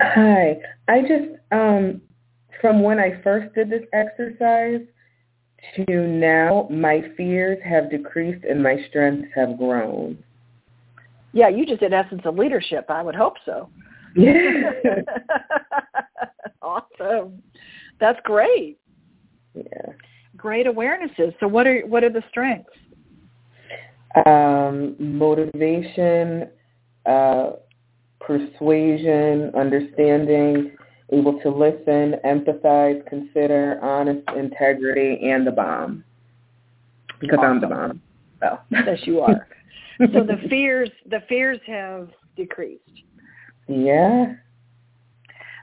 Hi. 0.00 0.56
I 0.88 1.00
just, 1.00 1.40
um, 1.50 2.00
from 2.60 2.82
when 2.82 2.98
I 2.98 3.20
first 3.22 3.54
did 3.54 3.70
this 3.70 3.84
exercise 3.92 4.80
to 5.76 6.06
now, 6.06 6.68
my 6.70 7.02
fears 7.16 7.58
have 7.64 7.90
decreased 7.90 8.44
and 8.44 8.62
my 8.62 8.84
strengths 8.88 9.28
have 9.34 9.56
grown. 9.56 10.18
Yeah, 11.34 11.48
you 11.48 11.66
just 11.66 11.80
did 11.80 11.92
essence 11.92 12.22
of 12.24 12.38
leadership. 12.38 12.86
I 12.88 13.02
would 13.02 13.16
hope 13.16 13.34
so. 13.44 13.68
Yeah. 14.14 14.70
awesome. 16.62 17.42
That's 18.00 18.20
great. 18.22 18.78
Yeah. 19.54 19.92
Great 20.36 20.66
awarenesses. 20.66 21.34
So 21.40 21.48
what 21.48 21.66
are 21.66 21.82
what 21.86 22.04
are 22.04 22.10
the 22.10 22.22
strengths? 22.30 22.70
Um, 24.26 24.94
motivation, 24.98 26.48
uh, 27.04 27.50
persuasion, 28.20 29.50
understanding, 29.56 30.76
able 31.12 31.40
to 31.40 31.50
listen, 31.50 32.14
empathize, 32.24 33.04
consider, 33.06 33.80
honest, 33.82 34.22
integrity, 34.36 35.28
and 35.28 35.44
the 35.44 35.50
bomb. 35.50 36.04
Because 37.20 37.38
awesome. 37.38 37.50
I'm 37.50 37.60
the 37.60 37.66
bomb. 37.66 38.02
Oh, 38.42 38.60
yes, 38.70 38.98
you 39.02 39.20
are. 39.20 39.48
so 39.98 40.24
the 40.24 40.38
fears 40.48 40.90
the 41.10 41.20
fears 41.28 41.60
have 41.66 42.08
decreased. 42.36 42.82
Yeah. 43.68 44.34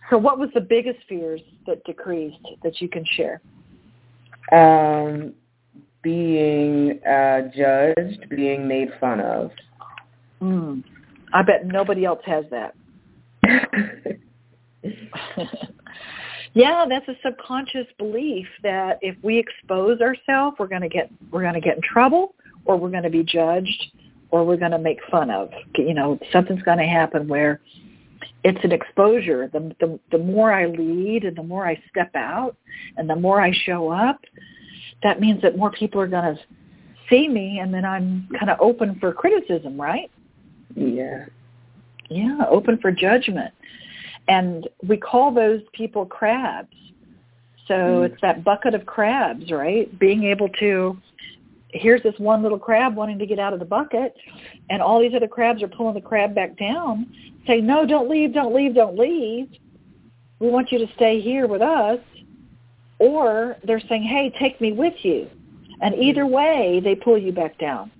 So 0.09 0.17
what 0.17 0.39
was 0.39 0.49
the 0.53 0.61
biggest 0.61 0.99
fears 1.07 1.41
that 1.67 1.83
decreased 1.85 2.45
that 2.63 2.81
you 2.81 2.89
can 2.89 3.05
share? 3.05 3.41
Um, 4.51 5.33
being 6.01 6.99
uh, 7.05 7.43
judged, 7.55 8.27
being 8.29 8.67
made 8.67 8.89
fun 8.99 9.21
of. 9.21 9.51
Mm. 10.41 10.83
I 11.33 11.43
bet 11.43 11.65
nobody 11.65 12.03
else 12.03 12.19
has 12.25 12.43
that. 12.51 12.75
yeah, 16.53 16.85
that's 16.89 17.07
a 17.07 17.15
subconscious 17.23 17.87
belief 17.97 18.47
that 18.63 18.99
if 19.01 19.15
we 19.23 19.37
expose 19.37 20.01
ourselves, 20.01 20.57
we're 20.59 20.67
going 20.67 20.81
to 20.81 20.89
get 20.89 21.09
we're 21.31 21.41
going 21.41 21.53
to 21.53 21.61
get 21.61 21.75
in 21.75 21.81
trouble 21.81 22.35
or 22.65 22.77
we're 22.77 22.89
going 22.89 23.03
to 23.03 23.09
be 23.09 23.23
judged 23.23 23.91
or 24.31 24.45
we're 24.45 24.57
going 24.57 24.71
to 24.71 24.79
make 24.79 24.99
fun 25.09 25.29
of. 25.29 25.49
You 25.75 25.93
know, 25.93 26.19
something's 26.31 26.63
going 26.63 26.79
to 26.79 26.85
happen 26.85 27.27
where 27.27 27.61
it's 28.43 28.63
an 28.63 28.71
exposure. 28.71 29.49
The, 29.51 29.75
the 29.79 29.99
the 30.11 30.17
more 30.17 30.51
I 30.51 30.65
lead 30.65 31.23
and 31.23 31.35
the 31.35 31.43
more 31.43 31.67
I 31.67 31.81
step 31.89 32.11
out 32.15 32.55
and 32.97 33.09
the 33.09 33.15
more 33.15 33.41
I 33.41 33.51
show 33.65 33.89
up, 33.89 34.21
that 35.03 35.19
means 35.19 35.41
that 35.41 35.57
more 35.57 35.71
people 35.71 36.01
are 36.01 36.07
going 36.07 36.35
to 36.35 36.41
see 37.09 37.27
me 37.27 37.59
and 37.59 37.73
then 37.73 37.85
I'm 37.85 38.27
kind 38.39 38.49
of 38.49 38.59
open 38.59 38.97
for 38.99 39.13
criticism, 39.13 39.79
right? 39.79 40.09
Yeah. 40.75 41.25
Yeah, 42.09 42.39
open 42.49 42.77
for 42.79 42.91
judgment. 42.91 43.53
And 44.27 44.67
we 44.87 44.97
call 44.97 45.33
those 45.33 45.61
people 45.73 46.05
crabs. 46.05 46.75
So 47.67 47.73
mm. 47.73 48.05
it's 48.05 48.21
that 48.21 48.43
bucket 48.43 48.73
of 48.73 48.85
crabs, 48.85 49.51
right? 49.51 49.97
Being 49.99 50.23
able 50.23 50.49
to 50.59 50.97
here's 51.73 52.03
this 52.03 52.13
one 52.17 52.43
little 52.43 52.59
crab 52.59 52.95
wanting 52.95 53.17
to 53.19 53.25
get 53.25 53.39
out 53.39 53.53
of 53.53 53.59
the 53.59 53.65
bucket 53.65 54.13
and 54.69 54.81
all 54.81 54.99
these 54.99 55.13
other 55.15 55.27
crabs 55.27 55.63
are 55.63 55.67
pulling 55.67 55.93
the 55.93 56.01
crab 56.01 56.35
back 56.35 56.57
down 56.57 57.07
say 57.47 57.61
no 57.61 57.85
don't 57.85 58.09
leave 58.09 58.33
don't 58.33 58.53
leave 58.53 58.75
don't 58.75 58.97
leave. 58.97 59.49
We 60.39 60.49
want 60.49 60.71
you 60.71 60.79
to 60.79 60.91
stay 60.95 61.21
here 61.21 61.47
with 61.47 61.61
us. 61.61 61.99
Or 62.99 63.57
they're 63.63 63.81
saying 63.89 64.03
hey 64.03 64.33
take 64.39 64.59
me 64.61 64.73
with 64.73 64.93
you. 65.03 65.27
And 65.81 65.95
either 65.95 66.25
way 66.27 66.81
they 66.83 66.95
pull 66.95 67.17
you 67.17 67.31
back 67.31 67.57
down. 67.57 67.91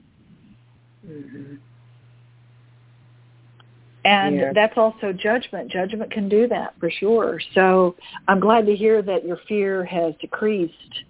Mm-hmm. 1.08 1.56
and 4.06 4.36
yeah. 4.36 4.52
that's 4.54 4.78
also 4.78 5.12
judgment. 5.12 5.72
Judgment 5.72 6.12
can 6.12 6.30
do 6.30 6.48
that 6.48 6.76
for 6.80 6.92
sure. 6.92 7.42
So 7.56 7.96
i'm 8.28 8.40
glad 8.40 8.68
to 8.68 8.76
hear 8.76 9.02
that 9.02 9.26
your 9.26 9.38
fear 9.48 9.84
has 9.86 10.14
decreased 10.22 11.06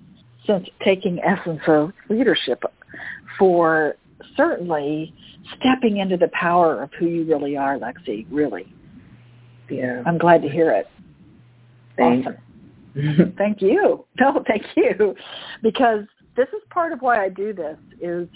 since 0.47 0.67
taking 0.83 1.19
essence 1.19 1.61
of 1.67 1.91
leadership 2.09 2.63
for 3.37 3.95
certainly 4.35 5.13
stepping 5.57 5.97
into 5.97 6.17
the 6.17 6.29
power 6.29 6.81
of 6.81 6.89
who 6.97 7.07
you 7.07 7.23
really 7.25 7.57
are, 7.57 7.77
Lexi, 7.77 8.25
really. 8.29 8.71
Yeah. 9.69 10.03
I'm 10.05 10.17
glad 10.17 10.41
to 10.41 10.49
hear 10.49 10.71
it. 10.71 10.87
Thanks. 11.97 12.27
Awesome. 12.27 13.33
thank 13.37 13.61
you. 13.61 14.05
No, 14.19 14.43
thank 14.47 14.63
you. 14.75 15.15
Because 15.61 16.03
this 16.35 16.47
is 16.49 16.61
part 16.69 16.93
of 16.93 17.01
why 17.01 17.23
I 17.23 17.29
do 17.29 17.53
this 17.53 17.77
is 18.01 18.27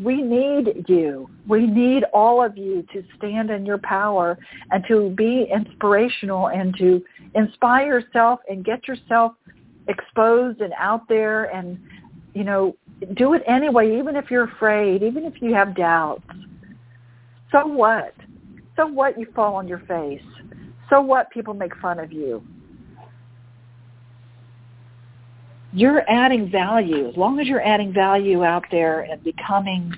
we 0.00 0.22
need 0.22 0.84
you. 0.88 1.28
We 1.48 1.66
need 1.66 2.04
all 2.12 2.44
of 2.44 2.56
you 2.56 2.84
to 2.92 3.04
stand 3.16 3.50
in 3.50 3.64
your 3.64 3.78
power 3.78 4.38
and 4.70 4.84
to 4.88 5.10
be 5.10 5.46
inspirational 5.54 6.48
and 6.48 6.76
to 6.78 7.02
inspire 7.34 8.00
yourself 8.00 8.40
and 8.48 8.64
get 8.64 8.88
yourself 8.88 9.32
exposed 9.88 10.60
and 10.60 10.72
out 10.78 11.08
there 11.08 11.44
and 11.44 11.78
you 12.34 12.44
know 12.44 12.76
do 13.14 13.34
it 13.34 13.42
anyway 13.46 13.98
even 13.98 14.16
if 14.16 14.30
you're 14.30 14.44
afraid 14.44 15.02
even 15.02 15.24
if 15.24 15.40
you 15.40 15.54
have 15.54 15.74
doubts. 15.76 16.24
So 17.52 17.66
what? 17.66 18.14
So 18.76 18.86
what 18.86 19.18
you 19.18 19.26
fall 19.34 19.54
on 19.54 19.68
your 19.68 19.80
face? 19.80 20.22
So 20.90 21.00
what 21.00 21.30
people 21.30 21.54
make 21.54 21.76
fun 21.76 21.98
of 21.98 22.12
you? 22.12 22.42
You're 25.72 26.08
adding 26.08 26.50
value. 26.50 27.08
As 27.08 27.16
long 27.16 27.40
as 27.40 27.46
you're 27.46 27.64
adding 27.64 27.92
value 27.92 28.44
out 28.44 28.64
there 28.70 29.00
and 29.02 29.22
becoming 29.22 29.92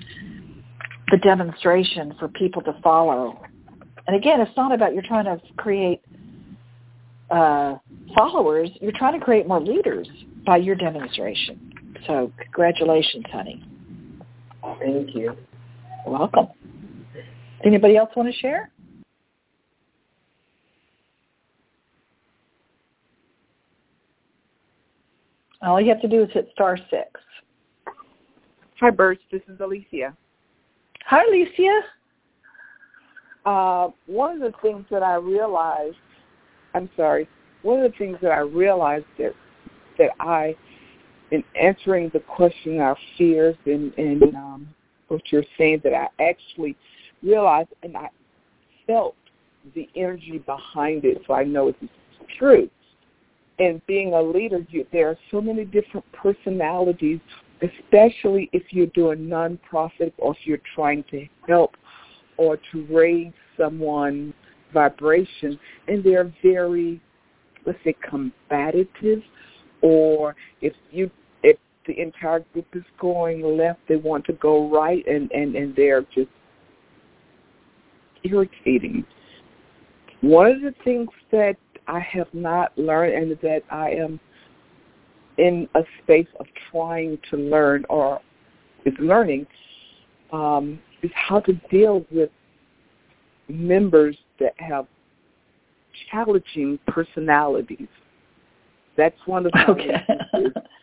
the 1.11 1.17
demonstration 1.17 2.15
for 2.19 2.27
people 2.27 2.61
to 2.63 2.73
follow. 2.83 3.41
And 4.07 4.15
again 4.15 4.41
it's 4.41 4.55
not 4.57 4.73
about 4.73 4.93
you're 4.93 5.03
trying 5.03 5.25
to 5.25 5.41
create 5.55 6.01
uh, 7.29 7.75
followers, 8.17 8.69
you're 8.81 8.91
trying 8.93 9.17
to 9.17 9.23
create 9.23 9.47
more 9.47 9.59
leaders 9.59 10.07
by 10.45 10.57
your 10.57 10.75
demonstration. 10.75 11.73
So 12.07 12.31
congratulations, 12.41 13.25
honey. 13.31 13.63
Thank 14.79 15.15
you. 15.15 15.35
You're 16.05 16.17
welcome. 16.17 16.47
Anybody 17.63 17.97
else 17.97 18.09
want 18.15 18.31
to 18.33 18.39
share? 18.39 18.71
All 25.61 25.81
you 25.81 25.89
have 25.89 26.01
to 26.01 26.07
do 26.07 26.23
is 26.23 26.29
hit 26.33 26.49
star 26.53 26.77
six. 26.89 27.09
Hi, 28.79 28.91
Birch. 28.91 29.19
This 29.31 29.41
is 29.47 29.59
Alicia. 29.59 30.15
Hi, 31.05 31.23
Alicia. 31.23 31.79
Uh, 33.45 33.89
one 34.05 34.41
of 34.41 34.51
the 34.51 34.57
things 34.61 34.85
that 34.91 35.01
I 35.01 35.15
realized 35.15 35.95
I'm 36.77 36.89
sorry. 36.95 37.27
One 37.67 37.83
of 37.83 37.91
the 37.91 37.97
things 37.97 38.17
that 38.21 38.31
I 38.31 38.39
realized 38.39 39.11
that 39.17 39.33
that 39.97 40.11
I, 40.21 40.55
in 41.31 41.43
answering 41.61 42.09
the 42.13 42.21
question, 42.21 42.79
our 42.79 42.97
fears, 43.17 43.57
and 43.65 43.93
and 43.97 44.23
um, 44.35 44.67
what 45.09 45.21
you're 45.31 45.43
saying, 45.57 45.81
that 45.83 45.93
I 45.93 46.07
actually 46.29 46.77
realized 47.21 47.73
and 47.83 47.97
I 47.97 48.09
felt 48.85 49.15
the 49.75 49.89
energy 49.95 50.37
behind 50.37 51.03
it, 51.03 51.17
so 51.27 51.33
I 51.33 51.43
know 51.43 51.67
it's 51.67 51.91
true. 52.39 52.69
and 53.59 53.85
being 53.87 54.13
a 54.13 54.21
leader, 54.21 54.65
you, 54.69 54.85
there 54.91 55.09
are 55.09 55.17
so 55.31 55.41
many 55.41 55.65
different 55.65 56.05
personalities, 56.13 57.19
especially 57.61 58.49
if 58.53 58.63
you're 58.69 58.85
doing 58.87 59.19
nonprofit 59.19 60.13
or 60.17 60.33
if 60.33 60.37
you're 60.45 60.59
trying 60.75 61.03
to 61.11 61.25
help 61.47 61.75
or 62.37 62.57
to 62.71 62.85
raise 62.89 63.33
someone's 63.57 64.33
vibration, 64.73 65.59
and 65.87 66.03
they're 66.03 66.31
very, 66.43 67.01
let's 67.67 67.77
say, 67.83 67.95
combative. 68.09 69.21
Or 69.81 70.35
if 70.61 70.73
you 70.89 71.11
if 71.43 71.57
the 71.85 72.01
entire 72.01 72.39
group 72.53 72.65
is 72.73 72.83
going 72.99 73.57
left, 73.57 73.79
they 73.87 73.97
want 73.97 74.25
to 74.25 74.33
go 74.33 74.69
right, 74.69 75.05
and 75.05 75.31
and 75.31 75.55
and 75.55 75.75
they're 75.75 76.01
just 76.15 76.29
irritating. 78.23 79.05
One 80.21 80.47
of 80.47 80.61
the 80.61 80.73
things 80.83 81.09
that 81.31 81.57
I 81.87 81.99
have 81.99 82.27
not 82.33 82.75
learned 82.75 83.13
and 83.13 83.39
that 83.41 83.61
I 83.69 83.91
am 83.91 84.19
in 85.37 85.69
a 85.75 85.81
space 86.01 86.27
of 86.39 86.47
trying 86.71 87.19
to 87.29 87.37
learn 87.37 87.85
or 87.89 88.19
is 88.85 88.95
learning 88.99 89.45
um, 90.33 90.79
is 91.03 91.11
how 91.13 91.39
to 91.41 91.53
deal 91.69 92.03
with 92.11 92.31
members 93.47 94.17
that 94.39 94.53
have 94.57 94.87
challenging 96.11 96.79
personalities. 96.87 97.87
That's 98.95 99.17
one 99.25 99.45
of 99.45 99.51
the 99.51 99.69
okay. 99.69 100.05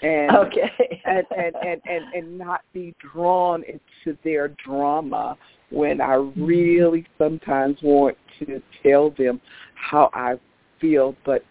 and, 0.02 0.36
okay. 0.36 1.00
and, 1.04 1.26
and, 1.36 1.54
and, 1.56 1.80
and 1.88 2.14
and 2.14 2.38
not 2.38 2.60
be 2.72 2.94
drawn 3.12 3.64
into 3.64 4.16
their 4.22 4.48
drama 4.64 5.36
when 5.70 6.00
I 6.00 6.14
Mm-hmm. 6.14 6.44
really 6.44 7.06
sometimes 7.18 7.78
want 7.82 8.16
to 8.40 8.62
tell 8.82 9.10
them 9.10 9.40
how 9.74 10.10
I 10.14 10.34
feel, 10.80 11.16
but 11.24 11.42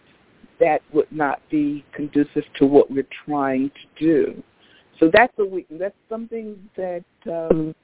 that 0.60 0.80
would 0.92 1.10
not 1.10 1.40
be 1.50 1.84
conducive 1.92 2.44
to 2.58 2.66
what 2.66 2.90
we're 2.90 3.06
trying 3.26 3.70
to 3.70 4.04
do. 4.04 4.42
So 5.00 5.10
that's 5.12 5.32
a 5.38 5.44
weakness. 5.44 5.80
That's 5.80 5.94
something 6.08 6.56
that 6.76 7.04
um, 7.26 7.74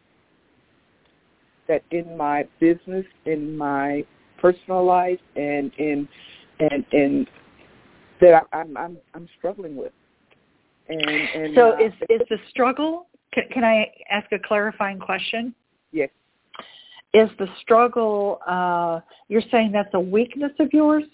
that 1.69 1.83
in 1.91 2.17
my 2.17 2.47
business, 2.61 3.05
in 3.27 3.57
my 3.57 4.05
personal 4.41 4.85
life, 4.85 5.21
and 5.37 5.73
in 5.79 6.09
and 6.59 6.85
and 6.93 7.27
that 8.21 8.45
I'm 8.53 8.77
I'm 8.77 8.99
I'm 9.15 9.29
struggling 9.39 9.77
with. 9.77 9.93
And, 10.89 11.01
and 11.01 11.55
so 11.55 11.71
uh, 11.73 11.79
is 11.85 11.93
is 12.09 12.21
the 12.29 12.39
struggle? 12.51 13.07
Can, 13.33 13.45
can 13.53 13.65
I 13.65 13.87
ask 14.11 14.31
a 14.33 14.39
clarifying 14.39 14.99
question? 14.99 15.55
yes, 15.93 16.11
Is 17.15 17.31
the 17.39 17.47
struggle? 17.61 18.41
Uh, 18.47 19.01
you're 19.29 19.43
saying 19.51 19.73
that's 19.73 19.95
a 19.95 20.01
weakness 20.01 20.53
of 20.59 20.73
yours? 20.73 21.05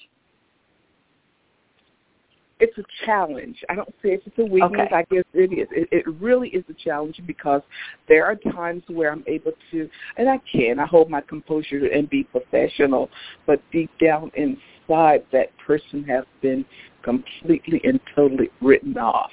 It's 2.58 2.76
a 2.78 2.82
challenge. 3.04 3.62
I 3.68 3.74
don't 3.74 3.88
say 4.02 4.18
it's 4.24 4.26
a 4.38 4.44
weakness. 4.44 4.86
Okay. 4.86 4.94
I 4.94 5.02
guess 5.10 5.24
it 5.34 5.52
is. 5.52 5.68
It, 5.70 5.88
it 5.92 6.08
really 6.20 6.48
is 6.48 6.64
a 6.70 6.74
challenge 6.74 7.20
because 7.26 7.60
there 8.08 8.24
are 8.24 8.34
times 8.34 8.82
where 8.88 9.12
I'm 9.12 9.24
able 9.26 9.52
to, 9.72 9.88
and 10.16 10.28
I 10.28 10.40
can. 10.50 10.78
I 10.78 10.86
hold 10.86 11.10
my 11.10 11.20
composure 11.20 11.86
and 11.86 12.08
be 12.08 12.24
professional, 12.24 13.10
but 13.46 13.60
deep 13.72 13.90
down 14.00 14.30
inside, 14.36 15.24
that 15.32 15.50
person 15.66 16.02
has 16.04 16.24
been 16.40 16.64
completely 17.02 17.80
and 17.84 18.00
totally 18.14 18.50
written 18.62 18.96
off. 18.96 19.30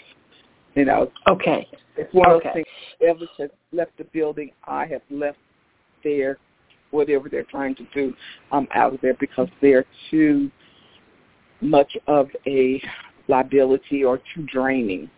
You 0.76 0.86
know, 0.86 1.11
Okay. 1.28 1.67
it's 1.95 2.13
one 2.13 2.30
of 2.30 2.38
Okay. 2.38 2.49
those 2.49 2.63
things. 2.99 3.21
Elvis 3.21 3.39
has 3.39 3.51
left 3.71 3.95
the 3.97 4.05
building. 4.05 4.51
I 4.65 4.86
have 4.88 5.01
left 5.09 5.38
there. 6.03 6.38
Whatever 6.91 7.30
they're 7.30 7.43
trying 7.43 7.74
to 7.76 7.86
do, 7.93 8.13
I'm 8.51 8.67
out 8.76 8.93
of 8.93 9.01
there 9.01 9.15
because 9.15 9.47
they're 9.61 9.86
too 10.11 10.51
much 11.61 11.97
of 12.07 12.30
a 12.45 12.82
liability 13.28 14.03
or 14.03 14.19
too 14.34 14.45
draining. 14.51 15.09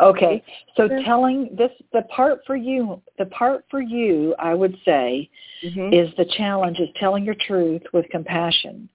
Okay. 0.00 0.42
So 0.76 0.88
telling 1.04 1.48
this 1.56 1.70
the 1.92 2.02
part 2.14 2.40
for 2.46 2.56
you 2.56 3.00
the 3.18 3.26
part 3.26 3.64
for 3.70 3.80
you 3.80 4.34
I 4.38 4.54
would 4.54 4.76
say 4.84 5.30
Mm-hmm. 5.64 5.92
is 5.92 6.10
the 6.16 6.24
challenge 6.36 6.80
is 6.80 6.88
telling 6.98 7.24
your 7.24 7.36
truth 7.46 7.82
with 7.92 8.08
compassion 8.10 8.88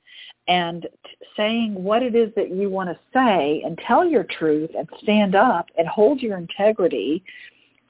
and 0.50 0.82
t- 0.82 0.90
saying 1.38 1.82
what 1.82 2.04
it 2.04 2.14
is 2.14 2.30
that 2.36 2.52
you 2.52 2.70
want 2.70 2.90
to 2.90 3.00
say 3.14 3.62
and 3.66 3.80
tell 3.88 4.06
your 4.06 4.26
truth 4.38 4.70
and 4.78 4.88
stand 5.02 5.34
up 5.34 5.68
and 5.78 5.88
hold 5.88 6.22
your 6.22 6.38
integrity 6.38 7.24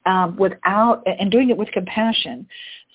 um, 0.06 0.36
without 0.36 1.02
and 1.06 1.30
doing 1.30 1.50
it 1.50 1.56
with 1.56 1.68
compassion. 1.72 2.46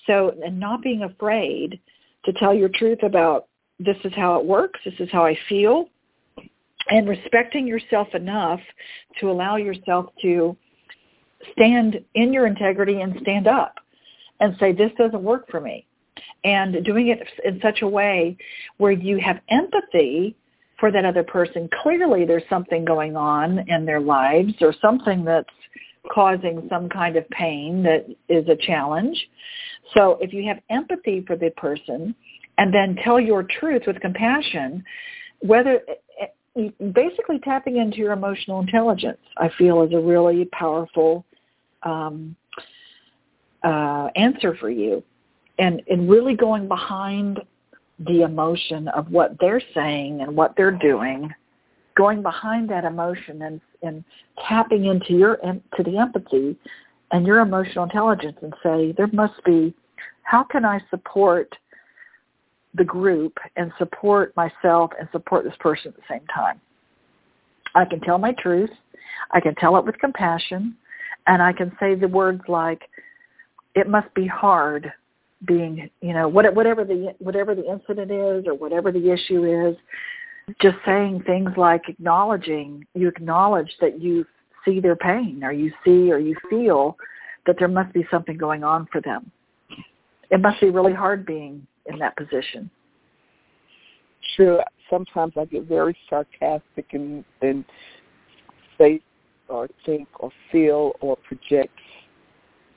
So 0.06 0.34
and 0.44 0.58
not 0.58 0.82
being 0.82 1.02
afraid 1.02 1.78
to 2.24 2.32
tell 2.32 2.54
your 2.54 2.70
truth 2.70 3.02
about 3.02 3.48
this 3.78 3.96
is 4.04 4.12
how 4.16 4.38
it 4.38 4.44
works, 4.46 4.80
this 4.84 4.94
is 5.00 5.10
how 5.12 5.26
I 5.26 5.36
feel, 5.48 5.90
and 6.88 7.08
respecting 7.08 7.66
yourself 7.66 8.08
enough 8.14 8.60
to 9.20 9.30
allow 9.30 9.56
yourself 9.56 10.06
to 10.22 10.56
stand 11.52 12.02
in 12.14 12.32
your 12.32 12.46
integrity 12.46 13.00
and 13.00 13.16
stand 13.20 13.46
up 13.46 13.76
and 14.40 14.56
say 14.58 14.72
this 14.72 14.90
doesn't 14.98 15.22
work 15.22 15.50
for 15.50 15.60
me. 15.60 15.86
And 16.44 16.84
doing 16.84 17.08
it 17.08 17.26
in 17.44 17.60
such 17.62 17.82
a 17.82 17.88
way 17.88 18.36
where 18.76 18.92
you 18.92 19.18
have 19.18 19.40
empathy 19.48 20.36
for 20.78 20.90
that 20.92 21.04
other 21.04 21.22
person. 21.22 21.68
Clearly 21.82 22.26
there's 22.26 22.42
something 22.50 22.84
going 22.84 23.16
on 23.16 23.64
in 23.68 23.86
their 23.86 24.00
lives 24.00 24.52
or 24.60 24.74
something 24.82 25.24
that's 25.24 25.48
causing 26.12 26.66
some 26.68 26.88
kind 26.88 27.16
of 27.16 27.28
pain 27.30 27.82
that 27.82 28.06
is 28.28 28.46
a 28.48 28.56
challenge. 28.56 29.16
So 29.96 30.18
if 30.20 30.32
you 30.32 30.46
have 30.46 30.58
empathy 30.68 31.24
for 31.26 31.36
the 31.36 31.50
person 31.56 32.14
and 32.58 32.74
then 32.74 32.96
tell 33.02 33.18
your 33.18 33.44
truth 33.58 33.82
with 33.86 34.00
compassion 34.00 34.84
whether 35.40 35.80
basically 36.92 37.38
tapping 37.40 37.78
into 37.78 37.98
your 37.98 38.12
emotional 38.12 38.60
intelligence 38.60 39.18
i 39.38 39.50
feel 39.58 39.82
is 39.82 39.92
a 39.92 39.98
really 39.98 40.44
powerful 40.46 41.24
um, 41.84 42.36
uh, 43.64 44.08
answer 44.14 44.56
for 44.60 44.70
you. 44.70 45.02
And 45.58 45.82
and 45.88 46.10
really 46.10 46.34
going 46.34 46.68
behind 46.68 47.40
the 48.00 48.22
emotion 48.22 48.88
of 48.88 49.10
what 49.10 49.36
they're 49.40 49.62
saying 49.72 50.20
and 50.20 50.36
what 50.36 50.54
they're 50.56 50.72
doing 50.72 51.32
going 51.96 52.22
behind 52.22 52.68
that 52.68 52.84
emotion 52.84 53.42
and 53.42 53.60
and 53.84 54.02
tapping 54.48 54.86
into 54.86 55.12
your 55.12 55.36
to 55.36 55.82
the 55.84 55.96
empathy 55.96 56.56
and 57.12 57.24
your 57.24 57.38
emotional 57.38 57.84
intelligence 57.84 58.36
and 58.42 58.52
say 58.64 58.92
there 58.96 59.06
must 59.12 59.34
be 59.44 59.72
how 60.22 60.42
can 60.42 60.64
I 60.64 60.80
support 60.90 61.56
the 62.74 62.84
group 62.84 63.38
and 63.56 63.72
support 63.78 64.34
myself 64.36 64.90
and 64.98 65.08
support 65.12 65.44
this 65.44 65.54
person 65.60 65.88
at 65.88 65.96
the 65.96 66.02
same 66.08 66.26
time. 66.34 66.60
I 67.74 67.84
can 67.84 68.00
tell 68.00 68.18
my 68.18 68.32
truth. 68.32 68.70
I 69.32 69.40
can 69.40 69.54
tell 69.56 69.76
it 69.76 69.84
with 69.84 69.98
compassion. 69.98 70.76
And 71.26 71.42
I 71.42 71.52
can 71.52 71.72
say 71.80 71.94
the 71.94 72.08
words 72.08 72.42
like 72.48 72.82
it 73.74 73.88
must 73.88 74.12
be 74.14 74.26
hard 74.26 74.92
being 75.46 75.90
you 76.00 76.14
know 76.14 76.28
whatever 76.28 76.84
the 76.84 77.14
whatever 77.18 77.54
the 77.54 77.70
incident 77.70 78.10
is 78.10 78.46
or 78.46 78.54
whatever 78.54 78.92
the 78.92 79.10
issue 79.10 79.68
is. 79.68 79.76
Just 80.60 80.76
saying 80.84 81.22
things 81.26 81.50
like 81.56 81.88
acknowledging 81.88 82.86
you 82.94 83.08
acknowledge 83.08 83.70
that 83.80 84.00
you 84.00 84.26
see 84.64 84.78
their 84.78 84.96
pain 84.96 85.42
or 85.42 85.52
you 85.52 85.72
see 85.84 86.12
or 86.12 86.18
you 86.18 86.36
feel 86.50 86.96
that 87.46 87.56
there 87.58 87.68
must 87.68 87.92
be 87.94 88.06
something 88.10 88.36
going 88.36 88.62
on 88.62 88.86
for 88.92 89.00
them. 89.00 89.30
It 90.30 90.40
must 90.40 90.60
be 90.60 90.70
really 90.70 90.92
hard 90.92 91.24
being 91.24 91.66
in 91.86 91.98
that 91.98 92.16
position 92.16 92.70
Sure, 94.36 94.64
sometimes 94.90 95.34
I 95.38 95.44
get 95.44 95.64
very 95.64 95.96
sarcastic 96.08 96.86
and, 96.92 97.24
and 97.42 97.64
say 98.78 99.00
or 99.48 99.68
think 99.84 100.08
or 100.18 100.30
feel 100.50 100.92
or 101.00 101.16
project 101.16 101.78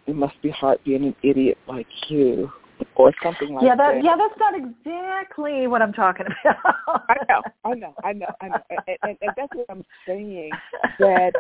it 0.05 0.16
must 0.16 0.39
be 0.41 0.49
hard 0.49 0.80
being 0.84 1.05
an 1.05 1.16
idiot 1.24 1.58
like 1.68 1.88
you 2.10 2.51
or 2.95 3.14
something 3.24 3.53
like 3.53 3.64
yeah 3.64 3.76
that, 3.76 3.95
that. 3.95 4.03
yeah 4.03 4.16
that's 4.18 4.38
not 4.38 4.53
exactly 4.53 5.66
what 5.66 5.82
i'm 5.82 5.93
talking 5.93 6.26
about 6.26 6.78
I 7.10 7.16
know, 7.30 7.41
I 7.64 7.74
know, 7.74 7.93
I 8.03 8.14
know, 8.14 8.28
I 8.41 8.47
know. 8.49 8.60
And, 8.70 8.97
and, 9.03 9.18
and 9.22 9.32
that's 9.36 9.53
what 9.53 9.66
I'm 9.70 9.84
saying, 10.05 10.51
that 10.99 11.34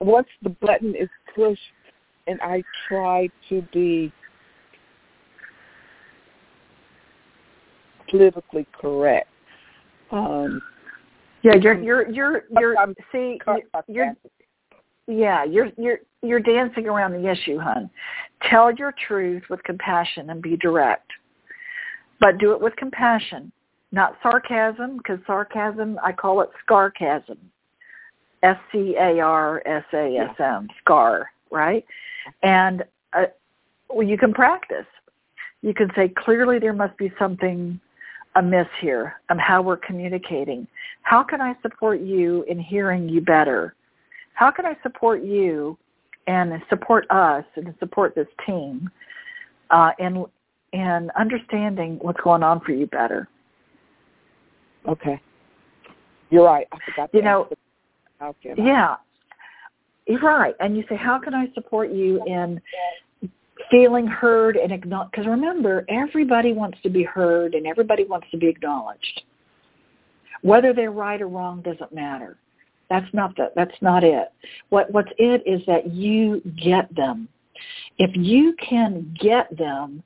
once 0.00 0.28
the 0.42 0.50
button 0.50 0.94
is 0.94 1.08
pushed 1.34 1.60
and 2.26 2.40
I 2.42 2.62
try 2.88 3.28
to 3.48 3.62
be 3.72 4.12
politically 8.12 8.66
correct, 8.78 9.28
um, 10.10 10.60
yeah 11.42 11.56
you're 11.56 11.80
you're 11.80 12.08
you're 12.10 12.42
you're 12.50 12.78
I'm 12.78 12.94
see 13.10 13.40
you're 13.88 14.14
yeah 15.08 15.44
you're 15.44 15.70
you're 15.76 15.98
you're 16.22 16.40
dancing 16.40 16.86
around 16.86 17.12
the 17.12 17.28
issue 17.28 17.58
hun. 17.58 17.90
Tell 18.48 18.72
your 18.72 18.94
truth 19.08 19.42
with 19.50 19.62
compassion 19.64 20.30
and 20.30 20.40
be 20.40 20.56
direct. 20.56 21.10
But 22.20 22.38
do 22.38 22.52
it 22.52 22.60
with 22.60 22.76
compassion 22.76 23.50
not 23.94 24.16
sarcasm 24.22 24.96
because 24.96 25.18
sarcasm 25.26 25.98
i 26.02 26.12
call 26.12 26.40
it 26.40 26.50
scarcasm. 26.64 27.38
S 28.42 28.56
c 28.70 28.96
a 28.96 29.20
r 29.20 29.62
s 29.66 29.84
a 29.92 30.16
s 30.16 30.36
m 30.38 30.68
scar 30.80 31.30
right? 31.52 31.84
And 32.42 32.82
uh, 33.12 33.26
well, 33.88 34.06
you 34.06 34.18
can 34.18 34.32
practice. 34.32 34.86
You 35.60 35.74
can 35.74 35.90
say 35.94 36.08
clearly 36.08 36.58
there 36.58 36.72
must 36.72 36.96
be 36.96 37.12
something 37.18 37.78
amiss 38.36 38.66
here 38.80 39.14
of 39.30 39.38
how 39.38 39.62
we're 39.62 39.76
communicating. 39.76 40.66
How 41.02 41.22
can 41.22 41.40
I 41.40 41.54
support 41.62 42.00
you 42.00 42.44
in 42.48 42.58
hearing 42.58 43.08
you 43.08 43.20
better? 43.20 43.74
How 44.34 44.50
can 44.50 44.64
I 44.64 44.76
support 44.82 45.22
you 45.22 45.76
and 46.26 46.52
support 46.68 47.06
us 47.10 47.44
and 47.56 47.74
support 47.78 48.14
this 48.14 48.28
team 48.46 48.90
uh, 49.70 49.92
in 49.98 50.24
in 50.72 51.10
understanding 51.18 51.98
what's 52.00 52.20
going 52.20 52.42
on 52.42 52.60
for 52.60 52.72
you 52.72 52.86
better? 52.86 53.28
Okay, 54.88 55.20
you're 56.30 56.44
right. 56.44 56.66
I 56.72 56.78
forgot. 56.90 57.10
You 57.12 57.22
know, 57.22 57.48
yeah, 58.56 58.96
you're 60.06 60.20
right. 60.20 60.54
And 60.60 60.76
you 60.76 60.84
say, 60.88 60.96
how 60.96 61.18
can 61.18 61.34
I 61.34 61.46
support 61.54 61.90
you 61.90 62.22
in 62.26 62.60
feeling 63.72 64.06
heard 64.06 64.56
and 64.56 64.70
acknowledged. 64.70 65.10
Because 65.10 65.26
remember, 65.26 65.84
everybody 65.88 66.52
wants 66.52 66.78
to 66.84 66.90
be 66.90 67.02
heard 67.02 67.54
and 67.54 67.66
everybody 67.66 68.04
wants 68.04 68.28
to 68.30 68.36
be 68.36 68.46
acknowledged. 68.46 69.22
Whether 70.42 70.72
they're 70.72 70.92
right 70.92 71.20
or 71.20 71.28
wrong 71.28 71.62
doesn't 71.62 71.92
matter. 71.92 72.36
That's 72.90 73.12
not 73.14 73.34
the, 73.36 73.50
that's 73.56 73.80
not 73.80 74.04
it. 74.04 74.28
What 74.68 74.92
what's 74.92 75.10
it 75.16 75.42
is 75.46 75.62
that 75.66 75.90
you 75.90 76.42
get 76.62 76.94
them. 76.94 77.26
If 77.98 78.14
you 78.14 78.54
can 78.60 79.16
get 79.18 79.56
them 79.56 80.02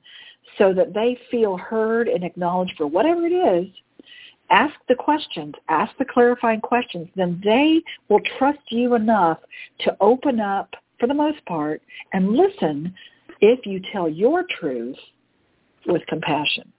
so 0.57 0.73
that 0.73 0.93
they 0.93 1.19
feel 1.29 1.57
heard 1.57 2.07
and 2.07 2.23
acknowledged 2.23 2.73
for 2.77 2.87
whatever 2.87 3.25
it 3.25 3.33
is, 3.33 3.67
ask 4.49 4.73
the 4.87 4.95
questions, 4.95 5.53
ask 5.67 5.91
the 5.97 6.05
clarifying 6.05 6.61
questions, 6.61 7.09
then 7.15 7.41
they 7.43 7.81
will 8.07 8.21
trust 8.37 8.59
you 8.69 8.95
enough 8.95 9.39
to 9.79 9.97
open 9.99 10.39
up 10.39 10.73
for 10.99 11.07
the 11.07 11.13
most 11.13 11.43
part 11.45 11.81
and 12.13 12.31
listen 12.31 12.93
if 13.41 13.65
you 13.65 13.81
tell 13.91 14.09
your 14.09 14.43
truth 14.59 14.97
with 15.85 16.05
compassion 16.07 16.71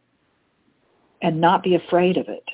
and 1.23 1.41
not 1.41 1.63
be 1.63 1.75
afraid 1.75 2.17
of 2.17 2.29
it 2.29 2.45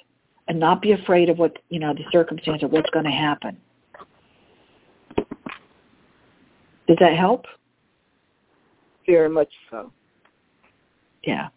and 0.49 0.59
not 0.59 0.83
be 0.83 0.93
afraid 0.93 1.29
of 1.29 1.39
what, 1.39 1.59
you 1.69 1.79
know, 1.79 1.95
the 1.95 2.05
circumstance 2.13 2.63
of 2.63 2.71
what's 2.71 2.91
going 2.91 3.05
to 3.05 3.11
happen. 3.11 3.57
Does 6.87 6.99
that 7.01 7.17
help? 7.17 7.47
Very 9.07 9.29
much 9.29 9.49
so. 9.71 9.91
Yeah. 11.23 11.49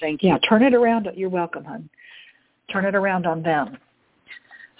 Thank 0.00 0.22
you. 0.22 0.30
Yeah, 0.30 0.38
turn 0.48 0.62
it 0.62 0.74
around. 0.74 1.08
You're 1.14 1.28
welcome, 1.28 1.64
hon. 1.64 1.88
Turn 2.70 2.84
it 2.84 2.94
around 2.94 3.26
on 3.26 3.42
them. 3.42 3.76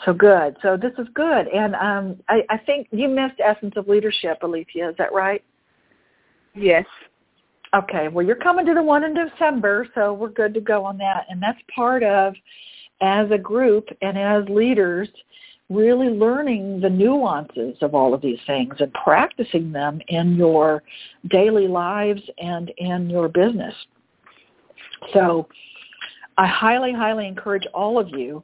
So 0.04 0.12
good. 0.12 0.56
So 0.62 0.76
this 0.76 0.92
is 0.98 1.06
good. 1.14 1.48
And 1.48 1.74
um, 1.74 2.16
I, 2.28 2.42
I 2.50 2.58
think 2.58 2.86
you 2.92 3.08
missed 3.08 3.40
Essence 3.44 3.74
of 3.76 3.88
Leadership, 3.88 4.38
Alethea. 4.42 4.90
Is 4.90 4.96
that 4.98 5.12
right? 5.12 5.42
Yes. 6.58 6.86
Okay. 7.74 8.08
Well, 8.08 8.24
you're 8.24 8.36
coming 8.36 8.66
to 8.66 8.74
the 8.74 8.82
one 8.82 9.04
in 9.04 9.14
December, 9.14 9.86
so 9.94 10.12
we're 10.12 10.30
good 10.30 10.54
to 10.54 10.60
go 10.60 10.84
on 10.84 10.98
that. 10.98 11.26
And 11.28 11.42
that's 11.42 11.58
part 11.74 12.02
of, 12.02 12.34
as 13.00 13.30
a 13.30 13.38
group 13.38 13.88
and 14.02 14.18
as 14.18 14.44
leaders, 14.48 15.08
really 15.70 16.08
learning 16.08 16.80
the 16.80 16.88
nuances 16.88 17.76
of 17.82 17.94
all 17.94 18.14
of 18.14 18.22
these 18.22 18.38
things 18.46 18.74
and 18.78 18.92
practicing 18.94 19.70
them 19.70 20.00
in 20.08 20.34
your 20.34 20.82
daily 21.30 21.68
lives 21.68 22.22
and 22.38 22.72
in 22.78 23.10
your 23.10 23.28
business. 23.28 23.74
So 25.12 25.46
I 26.38 26.46
highly, 26.46 26.92
highly 26.92 27.26
encourage 27.26 27.66
all 27.74 27.98
of 27.98 28.08
you 28.08 28.42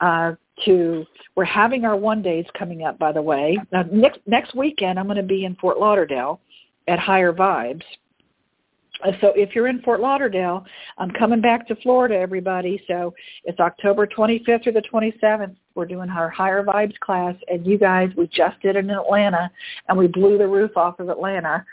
uh, 0.00 0.34
to, 0.66 1.06
we're 1.34 1.44
having 1.44 1.84
our 1.84 1.96
one 1.96 2.22
days 2.22 2.44
coming 2.56 2.84
up, 2.84 2.98
by 2.98 3.12
the 3.12 3.22
way. 3.22 3.58
Now, 3.72 3.84
next, 3.90 4.20
next 4.26 4.54
weekend, 4.54 4.98
I'm 4.98 5.06
going 5.06 5.16
to 5.16 5.22
be 5.22 5.46
in 5.46 5.56
Fort 5.56 5.78
Lauderdale 5.78 6.40
at 6.88 6.98
Higher 6.98 7.32
Vibes. 7.32 7.84
Uh, 9.04 9.12
so 9.20 9.32
if 9.36 9.54
you're 9.54 9.68
in 9.68 9.80
Fort 9.82 10.00
Lauderdale, 10.00 10.64
I'm 10.96 11.10
coming 11.10 11.40
back 11.40 11.68
to 11.68 11.76
Florida, 11.76 12.16
everybody. 12.16 12.82
So 12.88 13.14
it's 13.44 13.60
October 13.60 14.06
25th 14.06 14.66
or 14.66 14.72
the 14.72 14.82
27th. 14.82 15.54
We're 15.74 15.86
doing 15.86 16.10
our 16.10 16.28
Higher 16.28 16.64
Vibes 16.64 16.98
class, 16.98 17.36
and 17.48 17.64
you 17.64 17.78
guys, 17.78 18.10
we 18.16 18.26
just 18.26 18.60
did 18.60 18.74
it 18.74 18.84
in 18.84 18.90
Atlanta, 18.90 19.50
and 19.88 19.96
we 19.96 20.08
blew 20.08 20.38
the 20.38 20.46
roof 20.46 20.76
off 20.76 20.98
of 20.98 21.08
Atlanta. 21.08 21.64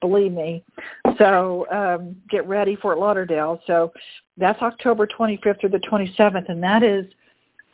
Believe 0.00 0.32
me. 0.32 0.62
So 1.18 1.66
um, 1.70 2.16
get 2.28 2.46
ready, 2.46 2.76
Fort 2.76 2.98
Lauderdale. 2.98 3.60
So 3.66 3.92
that's 4.36 4.60
October 4.60 5.06
25th 5.06 5.64
or 5.64 5.68
the 5.68 5.78
27th, 5.78 6.48
and 6.48 6.62
that 6.62 6.82
is 6.82 7.06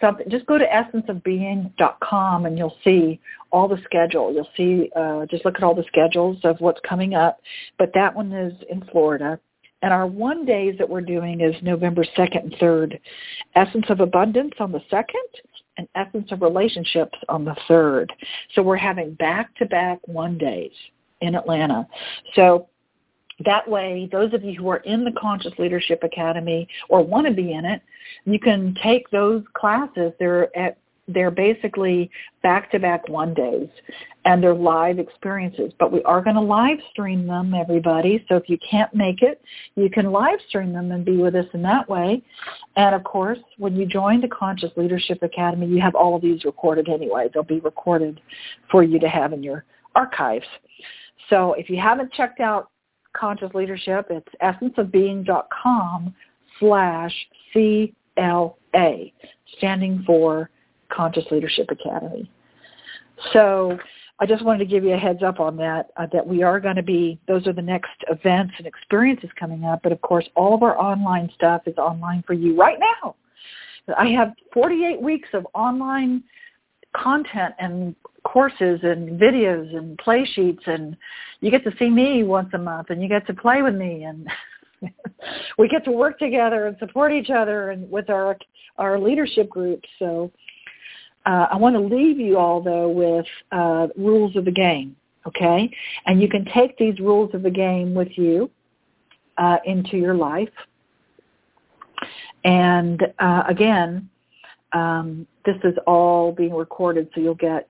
something, 0.00 0.28
just 0.30 0.46
go 0.46 0.58
to 0.58 0.66
essenceofbeing.com 0.66 2.46
and 2.46 2.58
you'll 2.58 2.76
see 2.84 3.20
all 3.52 3.68
the 3.68 3.78
schedule. 3.84 4.32
You'll 4.32 4.48
see, 4.56 4.90
uh, 4.96 5.26
just 5.26 5.44
look 5.44 5.56
at 5.56 5.62
all 5.62 5.74
the 5.74 5.84
schedules 5.88 6.38
of 6.44 6.56
what's 6.60 6.80
coming 6.88 7.14
up. 7.14 7.40
But 7.78 7.90
that 7.94 8.14
one 8.14 8.32
is 8.32 8.52
in 8.70 8.82
Florida. 8.92 9.38
And 9.82 9.92
our 9.92 10.06
one 10.06 10.44
days 10.44 10.74
that 10.78 10.88
we're 10.88 11.02
doing 11.02 11.40
is 11.40 11.54
November 11.62 12.04
2nd 12.16 12.42
and 12.44 12.52
3rd. 12.54 12.98
Essence 13.54 13.86
of 13.88 14.00
Abundance 14.00 14.54
on 14.58 14.72
the 14.72 14.80
2nd 14.90 15.04
and 15.76 15.86
Essence 15.94 16.32
of 16.32 16.42
Relationships 16.42 17.18
on 17.28 17.44
the 17.44 17.54
3rd. 17.68 18.08
So 18.54 18.62
we're 18.62 18.76
having 18.76 19.14
back-to-back 19.14 20.00
one 20.06 20.38
days 20.38 20.72
in 21.20 21.34
Atlanta. 21.34 21.86
So 22.34 22.68
that 23.44 23.68
way, 23.68 24.08
those 24.10 24.32
of 24.32 24.42
you 24.42 24.54
who 24.58 24.68
are 24.68 24.78
in 24.78 25.04
the 25.04 25.12
Conscious 25.20 25.52
Leadership 25.58 26.02
Academy 26.02 26.66
or 26.88 27.04
want 27.04 27.26
to 27.26 27.32
be 27.32 27.52
in 27.52 27.64
it, 27.66 27.82
you 28.24 28.38
can 28.38 28.74
take 28.82 29.10
those 29.10 29.42
classes. 29.52 30.12
They're 30.18 30.56
at 30.56 30.78
they're 31.08 31.30
basically 31.30 32.10
back-to-back 32.42 33.08
one 33.08 33.34
days 33.34 33.68
and 34.24 34.42
they're 34.42 34.54
live 34.54 34.98
experiences. 34.98 35.72
But 35.78 35.92
we 35.92 36.02
are 36.02 36.20
going 36.20 36.36
to 36.36 36.42
live 36.42 36.78
stream 36.90 37.26
them 37.26 37.54
everybody. 37.54 38.24
So 38.28 38.36
if 38.36 38.48
you 38.48 38.58
can't 38.68 38.92
make 38.94 39.22
it 39.22 39.40
you 39.74 39.90
can 39.90 40.10
live 40.10 40.38
stream 40.48 40.72
them 40.72 40.92
and 40.92 41.04
be 41.04 41.16
with 41.16 41.34
us 41.34 41.46
in 41.54 41.62
that 41.62 41.88
way. 41.88 42.22
And 42.76 42.94
of 42.94 43.04
course 43.04 43.38
when 43.58 43.76
you 43.76 43.86
join 43.86 44.20
the 44.20 44.28
conscious 44.28 44.70
leadership 44.76 45.22
academy 45.22 45.66
you 45.66 45.80
have 45.80 45.94
all 45.94 46.16
of 46.16 46.22
these 46.22 46.44
recorded 46.44 46.88
anyway. 46.88 47.28
They'll 47.32 47.42
be 47.42 47.60
recorded 47.60 48.20
for 48.70 48.82
you 48.82 48.98
to 48.98 49.08
have 49.08 49.32
in 49.32 49.42
your 49.42 49.64
archives. 49.94 50.46
So 51.30 51.54
if 51.54 51.68
you 51.70 51.80
haven't 51.80 52.12
checked 52.12 52.40
out 52.40 52.70
conscious 53.18 53.50
leadership. 53.54 54.06
It's 54.10 54.28
essenceofbeing.com 54.42 56.14
slash 56.60 57.12
CLA, 57.52 58.96
standing 59.58 60.02
for 60.06 60.50
Conscious 60.90 61.24
Leadership 61.30 61.68
Academy. 61.70 62.30
So 63.32 63.78
I 64.18 64.26
just 64.26 64.44
wanted 64.44 64.58
to 64.60 64.64
give 64.64 64.84
you 64.84 64.94
a 64.94 64.98
heads 64.98 65.22
up 65.22 65.40
on 65.40 65.56
that, 65.56 65.90
uh, 65.96 66.06
that 66.12 66.26
we 66.26 66.42
are 66.42 66.58
going 66.60 66.76
to 66.76 66.82
be, 66.82 67.18
those 67.28 67.46
are 67.46 67.52
the 67.52 67.62
next 67.62 67.90
events 68.10 68.54
and 68.58 68.66
experiences 68.66 69.30
coming 69.38 69.64
up. 69.64 69.80
But 69.82 69.92
of 69.92 70.00
course, 70.00 70.26
all 70.34 70.54
of 70.54 70.62
our 70.62 70.78
online 70.78 71.30
stuff 71.34 71.62
is 71.66 71.76
online 71.76 72.24
for 72.26 72.32
you 72.32 72.56
right 72.56 72.78
now. 73.02 73.16
I 73.96 74.08
have 74.08 74.32
48 74.52 75.00
weeks 75.00 75.28
of 75.32 75.46
online 75.54 76.24
content 76.96 77.54
and 77.58 77.94
courses 78.24 78.80
and 78.82 79.20
videos 79.20 79.76
and 79.76 79.96
play 79.98 80.28
sheets 80.34 80.62
and 80.66 80.96
you 81.40 81.50
get 81.50 81.62
to 81.62 81.70
see 81.78 81.88
me 81.88 82.24
once 82.24 82.48
a 82.54 82.58
month 82.58 82.90
and 82.90 83.00
you 83.00 83.08
get 83.08 83.26
to 83.26 83.34
play 83.34 83.62
with 83.62 83.74
me 83.74 84.02
and 84.02 84.26
we 85.58 85.68
get 85.68 85.84
to 85.84 85.92
work 85.92 86.18
together 86.18 86.66
and 86.66 86.76
support 86.78 87.12
each 87.12 87.30
other 87.30 87.70
and 87.70 87.88
with 87.88 88.10
our 88.10 88.36
our 88.78 88.98
leadership 88.98 89.48
groups 89.48 89.88
so 89.98 90.32
uh, 91.26 91.48
I 91.50 91.56
want 91.56 91.74
to 91.74 91.80
leave 91.80 92.18
you 92.18 92.38
all 92.38 92.60
though 92.60 92.88
with 92.88 93.26
uh, 93.52 93.88
rules 93.96 94.36
of 94.36 94.44
the 94.44 94.50
game 94.50 94.96
okay 95.26 95.70
and 96.06 96.20
you 96.20 96.28
can 96.28 96.44
take 96.46 96.76
these 96.78 96.98
rules 97.00 97.34
of 97.34 97.42
the 97.42 97.50
game 97.50 97.94
with 97.94 98.16
you 98.16 98.50
uh, 99.38 99.58
into 99.64 99.96
your 99.96 100.14
life 100.14 100.52
and 102.44 103.02
uh, 103.18 103.42
again 103.48 104.08
um, 104.72 105.26
this 105.44 105.56
is 105.64 105.74
all 105.86 106.32
being 106.32 106.54
recorded 106.54 107.08
so 107.14 107.20
you'll 107.20 107.34
get 107.34 107.68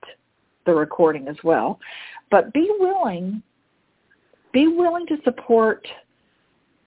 the 0.66 0.74
recording 0.74 1.28
as 1.28 1.36
well. 1.42 1.80
But 2.30 2.52
be 2.52 2.70
willing, 2.78 3.42
be 4.52 4.66
willing 4.66 5.07
to 5.07 5.16
support 5.24 5.86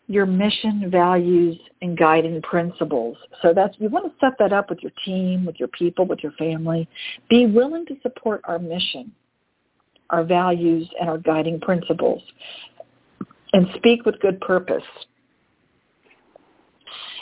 your 0.10 0.26
mission, 0.26 0.89
values, 0.89 1.55
and 1.84 1.95
guiding 1.95 2.41
principles. 2.41 3.16
So 3.43 3.53
that's 3.53 3.76
you 3.78 3.89
want 3.89 4.05
to 4.07 4.12
set 4.20 4.34
that 4.39 4.51
up 4.51 4.72
with 4.72 4.80
your 4.82 4.91
team, 5.05 5.45
with 5.45 5.60
your 5.60 5.68
people, 5.70 6.05
with 6.05 6.20
your 6.24 6.32
family. 6.32 6.89
Be 7.30 7.45
willing 7.45 7.86
to 7.86 7.95
support 8.01 8.41
our 8.45 8.57
mission, 8.57 9.12
our 10.10 10.24
values, 10.24 10.89
and 10.99 11.07
our 11.10 11.20
guiding 11.20 11.60
principles. 11.62 12.24
And 13.53 13.68
speak 13.76 14.05
with 14.05 14.20
good 14.20 14.41
purpose. 14.41 14.84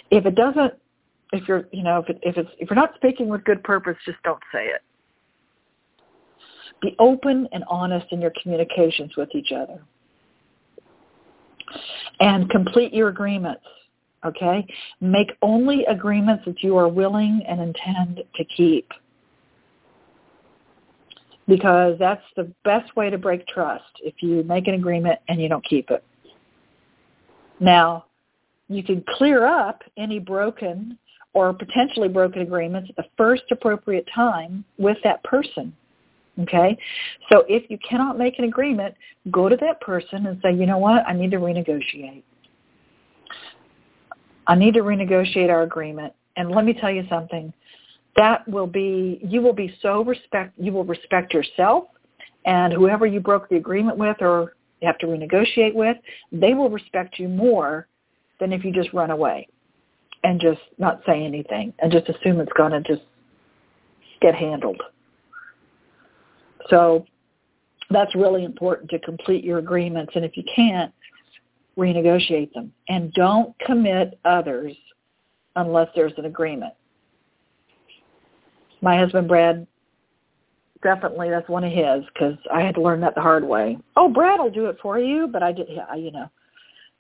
If 0.10 0.26
it 0.26 0.36
doesn't 0.36 0.74
if 1.34 1.46
you're 1.46 1.68
you 1.74 1.84
know 1.84 2.00
if 2.00 2.10
it, 2.10 2.20
if 2.24 2.38
it's 2.38 2.50
if 2.58 2.70
you're 2.70 2.76
not 2.76 2.96
speaking 2.96 3.28
with 3.28 3.44
good 3.44 3.62
purpose, 3.66 3.98
just 4.06 4.18
don't 4.24 4.40
say 4.54 4.68
it. 4.68 4.82
Be 6.82 6.96
open 7.00 7.50
and 7.52 7.66
honest 7.70 8.06
in 8.12 8.22
your 8.22 8.32
communications 8.42 9.12
with 9.18 9.30
each 9.36 9.52
other. 9.52 9.82
And 12.20 12.50
complete 12.50 12.94
your 12.94 13.10
agreements. 13.10 13.64
Okay? 14.26 14.66
Make 15.02 15.32
only 15.42 15.86
agreements 15.86 16.44
that 16.46 16.64
you 16.64 16.78
are 16.78 16.88
willing 16.88 17.44
and 17.48 17.62
intend 17.62 18.24
to 18.36 18.46
keep. 18.46 18.92
Because 21.48 21.98
that's 21.98 22.24
the 22.36 22.52
best 22.66 22.94
way 22.96 23.10
to 23.10 23.18
break 23.18 23.48
trust 23.48 23.86
if 24.04 24.16
you 24.22 24.44
make 24.44 24.68
an 24.68 24.74
agreement 24.74 25.20
and 25.30 25.42
you 25.42 25.48
don't 25.48 25.64
keep 25.64 25.90
it. 25.92 26.04
Now, 27.60 28.06
you 28.68 28.84
can 28.84 29.04
clear 29.18 29.46
up 29.46 29.82
any 29.98 30.20
broken 30.20 30.98
or 31.34 31.54
potentially 31.54 32.10
broken 32.10 32.42
agreements 32.42 32.90
at 32.90 32.96
the 32.96 33.10
first 33.18 33.44
appropriate 33.52 34.08
time 34.14 34.66
with 34.78 34.98
that 35.04 35.24
person. 35.24 35.74
Okay? 36.42 36.78
So 37.32 37.46
if 37.48 37.70
you 37.70 37.78
cannot 37.88 38.18
make 38.18 38.38
an 38.40 38.46
agreement, 38.46 38.96
go 39.32 39.50
to 39.50 39.56
that 39.58 39.82
person 39.82 40.28
and 40.28 40.40
say, 40.42 40.54
you 40.54 40.66
know 40.66 40.78
what, 40.78 41.08
I 41.08 41.14
need 41.14 41.32
to 41.32 41.38
renegotiate. 41.38 42.24
I 44.48 44.56
need 44.56 44.74
to 44.76 44.82
renegotiate 44.82 45.50
our 45.50 45.64
agreement. 45.64 46.14
And 46.38 46.52
let 46.52 46.64
me 46.66 46.74
tell 46.74 46.92
you 46.92 47.04
something. 47.10 47.52
That 48.16 48.48
will 48.48 48.68
be, 48.68 49.20
you 49.24 49.42
will 49.42 49.54
be 49.54 49.76
so 49.82 50.04
respect, 50.04 50.54
you 50.58 50.72
will 50.72 50.86
respect 50.86 51.34
yourself 51.34 51.86
and 52.46 52.74
whoever 52.74 53.06
you 53.06 53.20
broke 53.20 53.50
the 53.50 53.58
agreement 53.58 53.98
with 53.98 54.18
or 54.22 54.54
you 54.82 54.88
have 54.88 54.98
to 55.00 55.08
renegotiate 55.08 55.74
with, 55.74 55.98
they 56.32 56.54
will 56.54 56.70
respect 56.70 57.20
you 57.20 57.28
more 57.28 57.88
than 58.40 58.54
if 58.54 58.64
you 58.64 58.72
just 58.72 58.94
run 58.94 59.12
away 59.12 59.48
and 60.24 60.40
just 60.40 60.62
not 60.78 61.02
say 61.06 61.24
anything 61.24 61.74
and 61.80 61.92
just 61.92 62.08
assume 62.10 62.40
it's 62.40 62.52
going 62.54 62.72
to 62.72 62.82
just 62.82 63.02
get 64.22 64.34
handled. 64.34 64.82
So 66.70 67.06
that's 67.90 68.14
really 68.16 68.44
important 68.44 68.90
to 68.92 69.00
complete 69.00 69.44
your 69.44 69.60
agreements. 69.60 70.14
And 70.16 70.26
if 70.26 70.36
you 70.36 70.44
can't, 70.54 70.94
renegotiate 71.78 72.52
them. 72.54 72.74
And 72.90 73.14
don't 73.14 73.58
commit 73.60 74.20
others 74.26 74.76
unless 75.56 75.90
there's 75.96 76.14
an 76.18 76.26
agreement. 76.26 76.74
My 78.82 78.98
husband, 78.98 79.28
Brad, 79.28 79.66
definitely 80.84 81.30
that's 81.30 81.50
one 81.50 81.64
of 81.64 81.72
his 81.72 82.04
because 82.14 82.38
I 82.54 82.62
had 82.62 82.76
to 82.76 82.82
learn 82.82 83.02
that 83.02 83.16
the 83.16 83.22
hard 83.22 83.44
way. 83.44 83.78
Oh, 83.96 84.10
Brad 84.10 84.40
will 84.40 84.52
do 84.52 84.68
it 84.68 84.78
for 84.82 85.00
you, 85.00 85.28
but 85.28 85.44
I 85.44 85.52
did, 85.52 85.68
you 85.98 86.12
know, 86.12 86.30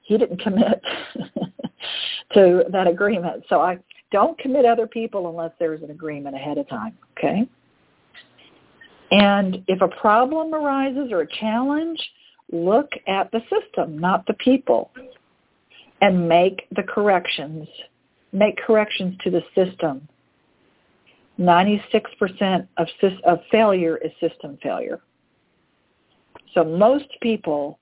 he 0.02 0.18
didn't 0.18 0.42
commit 0.42 0.82
to 2.34 2.64
that 2.72 2.88
agreement. 2.88 3.44
So 3.50 3.62
I 3.62 3.78
don't 4.12 4.38
commit 4.40 4.66
other 4.66 4.88
people 4.88 5.30
unless 5.30 5.52
there's 5.60 5.84
an 5.84 5.92
agreement 5.92 6.36
ahead 6.36 6.58
of 6.58 6.68
time. 6.70 6.98
Okay. 7.18 7.48
And 9.12 9.64
if 9.68 9.82
a 9.82 9.88
problem 9.88 10.54
arises 10.54 11.12
or 11.12 11.22
a 11.22 11.28
challenge, 11.40 12.00
look 12.52 12.90
at 13.08 13.32
the 13.32 13.42
system, 13.50 13.98
not 13.98 14.26
the 14.28 14.34
people, 14.34 14.92
and 16.02 16.28
make 16.28 16.68
the 16.76 16.84
corrections. 16.84 17.68
Make 18.34 18.58
corrections 18.58 19.18
to 19.24 19.32
the 19.32 19.42
system. 19.56 20.08
96% 21.40 22.68
of, 22.78 22.88
of 23.26 23.40
failure 23.52 23.98
is 23.98 24.12
system 24.20 24.58
failure. 24.62 25.02
So 26.54 26.64
most 26.64 27.06
people 27.22 27.80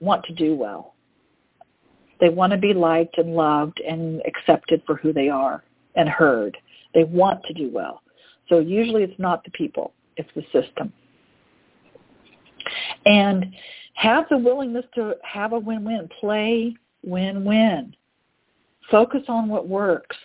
want 0.00 0.24
to 0.24 0.34
do 0.34 0.54
well. 0.54 0.94
They 2.20 2.28
want 2.28 2.52
to 2.52 2.58
be 2.58 2.74
liked 2.74 3.18
and 3.18 3.34
loved 3.34 3.80
and 3.80 4.22
accepted 4.26 4.82
for 4.86 4.96
who 4.96 5.12
they 5.12 5.28
are 5.28 5.62
and 5.96 6.08
heard. 6.08 6.56
They 6.94 7.04
want 7.04 7.42
to 7.44 7.54
do 7.54 7.70
well. 7.72 8.02
So 8.48 8.60
usually 8.60 9.02
it's 9.02 9.18
not 9.18 9.44
the 9.44 9.50
people, 9.50 9.92
it's 10.18 10.28
the 10.34 10.42
system. 10.52 10.92
And 13.06 13.46
have 13.94 14.26
the 14.28 14.36
willingness 14.36 14.84
to 14.94 15.14
have 15.22 15.52
a 15.52 15.58
win-win. 15.58 16.08
Play 16.20 16.76
win-win. 17.02 17.94
Focus 18.90 19.22
on 19.28 19.48
what 19.48 19.68
works. 19.68 20.16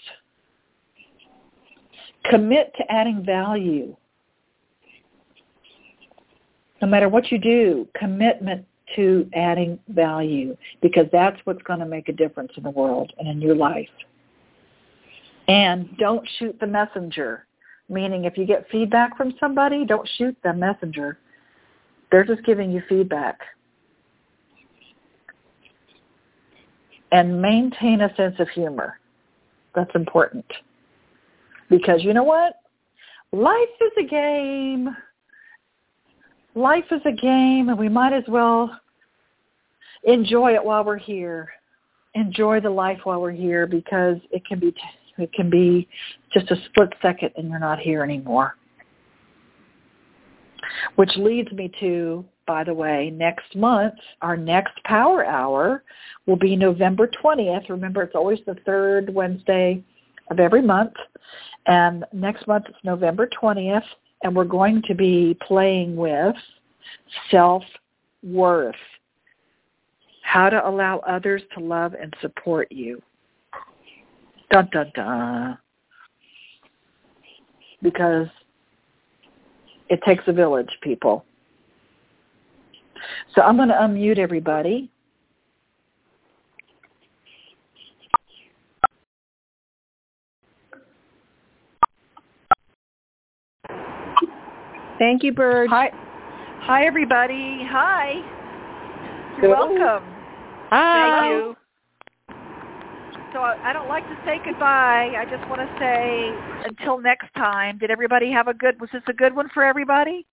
Commit 2.26 2.74
to 2.78 2.92
adding 2.92 3.24
value. 3.26 3.96
No 6.82 6.88
matter 6.88 7.10
what 7.10 7.32
you 7.32 7.38
do, 7.38 7.88
commitment 7.96 8.66
to 8.96 9.30
adding 9.34 9.80
value 9.90 10.56
because 10.82 11.06
that's 11.12 11.40
what's 11.46 11.62
going 11.64 11.80
to 11.80 11.86
make 11.86 12.10
a 12.10 12.14
difference 12.14 12.52
in 12.58 12.64
the 12.64 12.70
world 12.70 13.12
and 13.18 13.28
in 13.28 13.42
your 13.42 13.56
life. 13.56 13.88
And 15.48 15.98
don't 15.98 16.28
shoot 16.38 16.58
the 16.60 16.68
messenger, 16.68 17.46
meaning 17.90 18.26
if 18.26 18.38
you 18.38 18.46
get 18.46 18.68
feedback 18.72 19.18
from 19.18 19.34
somebody, 19.40 19.86
don't 19.86 20.08
shoot 20.18 20.36
the 20.44 20.54
messenger. 20.54 21.18
They're 22.12 22.24
just 22.24 22.44
giving 22.46 22.72
you 22.72 22.82
feedback. 22.88 23.40
And 27.12 27.42
maintain 27.42 28.02
a 28.02 28.16
sense 28.16 28.36
of 28.40 28.50
humor. 28.50 29.00
That's 29.76 29.92
important. 29.96 30.46
Because 31.70 32.04
you 32.04 32.14
know 32.14 32.24
what? 32.24 32.54
Life 33.32 33.70
is 33.82 34.06
a 34.06 34.08
game. 34.08 34.96
Life 36.56 36.86
is 36.92 37.02
a 37.06 37.12
game 37.12 37.70
and 37.70 37.78
we 37.78 37.90
might 37.90 38.14
as 38.14 38.24
well 38.28 38.80
enjoy 40.04 40.54
it 40.54 40.64
while 40.64 40.84
we're 40.84 40.98
here. 40.98 41.50
Enjoy 42.14 42.60
the 42.60 42.70
life 42.70 43.00
while 43.06 43.22
we're 43.22 43.32
here 43.32 43.66
because 43.66 44.18
it 44.30 44.46
can 44.46 44.60
be 44.60 44.72
it 45.18 45.32
can 45.34 45.50
be 45.50 45.88
just 46.34 46.50
a 46.52 46.56
split 46.66 46.90
second 47.02 47.32
and 47.36 47.50
you're 47.50 47.60
not 47.60 47.80
here 47.80 48.04
anymore. 48.04 48.56
Which 50.96 51.12
leads 51.18 51.52
me 51.52 51.72
to, 51.80 52.26
by 52.48 52.64
the 52.64 52.74
way, 52.74 53.12
next 53.14 53.56
month, 53.56 53.94
our 54.22 54.36
next 54.36 54.82
power 54.86 55.26
hour 55.26 55.84
will 56.26 56.36
be 56.36 56.56
November 56.56 57.10
20th. 57.24 57.70
Remember, 57.70 58.02
it's 58.02 58.16
always 58.16 58.40
the 58.46 58.56
third 58.66 59.14
Wednesday 59.14 59.84
of 60.32 60.40
every 60.40 60.62
month. 60.62 60.94
And 61.66 62.06
next 62.12 62.48
month 62.48 62.66
it's 62.70 62.78
November 62.84 63.30
20th, 63.42 63.84
and 64.24 64.36
we're 64.36 64.44
going 64.46 64.82
to 64.84 64.96
be 64.96 65.38
playing 65.48 65.96
with 65.96 66.36
self-worth 67.30 68.76
how 70.24 70.50
to 70.50 70.68
allow 70.68 71.00
others 71.00 71.42
to 71.54 71.60
love 71.60 71.94
and 71.94 72.14
support 72.22 72.72
you. 72.72 73.02
Dun, 74.54 74.70
dun, 74.72 74.92
dun. 74.94 75.58
Because 77.82 78.28
it 79.90 80.00
takes 80.06 80.24
a 80.28 80.32
village, 80.32 80.70
people. 80.84 81.26
So 83.34 83.42
I'm 83.42 83.56
going 83.58 83.70
to 83.70 83.74
unmute 83.74 84.20
everybody. 84.20 84.92
Thank 95.00 95.24
you, 95.24 95.34
Bird. 95.34 95.72
Hi. 95.72 95.90
Hi, 96.62 96.86
everybody. 96.86 97.58
Hi. 97.72 98.22
You're 99.42 99.50
welcome. 99.50 100.04
Hi. 100.70 101.22
Thank 101.22 101.32
you. 101.32 101.63
So 103.34 103.40
I, 103.40 103.58
I 103.64 103.74
don't 103.74 103.90
like 103.90 104.04
to 104.04 104.18
say 104.26 104.38
goodbye. 104.46 105.14
I 105.18 105.26
just 105.26 105.48
want 105.50 105.62
to 105.62 105.76
say 105.80 106.32
until 106.70 107.02
next 107.02 107.34
time. 107.36 107.80
Did 107.80 107.90
everybody 107.90 108.32
have 108.32 108.48
a 108.48 108.54
good? 108.54 108.80
Was 108.80 108.90
this 108.94 109.02
a 109.08 109.14
good 109.14 109.36
one 109.36 109.50
for 109.54 109.64
everybody? 109.64 110.26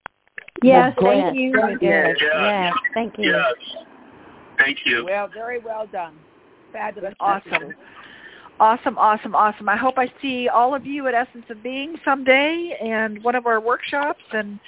Yes, 0.62 0.94
thank 1.00 1.34
you. 1.34 1.52
Yes. 1.80 2.16
Yes, 2.20 2.74
thank 2.92 3.16
you. 3.18 3.30
Yes. 3.30 3.54
Thank 4.58 4.78
you. 4.84 5.06
Well, 5.06 5.28
very 5.32 5.58
well 5.58 5.86
done. 5.86 6.14
Fabulous. 6.72 7.14
Awesome. 7.20 7.72
Messages. 8.60 8.78
Awesome, 8.80 8.98
awesome, 8.98 9.34
awesome. 9.34 9.68
I 9.68 9.76
hope 9.76 9.94
I 9.98 10.12
see 10.20 10.48
all 10.48 10.74
of 10.74 10.86
you 10.86 11.06
at 11.06 11.14
Essence 11.14 11.46
of 11.48 11.62
Being 11.62 11.96
someday 12.04 12.76
and 12.82 13.22
one 13.24 13.34
of 13.34 13.46
our 13.46 13.60
workshops 13.60 14.22
and 14.32 14.60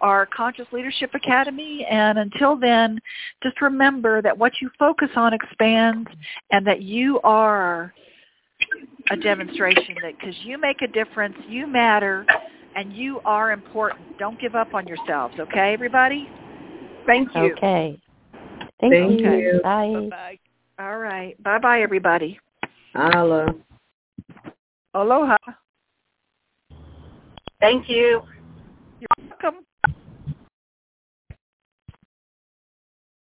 our 0.00 0.26
Conscious 0.26 0.66
Leadership 0.72 1.10
Academy. 1.14 1.86
And 1.90 2.18
until 2.18 2.56
then, 2.56 3.00
just 3.42 3.60
remember 3.60 4.22
that 4.22 4.36
what 4.36 4.52
you 4.60 4.70
focus 4.78 5.10
on 5.16 5.34
expands 5.34 6.08
and 6.50 6.66
that 6.66 6.82
you 6.82 7.20
are 7.22 7.92
a 9.10 9.16
demonstration 9.16 9.96
that 10.02 10.18
because 10.18 10.36
you 10.44 10.58
make 10.58 10.82
a 10.82 10.86
difference, 10.86 11.36
you 11.48 11.66
matter, 11.66 12.26
and 12.76 12.92
you 12.92 13.20
are 13.24 13.52
important. 13.52 14.18
Don't 14.18 14.40
give 14.40 14.54
up 14.54 14.74
on 14.74 14.86
yourselves, 14.86 15.34
okay, 15.40 15.72
everybody? 15.72 16.28
Thank 17.06 17.34
you. 17.34 17.54
Okay. 17.54 17.98
Thank, 18.80 18.92
Thank 18.92 19.20
you. 19.20 19.30
you. 19.32 19.60
Bye. 19.62 20.08
Bye-bye. 20.08 20.38
All 20.78 20.98
right. 20.98 21.42
Bye-bye, 21.42 21.82
everybody. 21.82 22.38
Holla. 22.94 23.54
Aloha. 24.94 25.36
Thank 27.60 27.88
you. 27.88 28.22